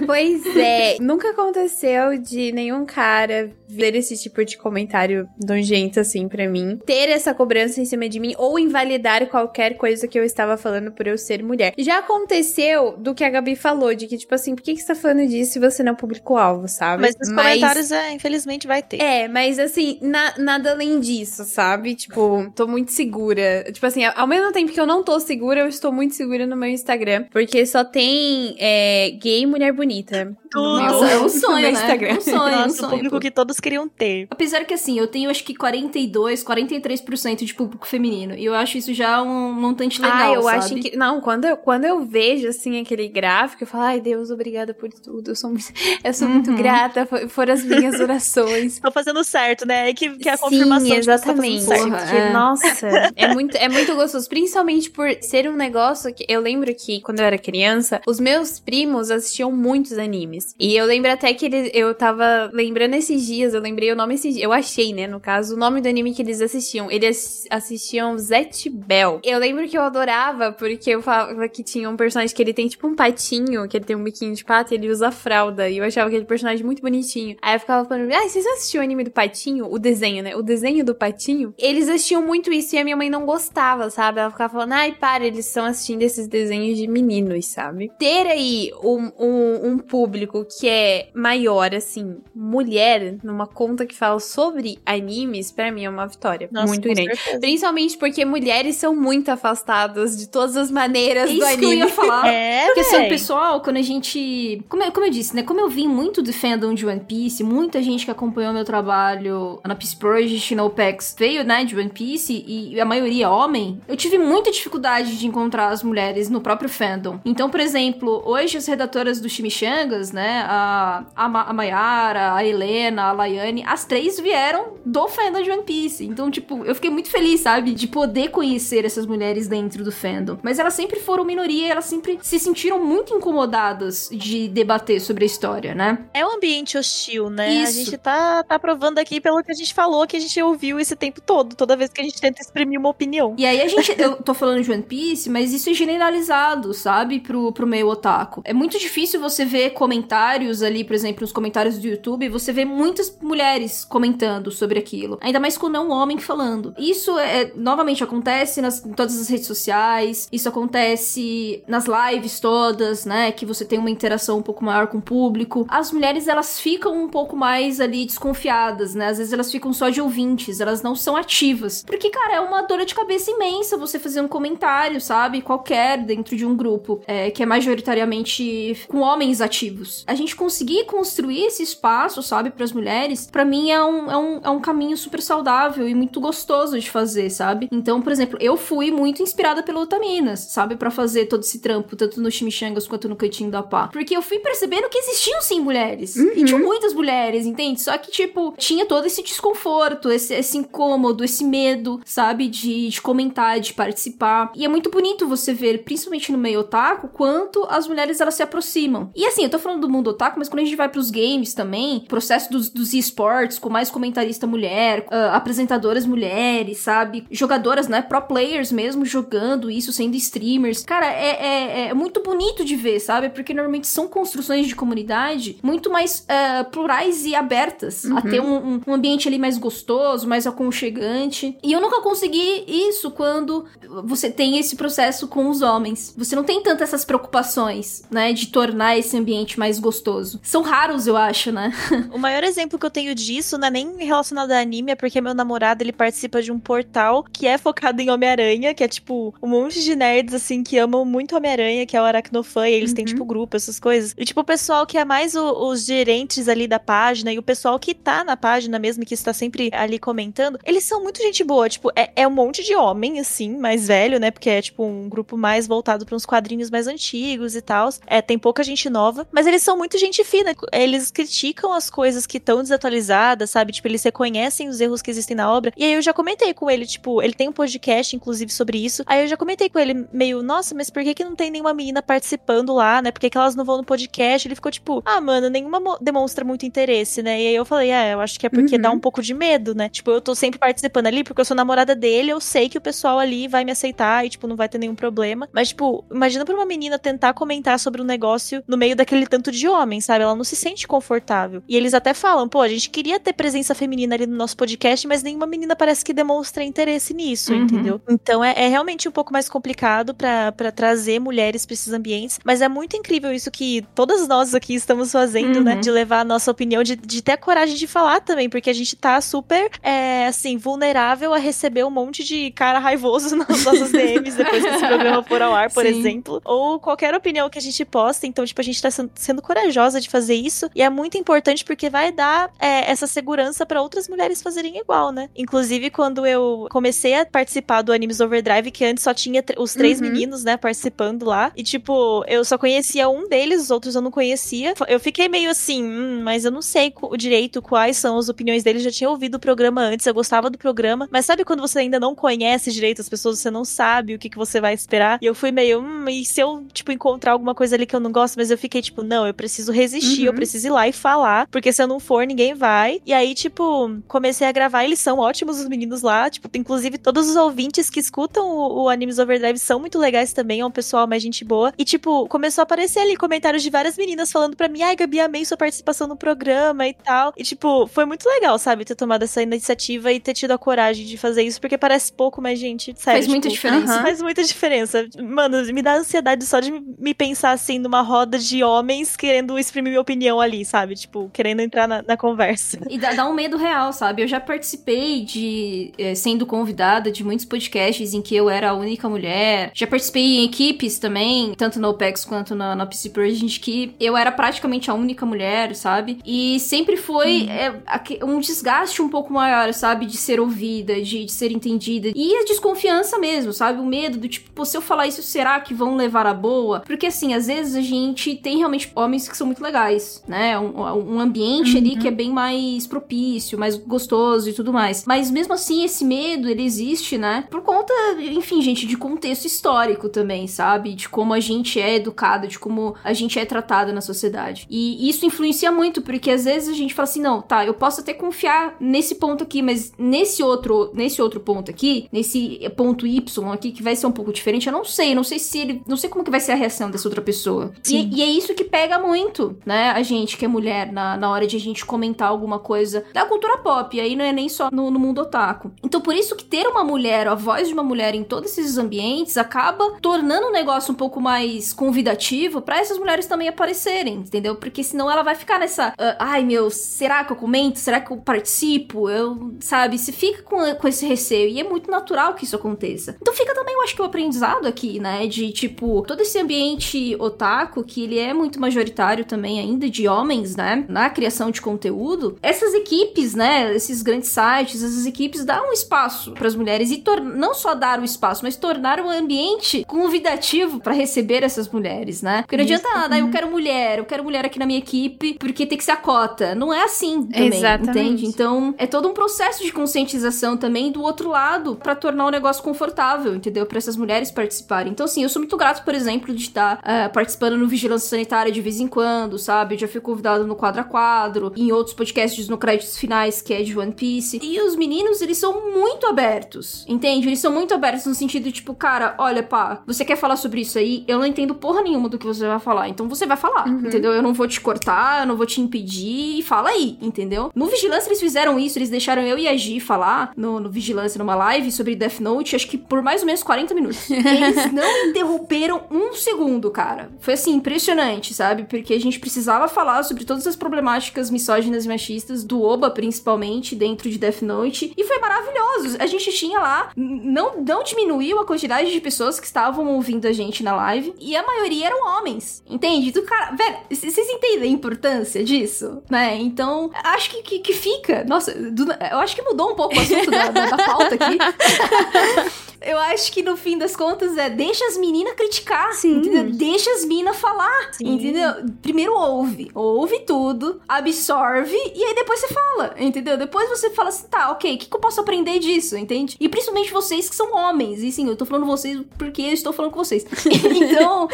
[0.06, 6.48] Pois é, nunca aconteceu de nenhum cara ver esse tipo de comentário nojento assim pra
[6.49, 10.57] mim, ter essa cobrança em cima de mim ou invalidar qualquer coisa que eu estava
[10.57, 11.73] falando por eu ser mulher.
[11.77, 14.88] Já aconteceu do que a Gabi falou, de que tipo assim, por que, que você
[14.88, 17.02] tá falando disso se você não é público-alvo, sabe?
[17.03, 19.02] Mas nos comentários, é, infelizmente, vai ter.
[19.02, 21.95] É, mas assim, na- nada além disso, sabe?
[21.95, 23.65] Tipo, tô muito segura.
[23.72, 26.56] Tipo assim, ao mesmo tempo que eu não tô segura, eu estou muito segura no
[26.56, 27.26] meu Instagram.
[27.31, 30.35] Porque só tem é, gay e mulher bonita.
[30.49, 30.80] Tudo.
[30.81, 31.72] Nossa, é um sonho, né?
[31.72, 32.14] Instagram.
[32.18, 32.89] Um sonho, um Nossa, o sonho.
[32.91, 34.28] público que todos queriam ter.
[34.30, 38.34] Apesar que assim, eu tenho acho que 42, 43% de público feminino.
[38.36, 40.58] E eu acho isso já um montante legal, ah, eu sabe?
[40.58, 40.96] acho que.
[40.98, 44.90] Não, quando eu, quando eu vejo, assim, aquele gráfico, eu falo, ai, Deus, obrigada por
[44.90, 45.32] tudo.
[45.32, 45.66] Eu sou muito,
[46.04, 46.56] eu sou muito Uhum.
[46.58, 48.80] grata, fo- foram as minhas orações.
[48.80, 49.90] Tô fazendo certo, né?
[49.90, 51.64] É que, que é a confirmação Sim, de que você tá fazendo exatamente.
[51.64, 51.84] certo.
[51.90, 52.34] Porra, é.
[52.34, 54.28] nossa, é muito, é muito gostoso.
[54.28, 58.60] Principalmente por ser um negócio que eu lembro que quando eu era criança, os meus
[58.60, 60.56] primos assistiam muitos animes.
[60.60, 64.19] E eu lembro até que eles, eu tava lembrando esses dias, eu lembrei o nome.
[64.38, 66.90] Eu achei, né, no caso, o nome do anime que eles assistiam.
[66.91, 69.19] Eles assistiam Zet Bell.
[69.23, 72.68] Eu lembro que eu adorava, porque eu falava que tinha um personagem que ele tem
[72.68, 75.69] tipo um patinho, que ele tem um biquinho de pato e ele usa fralda.
[75.69, 77.38] E eu achava aquele personagem muito bonitinho.
[77.41, 79.72] Aí eu ficava falando, ah, vocês assistiram o anime do patinho?
[79.72, 80.36] O desenho, né?
[80.36, 81.53] O desenho do patinho?
[81.57, 84.19] Eles assistiam muito isso e a minha mãe não gostava, sabe?
[84.19, 87.91] Ela ficava falando, ai, para, eles estão assistindo esses desenhos de meninos, sabe?
[87.98, 94.19] Ter aí um, um, um público que é maior, assim, mulher, numa conta que fala
[94.19, 97.03] sobre animes, pra mim é uma vitória Nossa, muito grande.
[97.15, 97.39] certeza.
[97.39, 101.69] Principalmente porque mulheres são muito afastadas de todas as maneiras É do isso que eu
[101.69, 101.76] anime.
[101.77, 102.22] ia falar.
[102.31, 104.61] É, Porque assim, o pessoal, quando a gente.
[104.69, 105.43] Como eu, como eu disse, né?
[105.43, 109.59] Como eu vim muito do fandom de One Piece, muita gente que acompanhou meu trabalho
[109.65, 113.95] na Peace Project, na OPEX, veio, né, de One Piece, e a maioria homem, eu
[113.97, 117.19] tive muita dificuldade de encontrar as mulheres no próprio fandom.
[117.26, 122.45] Então, por exemplo, hoje as redatoras do Chimichangas, né, a, a, Ma- a Mayara, a
[122.45, 126.06] Helena, a Laiane, as três vieram do fandom de One Piece.
[126.06, 130.38] Então, tipo, eu fiquei muito feliz, sabe, de poder conhecer essas mulheres dentro do fandom.
[130.41, 135.27] Mas elas sempre foram minoria, elas sempre se sentiram muito incomodadas de debater sobre a
[135.27, 136.06] história, né?
[136.14, 137.48] É um ambiente hostil, né?
[137.48, 137.73] A Isso.
[137.73, 140.95] gente tá, tá provando aqui pelo que a gente falou, que a gente ouviu esse
[140.95, 143.35] tempo todo, toda vez que a gente tenta exprimir uma opinião.
[143.38, 147.19] E aí a gente, eu tô falando de One Piece, mas isso é generalizado, sabe,
[147.19, 148.41] pro, pro meio otaku.
[148.43, 152.65] É muito difícil você ver comentários ali, por exemplo, nos comentários do YouTube, você vê
[152.65, 155.18] muitas mulheres comentando sobre aquilo.
[155.22, 156.74] Ainda mais quando é um homem falando.
[156.78, 163.06] Isso, é, novamente, acontece nas, em todas as redes sociais, isso acontece nas lives todas,
[163.06, 165.66] né, que você tem uma interação um pouco maior com o público.
[165.70, 169.90] As mulheres, elas ficam um pouco mais ali desconfiadas, né, às vezes elas ficam só
[169.90, 171.84] de ouvintes, elas não são ativas.
[171.84, 175.42] Porque, cara, é uma dor de cabeça imensa você fazer um comentário, sabe?
[175.42, 180.04] Qualquer dentro de um grupo é, que é majoritariamente com homens ativos.
[180.08, 184.11] A gente conseguir construir esse espaço, sabe, para as mulheres mulheres, para mim é um,
[184.11, 187.68] é, um, é um caminho super saudável e muito gostoso de fazer, sabe?
[187.72, 190.76] Então, por exemplo, eu fui muito inspirada pelo Otaminas, sabe?
[190.76, 193.88] para fazer todo esse trampo, tanto no Chimichangas quanto no Cantinho da Pá.
[193.88, 196.15] Porque eu fui percebendo que existiam sim mulheres.
[196.15, 196.32] Uhum.
[196.36, 197.82] E tinha muitas mulheres, entende?
[197.82, 202.48] Só que, tipo, tinha todo esse desconforto, esse, esse incômodo, esse medo, sabe?
[202.48, 204.52] De, de comentar, de participar.
[204.56, 208.44] E é muito bonito você ver, principalmente no meio otaku, quanto as mulheres elas se
[208.44, 209.11] aproximam.
[209.15, 211.53] E assim, eu tô falando do mundo otaku, mas quando a gente vai pros games
[211.53, 217.26] também, processo dos, dos esportes, com mais comentarista mulher, uh, apresentadoras mulheres, sabe?
[217.30, 218.01] Jogadoras, né?
[218.01, 220.84] Pro players mesmo jogando isso, sendo streamers.
[220.84, 223.30] Cara, é, é, é muito bonito de ver, sabe?
[223.30, 228.18] Porque normalmente são construções de comunidade muito mais uh, plurais e abertas uhum.
[228.18, 231.57] a ter um, um, ambiente ali mais gostoso, mais aconchegante.
[231.63, 233.65] E eu nunca consegui isso quando
[234.03, 236.13] você tem esse processo com os homens.
[236.18, 238.34] Você não tem tanto essas preocupações, né?
[238.34, 240.39] De tornar esse ambiente mais gostoso.
[240.43, 241.73] São raros, eu acho, né?
[242.11, 245.22] o maior exemplo que eu tenho disso não é nem relacionado a anime, é porque
[245.22, 249.34] meu namorado ele participa de um portal que é focado em Homem-Aranha, que é tipo
[249.41, 252.90] um monte de nerds assim que amam muito Homem-Aranha, que é o Aracnofã, e eles
[252.90, 252.95] uhum.
[252.95, 254.16] têm tipo grupo, essas coisas.
[254.18, 257.44] E tipo o pessoal que é mais o, os gerentes ali da página e o
[257.44, 261.44] pessoal que tá na página mesmo, que está sempre ali comentando, eles são muito gente
[261.44, 261.70] boa.
[261.70, 264.32] Tipo, é, é um monte de homem, assim, mais velho, né?
[264.32, 267.90] Porque é tipo um grupo mais voltado para uns quadrinhos mais antigos e tal.
[268.08, 270.56] É, tem pouca gente nova, mas eles são muito gente fina.
[270.72, 273.72] Eles criticam as coisas que estão desatualizadas, sabe?
[273.72, 275.73] Tipo, eles reconhecem os erros que existem na obra.
[275.76, 279.03] E aí eu já comentei com ele, tipo, ele tem um podcast, inclusive, sobre isso.
[279.06, 281.73] Aí eu já comentei com ele, meio, nossa, mas por que, que não tem nenhuma
[281.73, 283.11] menina participando lá, né?
[283.11, 284.48] Por que, que elas não vão no podcast?
[284.48, 287.41] Ele ficou tipo, ah, mano, nenhuma demonstra muito interesse, né?
[287.41, 288.81] E aí eu falei, é, eu acho que é porque uhum.
[288.81, 289.89] dá um pouco de medo, né?
[289.89, 292.81] Tipo, eu tô sempre participando ali porque eu sou namorada dele, eu sei que o
[292.81, 295.48] pessoal ali vai me aceitar e, tipo, não vai ter nenhum problema.
[295.52, 299.52] Mas, tipo, imagina pra uma menina tentar comentar sobre um negócio no meio daquele tanto
[299.52, 300.23] de homem, sabe?
[300.23, 301.64] Ela não se sente confortável.
[301.68, 305.08] E eles até falam, pô, a gente queria ter presença feminina ali no nosso podcast,
[305.08, 307.64] mas nenhuma menina parece que demonstra interesse nisso, uhum.
[307.64, 308.02] entendeu?
[308.10, 312.62] Então é, é, realmente um pouco mais complicado para trazer mulheres pra esses ambientes, mas
[312.62, 315.72] é muito incrível isso que todas nós aqui estamos fazendo, né?
[315.72, 315.76] uhum.
[315.78, 315.82] né?
[315.82, 318.74] De levar a nossa opinião, de, de ter a coragem de falar também, porque a
[318.74, 323.92] gente tá super, é, assim, vulnerável a receber um monte de cara raivoso nas nossas
[323.92, 326.00] DMs depois que esse programa for ao ar, por Sim.
[326.00, 326.42] exemplo.
[326.44, 328.28] Ou qualquer opinião que a gente posta.
[328.28, 330.70] Então, tipo, a gente tá sendo corajosa de fazer isso.
[330.76, 335.11] E é muito importante porque vai dar é, essa segurança para outras mulheres fazerem igual,
[335.11, 335.30] né?
[335.36, 339.99] Inclusive, quando eu comecei a participar do Animes Overdrive, que antes só tinha os três
[339.99, 340.07] uhum.
[340.07, 341.52] meninos, né, participando lá.
[341.56, 344.73] E, tipo, eu só conhecia um deles, os outros eu não conhecia.
[344.88, 348.64] Eu fiquei meio assim, hum, mas eu não sei o direito quais são as opiniões
[348.64, 348.84] deles.
[348.84, 351.07] Já tinha ouvido o programa antes, eu gostava do programa.
[351.11, 354.30] Mas sabe quando você ainda não conhece direito as pessoas, você não sabe o que,
[354.30, 355.19] que você vai esperar?
[355.22, 357.99] E eu fui meio, hum, e se eu, tipo, encontrar alguma coisa ali que eu
[357.99, 360.28] não gosto, mas eu fiquei tipo, não, eu preciso resistir, uhum.
[360.28, 363.01] eu preciso ir lá e falar, porque se eu não for, ninguém vai.
[363.05, 367.30] E aí, tipo, comecei a gravar, eles são ótimos os meninos lá, tipo, inclusive todos
[367.30, 371.07] os ouvintes que escutam o, o Animes Overdrive são muito legais também, é um pessoal
[371.07, 371.73] mais gente boa.
[371.77, 375.19] E, tipo, começou a aparecer ali comentários de várias meninas falando pra mim, ai, Gabi,
[375.19, 377.34] amei sua participação no programa e tal.
[377.38, 381.05] E, tipo, foi muito legal, sabe, ter tomado essa iniciativa e ter tido a coragem
[381.05, 383.22] de fazer isso, porque parece pouco, mas, gente, sério.
[383.22, 384.01] Faz tipo, muita diferença.
[384.01, 385.07] Faz muita diferença.
[385.22, 389.91] Mano, me dá ansiedade só de me pensar assim numa roda de homens querendo exprimir
[389.91, 390.95] minha opinião ali, sabe?
[390.95, 392.77] Tipo, querendo entrar na, na conversa.
[392.88, 394.22] E dá, dá, um medo real, sabe?
[394.22, 398.73] Eu já participei de é, sendo convidada de muitos podcasts em que eu era a
[398.76, 399.72] única mulher.
[399.73, 404.15] Já participei em equipes também, tanto no OPEX quanto na, na PC Project, que eu
[404.15, 406.19] era praticamente a única mulher, sabe?
[406.23, 407.49] E sempre foi uhum.
[407.49, 407.81] é,
[408.23, 410.06] um desgaste um pouco maior, sabe?
[410.06, 412.11] De ser ouvida, de, de ser entendida.
[412.14, 413.80] E a desconfiança mesmo, sabe?
[413.80, 416.81] O medo do tipo, pô, se eu falar isso, será que vão levar a boa?
[416.81, 420.60] Porque assim, às vezes a gente tem realmente homens que são muito legais, né?
[420.60, 421.77] Um, um ambiente uhum.
[421.80, 425.06] ali que é bem mais propício, mais gostoso e tudo mais.
[425.06, 427.46] Mas mesmo assim, esse medo, ele existe, né?
[427.50, 430.94] Por conta, enfim, gente, de contexto histórico também, sabe?
[430.94, 434.68] De como a gente é educado, de como a gente é tratado na sociedade.
[434.70, 438.02] E isso influencia muito, porque às vezes a gente fala assim, não, tá, eu posso
[438.02, 443.52] até confiar nesse ponto aqui, mas nesse outro, nesse outro ponto aqui, nesse ponto Y
[443.54, 445.98] aqui, que vai ser um pouco diferente, eu não sei, não sei se ele, não
[445.98, 447.74] sei como que vai ser a reação dessa outra pessoa.
[447.88, 451.30] E, e, é isso que pega muito, né, a gente que é mulher, na, na
[451.30, 454.49] hora de a gente comentar alguma coisa da cultura pop, e aí não é nem
[454.49, 455.72] só no, no mundo otaku.
[455.84, 458.80] Então por isso que ter uma mulher, a voz de uma mulher em todos esses
[458.80, 464.56] ambientes, acaba tornando o negócio um pouco mais convidativo para essas mulheres também aparecerem, entendeu?
[464.56, 467.78] Porque senão ela vai ficar nessa, uh, ai meu, será que eu comento?
[467.78, 469.07] Será que eu participo?
[469.07, 473.15] Eu, sabe, se fica com, com esse receio, e é muito natural que isso aconteça.
[473.22, 477.15] Então fica também, eu acho que o aprendizado aqui, né, de tipo, todo esse ambiente
[477.19, 481.90] otaku, que ele é muito majoritário também ainda de homens, né, na criação de conteúdo
[481.91, 486.91] conteúdo, essas equipes, né, esses grandes sites, essas equipes dão um espaço para as mulheres
[486.91, 487.03] e
[487.35, 492.41] não só dar o espaço, mas tornar o ambiente convidativo para receber essas mulheres, né?
[492.43, 493.31] Porque não adianta nada, ah, eu uhum.
[493.31, 496.55] quero mulher, eu quero mulher aqui na minha equipe, porque tem que ser a cota.
[496.55, 497.89] Não é assim também, Exatamente.
[497.89, 498.26] entende?
[498.26, 502.63] Então, é todo um processo de conscientização também do outro lado para tornar o negócio
[502.63, 503.65] confortável, entendeu?
[503.65, 504.91] Para essas mulheres participarem.
[504.91, 508.51] Então, assim, eu sou muito grato, por exemplo, de estar uh, participando no Vigilância Sanitária
[508.51, 509.76] de vez em quando, sabe?
[509.76, 513.53] Eu já fui convidado no Quadro a Quadro, em outros podcasts no Créditos Finais, que
[513.53, 514.40] é de One Piece.
[514.41, 517.28] E os meninos, eles são muito abertos, entende?
[517.28, 520.78] Eles são muito abertos no sentido, tipo, cara, olha, pá, você quer falar sobre isso
[520.78, 521.03] aí?
[521.08, 522.90] Eu não entendo porra nenhuma do que você vai falar.
[522.90, 523.80] Então você vai falar, uhum.
[523.88, 524.14] entendeu?
[524.14, 526.44] Eu não vou te cortar, eu não vou te impedir.
[526.44, 527.52] Fala aí, entendeu?
[527.56, 531.18] No Vigilância eles fizeram isso, eles deixaram eu e a Gi falar no, no Vigilância,
[531.18, 534.10] numa live sobre Death Note, acho que por mais ou menos 40 minutos.
[534.12, 537.10] Eles não interromperam um segundo, cara.
[537.20, 538.64] Foi assim, impressionante, sabe?
[538.64, 543.76] Porque a gente precisava falar sobre todas as problemáticas misóginas e machistas do Oba, principalmente,
[543.76, 544.93] dentro de Death Note.
[544.95, 545.98] E foi maravilhoso.
[545.99, 550.31] A gente tinha lá, não, não diminuiu a quantidade de pessoas que estavam ouvindo a
[550.31, 551.14] gente na live.
[551.19, 552.64] E a maioria eram homens.
[552.69, 553.11] Entende?
[553.11, 553.56] Do cara.
[553.56, 556.02] Velho, vocês entendem a importância disso?
[556.10, 556.38] Né?
[556.38, 558.23] Então, acho que, que, que fica.
[558.26, 561.38] Nossa, do, eu acho que mudou um pouco o assunto da, da, da pauta aqui.
[562.81, 566.18] eu acho que no fim das contas é deixa as meninas criticar, Sim.
[566.18, 566.52] entendeu?
[566.52, 568.15] Deixa as minas falar, Sim.
[568.15, 568.52] entendeu?
[568.81, 573.38] Primeiro ouve, ouve tudo, absorve e aí depois você fala, entendeu?
[573.38, 576.36] Depois você fala assim, tá, ok, o que, que eu posso aprender disso, entende?
[576.40, 579.74] E principalmente vocês que são homens, e sim, eu tô falando vocês porque eu estou
[579.74, 580.26] falando com vocês.
[580.46, 581.28] então,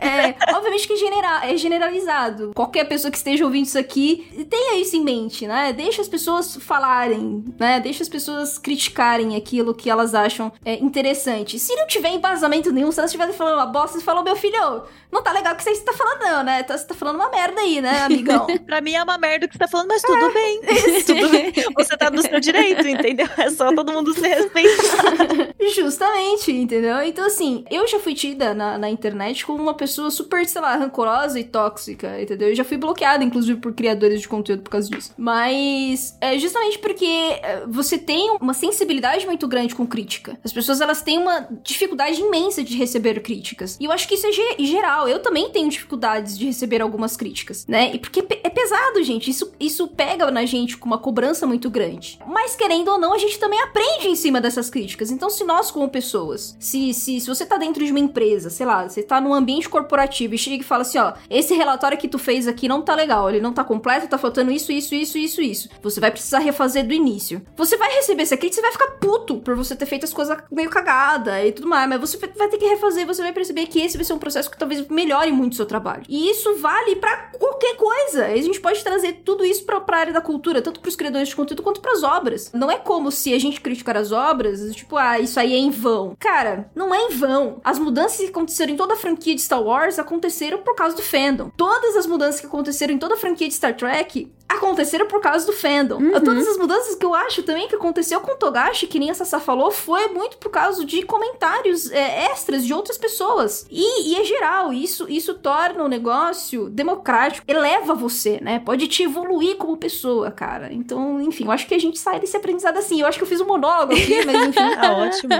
[0.00, 2.52] é, obviamente que genera é generalizado.
[2.54, 5.72] Qualquer pessoa que esteja ouvindo isso aqui, tenha isso em mente, né?
[5.72, 7.80] Deixa as pessoas falarem, né?
[7.80, 11.58] Deixa as pessoas criticarem aquilo que elas acham é, interessante.
[11.58, 14.82] Se não tiver embasamento nenhum, se elas estiverem falando uma bosta, você fala, meu filho,
[15.12, 16.62] não tá legal o que você está falando, não, né?
[16.62, 18.46] Tá, você tá falando uma merda aí, né, amigão?
[18.64, 20.60] pra mim é uma merda o que você tá falando, mas tudo é, bem.
[21.04, 21.52] tudo bem.
[21.76, 23.28] Você tá no seu direito, entendeu?
[23.36, 25.54] É só todo mundo se respeitar.
[25.74, 27.02] Justamente, entendeu?
[27.02, 30.76] Então, assim, eu já fui tida na, na internet como uma pessoa super, sei lá,
[30.76, 32.48] rancorosa e tóxica, entendeu?
[32.48, 35.12] Eu já fui bloqueada, inclusive, por criadores de conteúdo por causa disso.
[35.16, 40.38] Mas é justamente porque é, você tem uma sensibilidade muito grande com crítica.
[40.44, 43.76] As pessoas, elas têm uma dificuldade imensa de receber críticas.
[43.80, 45.08] E eu acho que isso é geral.
[45.08, 47.94] Eu também tenho dificuldades de receber algumas críticas, né?
[47.94, 49.30] E porque é pesado, gente.
[49.30, 52.18] Isso, isso pega na gente com uma cobrança muito grande.
[52.26, 55.10] Mas, querendo ou não, a gente também aprende em cima dessas críticas.
[55.10, 58.66] Então, se nós, como pessoas, se, se, se você tá dentro de uma empresa, sei
[58.66, 62.08] lá, você tá num ambiente corporativo e chega e fala assim, ó, esse relatório que
[62.08, 65.16] tu fez aqui não tá legal, ele não tá completo, tá faltando isso, isso, isso,
[65.16, 65.68] isso, isso.
[65.82, 67.42] Você vai precisar refazer do início.
[67.56, 70.36] Você vai receber essa crítica, você vai ficar puto por você ter feito as coisas
[70.50, 73.80] meio cagada e tudo mais, mas você vai ter que refazer, você vai perceber que
[73.80, 76.02] esse vai ser um processo que talvez melhore muito o seu trabalho.
[76.08, 78.26] E isso vale para qualquer coisa.
[78.26, 81.36] A gente pode trazer tudo isso pra, pra área da cultura, tanto pros criadores de
[81.36, 82.50] conteúdo quanto pras obras.
[82.52, 85.70] Não é como se a gente criticar as obras, tipo, ah, isso aí é em
[85.70, 86.16] vão.
[86.18, 87.60] Cara, não é em vão.
[87.64, 91.02] As mudanças que aconteceram em toda a franquia de Star Wars aconteceram por causa do
[91.02, 91.50] fandom.
[91.56, 95.46] Todas as mudanças que aconteceram em toda a franquia de Star Trek aconteceram por causa
[95.46, 95.98] do fandom.
[95.98, 96.20] Uhum.
[96.20, 99.14] Todas as mudanças que eu acho também que aconteceu com o Togashi, que nem a
[99.14, 103.66] Sassa falou, foi muito por causa de comentários é, extras de outras pessoas.
[103.70, 108.60] E, e é geral, isso, isso torna o negócio democrático, eleva você, né?
[108.64, 110.72] Pode te evoluir como pessoa, cara.
[110.72, 113.00] Então, enfim, eu acho que a gente sai desse aprendizado assim.
[113.00, 114.74] Eu acho que eu fiz um monólogo aqui, mas enfim.
[114.74, 115.30] tá ótimo.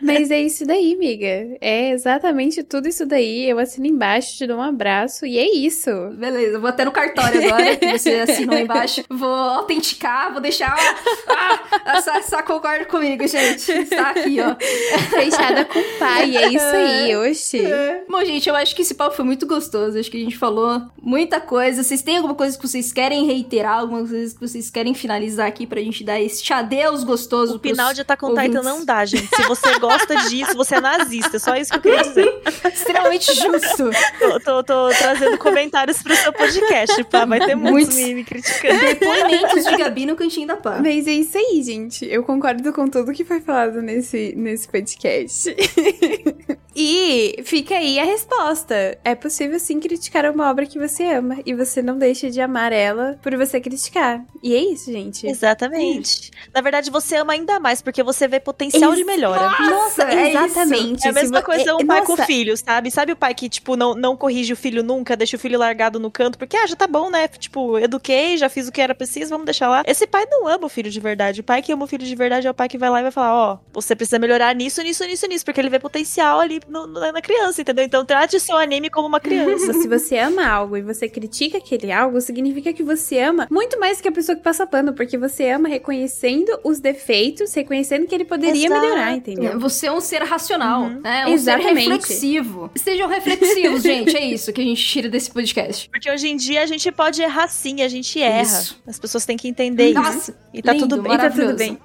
[0.00, 1.56] mas é isso daí, amiga.
[1.60, 3.48] É exatamente tudo isso daí.
[3.50, 5.90] Eu assino embaixo, te dou um abraço e é isso.
[6.12, 9.04] Beleza, vou até no cartório agora, que você assinou embaixo.
[9.08, 10.76] Vou autenticar, vou deixar.
[11.28, 13.70] Ah, só, só concorda comigo, gente.
[13.70, 14.56] Está aqui, ó.
[15.08, 17.64] Fechada com o pai, é isso aí, oxi.
[17.64, 18.04] É.
[18.08, 19.98] Bom, gente, eu acho que esse papo foi muito gostoso.
[19.98, 21.82] Acho que a gente falou muita coisa.
[21.82, 23.80] Vocês têm alguma coisa que vocês querem reiterar?
[23.80, 27.56] Alguma coisa que vocês querem finalizar aqui pra gente dar esse adeus gostoso?
[27.56, 29.28] O final de Attack on Titan não dá, gente.
[29.34, 31.38] Se você gosta disso, você é nazista.
[31.38, 32.42] Só isso que eu queria dizer.
[32.72, 33.90] Extremamente justo.
[34.18, 37.24] Tô, tô, tô, trazendo comentários pro seu podcast, pá.
[37.24, 38.49] Vai ter muitos, muitos me, me criticando.
[38.62, 40.80] Depoimentos de Gabi no cantinho da pá.
[40.82, 42.04] Mas é isso aí, gente.
[42.04, 45.54] Eu concordo com tudo que foi falado nesse, nesse podcast.
[46.74, 48.98] e fica aí a resposta.
[49.04, 52.72] É possível sim criticar uma obra que você ama e você não deixa de amar
[52.72, 54.24] ela por você criticar.
[54.42, 55.26] E é isso, gente.
[55.26, 56.30] Exatamente.
[56.54, 59.50] Na verdade, você ama ainda mais porque você vê potencial Ex de melhora.
[59.60, 61.06] Nossa, é exatamente.
[61.06, 62.16] É a mesma coisa um é, pai nossa.
[62.16, 62.90] com o filho, sabe?
[62.90, 65.98] Sabe o pai que, tipo, não, não corrige o filho nunca, deixa o filho largado
[65.98, 67.28] no canto, porque, ah, já tá bom, né?
[67.28, 69.82] Tipo, eduquei, já fiz o que era preciso, vamos deixar lá.
[69.86, 71.40] Esse pai não ama o filho de verdade.
[71.40, 73.02] O pai que ama o filho de verdade é o pai que vai lá e
[73.02, 76.40] vai falar, ó, oh, você precisa melhorar nisso, nisso, nisso, nisso, porque ele vê potencial
[76.40, 77.84] ali no, na criança, entendeu?
[77.84, 79.72] Então trate o seu anime como uma criança.
[79.80, 84.00] Se você ama algo e você critica aquele algo, significa que você ama muito mais
[84.00, 88.24] que a pessoa que passa pano, porque você ama reconhecendo os defeitos, reconhecendo que ele
[88.24, 88.80] poderia Exato.
[88.80, 89.58] melhorar, entendeu?
[89.60, 91.00] Você é um ser racional, Uhum.
[91.00, 91.26] né?
[91.26, 91.82] Um Exatamente.
[91.84, 92.70] ser reflexivo.
[92.76, 94.16] Sejam reflexivos, gente.
[94.16, 95.88] É isso que a gente tira desse podcast.
[95.90, 98.42] Porque hoje em dia a gente pode errar sim, a gente erra.
[98.42, 98.80] Isso.
[98.86, 100.00] As pessoas têm que entender isso.
[100.00, 101.12] Nossa, E tá lindo, tudo bem.
[101.14, 101.78] E tá tudo bem.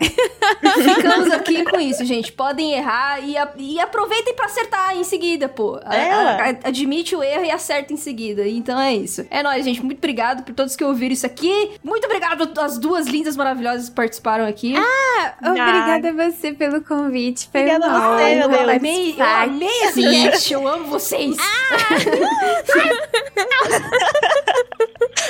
[0.95, 2.31] Ficamos aqui com isso, gente.
[2.31, 5.77] Podem errar e, a- e aproveitem pra acertar em seguida, pô.
[5.85, 8.47] É, a- a- admite o erro e acerta em seguida.
[8.47, 9.25] Então é isso.
[9.29, 9.83] É nóis, gente.
[9.83, 11.71] Muito obrigado por todos que ouviram isso aqui.
[11.83, 14.73] Muito obrigado às duas lindas maravilhosas que participaram aqui.
[15.39, 17.47] Obrigada a você pelo convite.
[17.51, 18.61] Foi Obrigada a você, meu Deus.
[18.61, 20.01] eu amei, eu amei esse
[20.31, 20.53] cast.
[20.53, 21.35] Eu amo vocês.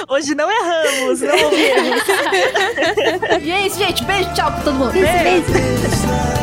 [0.08, 2.04] Hoje não erramos, não ouvimos.
[3.44, 4.04] E é isso, gente.
[4.04, 4.92] Beijo, tchau pra todo mundo.
[4.92, 5.06] Beijo,
[5.52, 6.35] beijo.